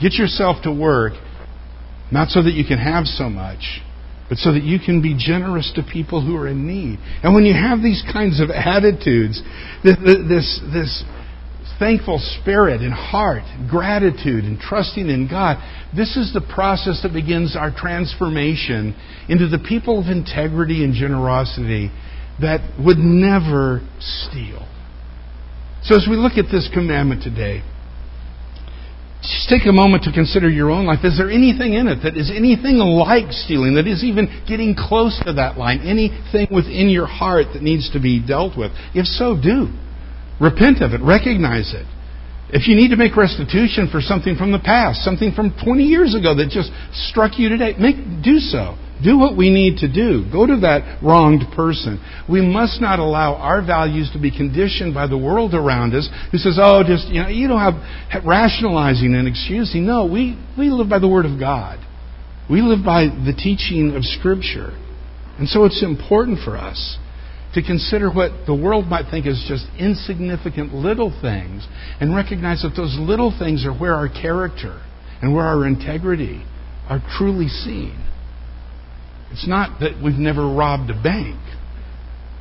get 0.00 0.14
yourself 0.14 0.62
to 0.64 0.72
work, 0.72 1.12
not 2.10 2.28
so 2.28 2.42
that 2.42 2.52
you 2.52 2.64
can 2.64 2.78
have 2.78 3.06
so 3.06 3.28
much, 3.28 3.80
but 4.28 4.38
so 4.38 4.52
that 4.52 4.62
you 4.62 4.78
can 4.78 5.00
be 5.00 5.16
generous 5.18 5.70
to 5.76 5.82
people 5.82 6.24
who 6.24 6.36
are 6.36 6.48
in 6.48 6.66
need. 6.66 6.98
And 7.22 7.34
when 7.34 7.44
you 7.44 7.54
have 7.54 7.82
these 7.82 8.02
kinds 8.12 8.40
of 8.40 8.50
attitudes, 8.50 9.40
this, 9.84 10.60
this 10.72 11.04
thankful 11.78 12.18
spirit 12.40 12.80
and 12.80 12.92
heart, 12.92 13.44
gratitude 13.68 14.44
and 14.44 14.58
trusting 14.58 15.08
in 15.08 15.28
God, 15.28 15.58
this 15.94 16.16
is 16.16 16.32
the 16.32 16.40
process 16.40 17.02
that 17.02 17.12
begins 17.12 17.56
our 17.56 17.70
transformation 17.70 18.96
into 19.28 19.48
the 19.48 19.58
people 19.58 20.00
of 20.00 20.06
integrity 20.06 20.82
and 20.82 20.94
generosity 20.94 21.90
that 22.40 22.60
would 22.84 22.98
never 22.98 23.80
steal. 24.00 24.66
So 25.82 25.94
as 25.94 26.06
we 26.10 26.16
look 26.16 26.32
at 26.36 26.50
this 26.50 26.68
commandment 26.72 27.22
today, 27.22 27.62
just 29.22 29.48
take 29.48 29.66
a 29.66 29.72
moment 29.72 30.04
to 30.04 30.12
consider 30.12 30.48
your 30.48 30.70
own 30.70 30.86
life. 30.86 31.00
Is 31.02 31.18
there 31.18 31.30
anything 31.30 31.74
in 31.74 31.88
it 31.88 32.02
that 32.02 32.16
is 32.16 32.30
anything 32.30 32.76
like 32.76 33.32
stealing, 33.32 33.74
that 33.74 33.86
is 33.86 34.04
even 34.04 34.44
getting 34.46 34.74
close 34.76 35.20
to 35.26 35.32
that 35.34 35.56
line? 35.56 35.80
Anything 35.80 36.48
within 36.54 36.88
your 36.88 37.06
heart 37.06 37.46
that 37.54 37.62
needs 37.62 37.90
to 37.92 38.00
be 38.00 38.24
dealt 38.24 38.56
with? 38.56 38.72
If 38.94 39.06
so, 39.06 39.34
do. 39.34 39.68
Repent 40.40 40.82
of 40.82 40.92
it. 40.92 41.00
Recognize 41.00 41.72
it. 41.74 41.86
If 42.48 42.68
you 42.68 42.76
need 42.76 42.90
to 42.90 42.96
make 42.96 43.16
restitution 43.16 43.88
for 43.90 44.00
something 44.00 44.36
from 44.36 44.52
the 44.52 44.60
past, 44.60 45.02
something 45.02 45.32
from 45.32 45.56
20 45.64 45.82
years 45.82 46.14
ago 46.14 46.36
that 46.36 46.50
just 46.50 46.70
struck 47.10 47.38
you 47.38 47.48
today, 47.48 47.74
make, 47.78 47.96
do 48.22 48.38
so. 48.38 48.78
Do 49.04 49.18
what 49.18 49.36
we 49.36 49.50
need 49.50 49.78
to 49.78 49.92
do. 49.92 50.24
Go 50.32 50.46
to 50.46 50.56
that 50.60 51.02
wronged 51.02 51.42
person. 51.54 52.00
We 52.28 52.40
must 52.40 52.80
not 52.80 52.98
allow 52.98 53.34
our 53.34 53.64
values 53.64 54.10
to 54.14 54.18
be 54.18 54.30
conditioned 54.30 54.94
by 54.94 55.06
the 55.06 55.18
world 55.18 55.52
around 55.52 55.94
us 55.94 56.08
who 56.32 56.38
says, 56.38 56.58
oh, 56.60 56.82
just, 56.86 57.08
you 57.08 57.22
know, 57.22 57.28
you 57.28 57.46
don't 57.46 57.60
have 57.60 58.24
rationalizing 58.24 59.14
and 59.14 59.28
excusing. 59.28 59.86
No, 59.86 60.06
we, 60.06 60.38
we 60.56 60.70
live 60.70 60.88
by 60.88 60.98
the 60.98 61.08
Word 61.08 61.26
of 61.26 61.38
God. 61.38 61.78
We 62.48 62.62
live 62.62 62.84
by 62.84 63.06
the 63.06 63.34
teaching 63.36 63.94
of 63.94 64.02
Scripture. 64.02 64.72
And 65.38 65.46
so 65.46 65.64
it's 65.64 65.82
important 65.82 66.38
for 66.42 66.56
us 66.56 66.96
to 67.52 67.62
consider 67.62 68.10
what 68.10 68.46
the 68.46 68.54
world 68.54 68.86
might 68.86 69.10
think 69.10 69.26
is 69.26 69.44
just 69.46 69.66
insignificant 69.78 70.72
little 70.72 71.10
things 71.20 71.66
and 72.00 72.14
recognize 72.14 72.62
that 72.62 72.72
those 72.76 72.96
little 72.98 73.34
things 73.38 73.66
are 73.66 73.76
where 73.76 73.94
our 73.94 74.08
character 74.08 74.82
and 75.20 75.34
where 75.34 75.44
our 75.44 75.66
integrity 75.66 76.44
are 76.88 77.02
truly 77.18 77.48
seen. 77.48 78.02
It's 79.32 79.46
not 79.46 79.80
that 79.80 80.02
we've 80.02 80.18
never 80.18 80.46
robbed 80.46 80.90
a 80.90 81.02
bank. 81.02 81.40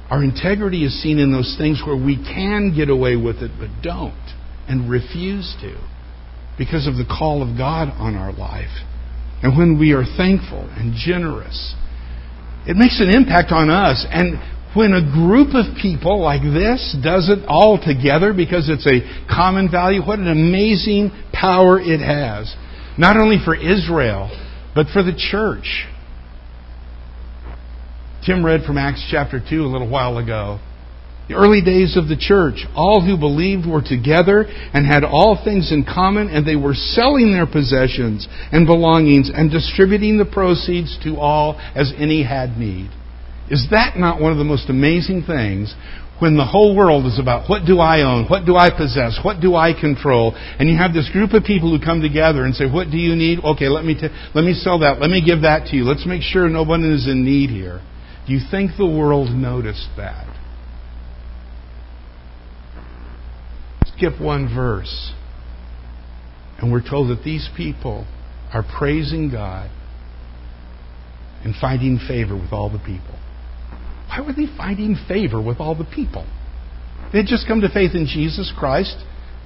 Our 0.09 0.23
integrity 0.23 0.85
is 0.85 1.01
seen 1.01 1.17
in 1.17 1.31
those 1.31 1.55
things 1.57 1.81
where 1.85 1.97
we 1.97 2.15
can 2.15 2.73
get 2.75 2.89
away 2.89 3.15
with 3.15 3.37
it 3.37 3.51
but 3.59 3.69
don't 3.81 4.13
and 4.67 4.89
refuse 4.89 5.55
to 5.61 5.75
because 6.57 6.87
of 6.87 6.95
the 6.95 7.05
call 7.05 7.41
of 7.41 7.57
God 7.57 7.89
on 7.89 8.15
our 8.15 8.31
life. 8.31 8.71
And 9.41 9.57
when 9.57 9.79
we 9.79 9.93
are 9.93 10.05
thankful 10.05 10.69
and 10.77 10.93
generous, 10.95 11.75
it 12.67 12.77
makes 12.77 12.99
an 13.01 13.09
impact 13.09 13.51
on 13.51 13.69
us. 13.69 14.05
And 14.09 14.39
when 14.75 14.93
a 14.93 15.01
group 15.01 15.53
of 15.53 15.75
people 15.81 16.21
like 16.21 16.41
this 16.41 16.95
does 17.03 17.29
it 17.29 17.45
all 17.47 17.77
together 17.77 18.33
because 18.33 18.69
it's 18.69 18.87
a 18.87 19.01
common 19.27 19.69
value, 19.69 20.01
what 20.01 20.19
an 20.19 20.27
amazing 20.27 21.11
power 21.33 21.79
it 21.79 21.99
has. 21.99 22.53
Not 22.97 23.17
only 23.17 23.37
for 23.43 23.55
Israel, 23.55 24.29
but 24.73 24.87
for 24.93 25.03
the 25.03 25.15
church. 25.15 25.85
Tim 28.25 28.43
read 28.43 28.63
from 28.63 28.79
Acts 28.79 29.07
chapter 29.11 29.39
2 29.39 29.63
a 29.63 29.69
little 29.69 29.89
while 29.89 30.17
ago. 30.17 30.59
The 31.29 31.35
early 31.35 31.61
days 31.61 31.95
of 31.95 32.07
the 32.07 32.17
church, 32.17 32.65
all 32.75 33.01
who 33.05 33.17
believed 33.17 33.67
were 33.67 33.81
together 33.81 34.45
and 34.73 34.85
had 34.85 35.03
all 35.03 35.41
things 35.43 35.71
in 35.71 35.85
common, 35.85 36.29
and 36.29 36.45
they 36.45 36.55
were 36.55 36.73
selling 36.73 37.33
their 37.33 37.45
possessions 37.45 38.27
and 38.51 38.65
belongings 38.65 39.29
and 39.33 39.51
distributing 39.51 40.17
the 40.17 40.25
proceeds 40.25 40.97
to 41.03 41.17
all 41.17 41.59
as 41.75 41.93
any 41.97 42.23
had 42.23 42.57
need. 42.57 42.89
Is 43.49 43.67
that 43.69 43.97
not 43.97 44.19
one 44.19 44.31
of 44.31 44.39
the 44.39 44.43
most 44.43 44.69
amazing 44.69 45.23
things 45.25 45.75
when 46.17 46.37
the 46.37 46.45
whole 46.45 46.75
world 46.75 47.05
is 47.05 47.19
about 47.19 47.47
what 47.49 47.65
do 47.65 47.79
I 47.79 48.01
own? 48.01 48.25
What 48.25 48.45
do 48.45 48.55
I 48.55 48.69
possess? 48.69 49.19
What 49.21 49.41
do 49.41 49.53
I 49.53 49.73
control? 49.73 50.33
And 50.35 50.69
you 50.69 50.77
have 50.77 50.93
this 50.93 51.09
group 51.11 51.33
of 51.33 51.43
people 51.43 51.75
who 51.75 51.83
come 51.83 52.01
together 52.01 52.45
and 52.45 52.55
say, 52.55 52.65
what 52.65 52.89
do 52.89 52.97
you 52.97 53.15
need? 53.15 53.43
Okay, 53.43 53.67
let 53.67 53.85
me, 53.85 53.93
t- 53.93 54.13
let 54.33 54.45
me 54.45 54.53
sell 54.53 54.79
that. 54.79 54.99
Let 54.99 55.11
me 55.11 55.21
give 55.23 55.41
that 55.41 55.67
to 55.67 55.75
you. 55.75 55.83
Let's 55.83 56.05
make 56.07 56.21
sure 56.23 56.49
no 56.49 56.63
one 56.63 56.85
is 56.85 57.07
in 57.07 57.25
need 57.25 57.49
here. 57.49 57.81
Do 58.27 58.33
you 58.33 58.39
think 58.49 58.71
the 58.77 58.85
world 58.85 59.29
noticed 59.29 59.89
that? 59.97 60.27
Skip 63.95 64.19
one 64.19 64.53
verse. 64.53 65.13
And 66.59 66.71
we're 66.71 66.87
told 66.87 67.15
that 67.15 67.23
these 67.23 67.49
people 67.55 68.07
are 68.53 68.63
praising 68.77 69.29
God 69.29 69.69
and 71.43 71.53
finding 71.59 71.99
favor 71.99 72.35
with 72.35 72.51
all 72.51 72.71
the 72.71 72.79
people. 72.79 73.19
Why 74.07 74.21
were 74.21 74.33
they 74.33 74.47
finding 74.57 74.95
favor 75.07 75.41
with 75.41 75.59
all 75.59 75.75
the 75.75 75.85
people? 75.85 76.25
They 77.11 77.19
had 77.19 77.27
just 77.27 77.47
come 77.47 77.61
to 77.61 77.69
faith 77.69 77.91
in 77.93 78.07
Jesus 78.07 78.51
Christ. 78.57 78.95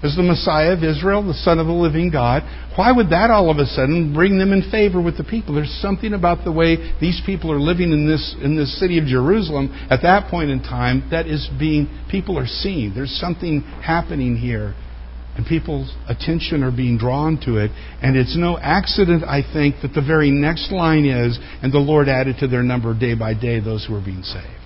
As 0.01 0.15
the 0.15 0.23
Messiah 0.23 0.71
of 0.71 0.83
Israel, 0.83 1.25
the 1.25 1.33
Son 1.33 1.59
of 1.59 1.67
the 1.67 1.73
living 1.73 2.09
God, 2.09 2.43
why 2.77 2.91
would 2.91 3.09
that 3.09 3.29
all 3.29 3.49
of 3.49 3.57
a 3.57 3.65
sudden 3.65 4.13
bring 4.13 4.39
them 4.39 4.53
in 4.53 4.69
favor 4.71 5.01
with 5.01 5.17
the 5.17 5.23
people? 5.23 5.55
There's 5.55 5.77
something 5.81 6.13
about 6.13 6.45
the 6.45 6.51
way 6.51 6.93
these 7.01 7.21
people 7.25 7.51
are 7.51 7.59
living 7.59 7.91
in 7.91 8.07
this, 8.07 8.35
in 8.41 8.55
this 8.55 8.79
city 8.79 8.97
of 8.97 9.05
Jerusalem 9.05 9.69
at 9.89 10.01
that 10.03 10.29
point 10.31 10.51
in 10.51 10.61
time 10.63 11.09
that 11.11 11.27
is 11.27 11.49
being, 11.59 11.89
people 12.09 12.39
are 12.39 12.47
seeing. 12.47 12.93
There's 12.95 13.17
something 13.19 13.61
happening 13.61 14.37
here. 14.37 14.73
And 15.35 15.45
people's 15.45 15.93
attention 16.07 16.63
are 16.63 16.71
being 16.71 16.97
drawn 16.97 17.39
to 17.45 17.57
it. 17.57 17.71
And 18.01 18.17
it's 18.17 18.35
no 18.37 18.57
accident, 18.57 19.23
I 19.23 19.41
think, 19.41 19.75
that 19.81 19.93
the 19.93 20.01
very 20.01 20.31
next 20.31 20.71
line 20.71 21.05
is, 21.05 21.39
and 21.61 21.71
the 21.71 21.79
Lord 21.79 22.09
added 22.09 22.37
to 22.39 22.47
their 22.47 22.63
number 22.63 22.97
day 22.97 23.15
by 23.15 23.33
day 23.33 23.59
those 23.59 23.85
who 23.85 23.95
are 23.95 24.03
being 24.03 24.23
saved. 24.23 24.58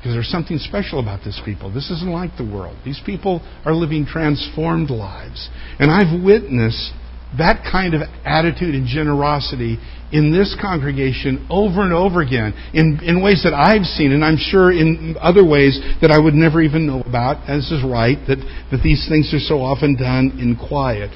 Because 0.00 0.14
there's 0.14 0.30
something 0.30 0.56
special 0.56 0.98
about 0.98 1.20
this 1.24 1.38
people. 1.44 1.70
This 1.70 1.90
isn't 1.90 2.10
like 2.10 2.30
the 2.38 2.44
world. 2.44 2.78
These 2.86 3.02
people 3.04 3.42
are 3.66 3.74
living 3.74 4.06
transformed 4.06 4.88
lives. 4.88 5.50
And 5.78 5.90
I've 5.90 6.24
witnessed 6.24 6.92
that 7.36 7.62
kind 7.70 7.92
of 7.92 8.00
attitude 8.24 8.74
and 8.74 8.86
generosity 8.86 9.78
in 10.10 10.32
this 10.32 10.56
congregation 10.60 11.46
over 11.50 11.82
and 11.82 11.92
over 11.92 12.22
again 12.22 12.54
in, 12.72 12.98
in 13.04 13.22
ways 13.22 13.42
that 13.44 13.54
I've 13.54 13.84
seen, 13.84 14.12
and 14.12 14.24
I'm 14.24 14.38
sure 14.38 14.72
in 14.72 15.16
other 15.20 15.44
ways 15.44 15.78
that 16.00 16.10
I 16.10 16.18
would 16.18 16.34
never 16.34 16.62
even 16.62 16.86
know 16.86 17.02
about, 17.02 17.48
as 17.48 17.70
is 17.70 17.84
right, 17.84 18.18
that, 18.26 18.38
that 18.72 18.82
these 18.82 19.06
things 19.06 19.32
are 19.34 19.38
so 19.38 19.60
often 19.60 19.96
done 19.96 20.38
in 20.40 20.56
quiet. 20.56 21.10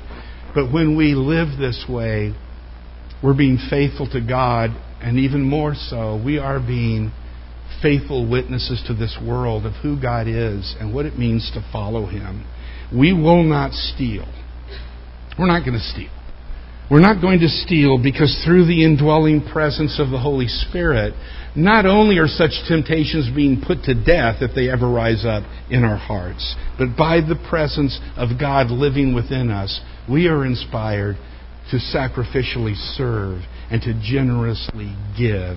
But 0.54 0.70
when 0.72 0.96
we 0.96 1.14
live 1.14 1.58
this 1.58 1.86
way, 1.88 2.34
we're 3.22 3.36
being 3.36 3.58
faithful 3.70 4.08
to 4.10 4.20
God, 4.20 4.70
and 5.00 5.18
even 5.18 5.42
more 5.42 5.74
so, 5.74 6.20
we 6.22 6.38
are 6.38 6.60
being 6.60 7.10
faithful 7.82 8.28
witnesses 8.28 8.82
to 8.86 8.94
this 8.94 9.18
world 9.24 9.66
of 9.66 9.72
who 9.82 10.00
God 10.00 10.26
is 10.26 10.74
and 10.80 10.94
what 10.94 11.06
it 11.06 11.18
means 11.18 11.50
to 11.54 11.66
follow 11.72 12.06
Him. 12.06 12.46
We 12.94 13.12
will 13.12 13.42
not 13.42 13.72
steal. 13.72 14.26
We're 15.38 15.46
not 15.46 15.64
going 15.64 15.78
to 15.78 15.84
steal. 15.84 16.10
We're 16.90 17.00
not 17.00 17.22
going 17.22 17.40
to 17.40 17.48
steal 17.48 17.98
because 18.02 18.42
through 18.44 18.66
the 18.66 18.84
indwelling 18.84 19.48
presence 19.50 19.98
of 19.98 20.10
the 20.10 20.18
Holy 20.18 20.48
Spirit, 20.48 21.14
not 21.56 21.86
only 21.86 22.18
are 22.18 22.28
such 22.28 22.50
temptations 22.68 23.34
being 23.34 23.62
put 23.64 23.84
to 23.84 23.94
death 23.94 24.42
if 24.42 24.54
they 24.54 24.68
ever 24.68 24.88
rise 24.88 25.24
up 25.24 25.44
in 25.70 25.82
our 25.82 25.96
hearts, 25.96 26.54
but 26.76 26.96
by 26.96 27.20
the 27.20 27.40
presence 27.48 27.98
of 28.16 28.38
God 28.38 28.70
living 28.70 29.14
within 29.14 29.50
us, 29.50 29.80
we 30.10 30.28
are 30.28 30.44
inspired 30.44 31.16
to 31.70 31.76
sacrificially 31.76 32.76
serve 32.96 33.40
and 33.70 33.80
to 33.80 33.94
generously 34.02 34.94
give 35.16 35.56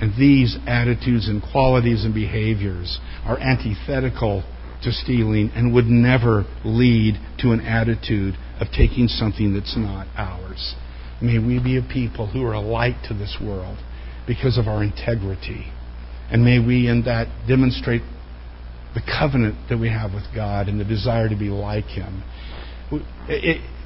and 0.00 0.12
these 0.18 0.56
attitudes 0.66 1.28
and 1.28 1.42
qualities 1.42 2.04
and 2.04 2.14
behaviors 2.14 2.98
are 3.24 3.38
antithetical 3.38 4.42
to 4.82 4.92
stealing 4.92 5.50
and 5.54 5.72
would 5.72 5.86
never 5.86 6.44
lead 6.64 7.14
to 7.38 7.52
an 7.52 7.60
attitude 7.60 8.34
of 8.60 8.68
taking 8.76 9.08
something 9.08 9.54
that's 9.54 9.76
not 9.76 10.06
ours. 10.16 10.74
May 11.22 11.38
we 11.38 11.62
be 11.62 11.78
a 11.78 11.82
people 11.82 12.26
who 12.26 12.44
are 12.44 12.52
a 12.52 12.60
light 12.60 12.96
to 13.08 13.14
this 13.14 13.38
world 13.42 13.78
because 14.26 14.58
of 14.58 14.66
our 14.66 14.82
integrity. 14.82 15.72
And 16.30 16.44
may 16.44 16.58
we, 16.58 16.88
in 16.88 17.04
that, 17.04 17.28
demonstrate 17.46 18.02
the 18.94 19.00
covenant 19.00 19.56
that 19.68 19.78
we 19.78 19.88
have 19.88 20.12
with 20.12 20.24
God 20.34 20.68
and 20.68 20.78
the 20.78 20.84
desire 20.84 21.28
to 21.28 21.36
be 21.36 21.48
like 21.48 21.84
Him. 21.84 22.22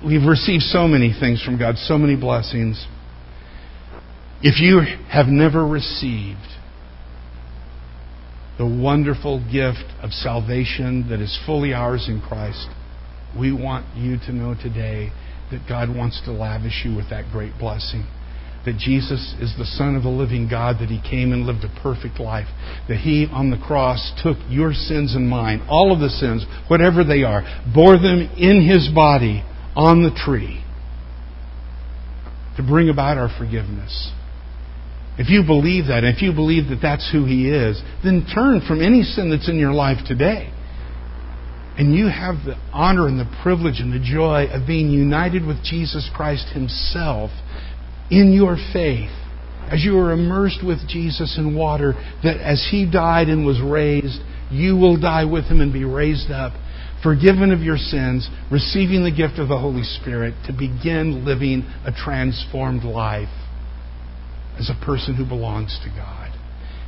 we've 0.05 0.27
received 0.27 0.63
so 0.65 0.89
many 0.89 1.15
things 1.19 1.43
from 1.43 1.59
God, 1.59 1.77
so 1.77 1.97
many 1.97 2.17
blessings. 2.17 2.87
If 4.41 4.61
you 4.61 4.81
have 5.09 5.27
never 5.27 5.67
received 5.67 6.39
the 8.57 8.67
wonderful 8.67 9.41
gift 9.51 9.85
of 10.01 10.11
salvation 10.13 11.09
that 11.11 11.21
is 11.21 11.37
fully 11.45 11.73
ours 11.73 12.07
in 12.09 12.21
Christ, 12.21 12.69
we 13.39 13.53
want 13.53 13.97
you 13.97 14.17
to 14.27 14.33
know 14.33 14.55
today 14.55 15.11
that 15.51 15.69
God 15.69 15.95
wants 15.95 16.21
to 16.25 16.33
lavish 16.33 16.83
you 16.85 16.95
with 16.95 17.11
that 17.11 17.33
great 17.33 17.59
blessing. 17.59 18.07
That 18.65 18.79
Jesus 18.79 19.35
is 19.41 19.55
the 19.59 19.65
Son 19.65 19.97
of 19.97 20.03
the 20.03 20.09
living 20.09 20.49
God, 20.49 20.77
that 20.81 20.89
He 20.89 21.01
came 21.01 21.33
and 21.33 21.47
lived 21.47 21.65
a 21.65 21.81
perfect 21.83 22.21
life, 22.21 22.49
that 22.89 22.99
He 22.99 23.27
on 23.33 23.51
the 23.51 23.59
cross 23.59 24.13
took 24.23 24.37
your 24.49 24.73
sins 24.73 25.17
and 25.17 25.29
mine, 25.29 25.67
all 25.69 25.93
of 25.93 25.99
the 25.99 26.11
sins, 26.11 26.45
whatever 26.69 27.03
they 27.03 27.25
are, 27.25 27.43
bore 27.75 27.97
them 27.97 28.21
in 28.37 28.69
His 28.69 28.89
body 28.95 29.43
on 29.75 30.03
the 30.03 30.15
tree 30.15 30.63
to 32.57 32.63
bring 32.63 32.89
about 32.89 33.17
our 33.19 33.31
forgiveness. 33.39 34.13
If 35.19 35.31
you 35.31 35.43
believe 35.43 35.89
that, 35.89 36.05
if 36.05 36.23
you 36.23 36.33
believe 36.33 36.69
that 36.69 36.79
that's 36.81 37.11
who 37.11 37.25
He 37.25 37.51
is, 37.51 37.83
then 38.05 38.25
turn 38.33 38.63
from 38.67 38.81
any 38.81 39.03
sin 39.03 39.31
that's 39.31 39.49
in 39.49 39.59
your 39.59 39.73
life 39.73 39.99
today. 40.07 40.53
And 41.77 41.93
you 41.93 42.07
have 42.07 42.37
the 42.47 42.55
honor 42.73 43.09
and 43.09 43.19
the 43.19 43.39
privilege 43.43 43.81
and 43.81 43.93
the 43.93 44.05
joy 44.05 44.47
of 44.53 44.67
being 44.67 44.91
united 44.91 45.45
with 45.45 45.63
Jesus 45.65 46.09
Christ 46.15 46.47
Himself 46.55 47.31
in 48.11 48.33
your 48.33 48.57
faith. 48.73 49.11
As 49.71 49.85
you 49.85 49.99
are 49.99 50.13
immersed 50.13 50.65
with 50.65 50.89
Jesus 50.89 51.37
in 51.37 51.57
water, 51.57 51.95
that 52.23 52.39
as 52.41 52.69
He 52.71 52.89
died 52.89 53.29
and 53.29 53.45
was 53.45 53.61
raised, 53.61 54.21
you 54.53 54.77
will 54.77 55.01
die 55.01 55.25
with 55.25 55.45
Him 55.47 55.61
and 55.61 55.73
be 55.73 55.85
raised 55.85 56.31
up, 56.31 56.53
forgiven 57.03 57.51
of 57.51 57.61
your 57.61 57.77
sins, 57.77 58.31
receiving 58.53 59.03
the 59.03 59.11
gift 59.11 59.41
of 59.41 59.49
the 59.49 59.59
Holy 59.59 59.83
Spirit 59.83 60.35
to 60.47 60.53
begin 60.53 61.25
living 61.25 61.67
a 61.85 61.91
transformed 61.93 62.85
life 62.85 63.29
as 64.59 64.71
a 64.71 64.85
person 64.85 65.15
who 65.15 65.25
belongs 65.25 65.79
to 65.85 65.91
God. 65.91 66.33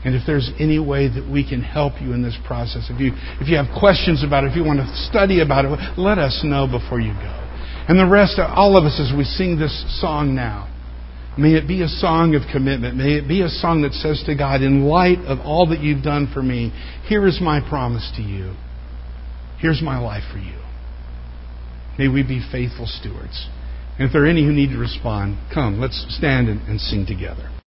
And 0.05 0.14
if 0.14 0.23
there's 0.27 0.51
any 0.59 0.79
way 0.79 1.09
that 1.09 1.29
we 1.31 1.47
can 1.47 1.62
help 1.62 2.01
you 2.01 2.12
in 2.12 2.23
this 2.23 2.37
process, 2.47 2.89
if 2.89 2.99
you, 3.01 3.12
if 3.41 3.49
you 3.49 3.57
have 3.57 3.68
questions 3.79 4.25
about 4.25 4.45
it, 4.45 4.51
if 4.51 4.57
you 4.57 4.64
want 4.64 4.81
to 4.81 4.89
study 5.11 5.41
about 5.41 5.66
it, 5.66 5.99
let 5.99 6.18
us 6.18 6.41
know 6.43 6.66
before 6.66 7.01
you 7.01 7.12
go. 7.12 7.37
And 7.89 7.99
the 7.99 8.07
rest, 8.07 8.39
all 8.39 8.79
of 8.79 8.85
us, 8.85 8.99
as 8.99 9.14
we 9.16 9.25
sing 9.25 9.59
this 9.59 10.01
song 10.01 10.35
now, 10.35 10.73
may 11.37 11.53
it 11.53 11.68
be 11.68 11.83
a 11.83 11.89
song 11.89 12.35
of 12.35 12.43
commitment. 12.51 12.97
May 12.97 13.18
it 13.18 13.29
be 13.29 13.43
a 13.43 13.49
song 13.49 13.83
that 13.83 13.93
says 13.93 14.23
to 14.25 14.35
God, 14.35 14.62
in 14.62 14.85
light 14.85 15.18
of 15.27 15.41
all 15.41 15.68
that 15.68 15.81
you've 15.81 16.03
done 16.03 16.31
for 16.33 16.43
me, 16.43 16.73
here 17.07 17.27
is 17.27 17.39
my 17.43 17.61
promise 17.61 18.11
to 18.16 18.23
you. 18.23 18.55
Here's 19.61 19.83
my 19.83 19.99
life 19.99 20.25
for 20.33 20.39
you. 20.39 20.57
May 21.99 22.09
we 22.09 22.23
be 22.23 22.41
faithful 22.51 22.87
stewards. 22.87 23.49
And 23.99 24.07
if 24.07 24.14
there 24.14 24.25
are 24.25 24.27
any 24.27 24.47
who 24.47 24.53
need 24.53 24.71
to 24.71 24.79
respond, 24.79 25.37
come, 25.53 25.79
let's 25.79 26.07
stand 26.09 26.49
and, 26.49 26.62
and 26.62 26.81
sing 26.81 27.05
together. 27.05 27.51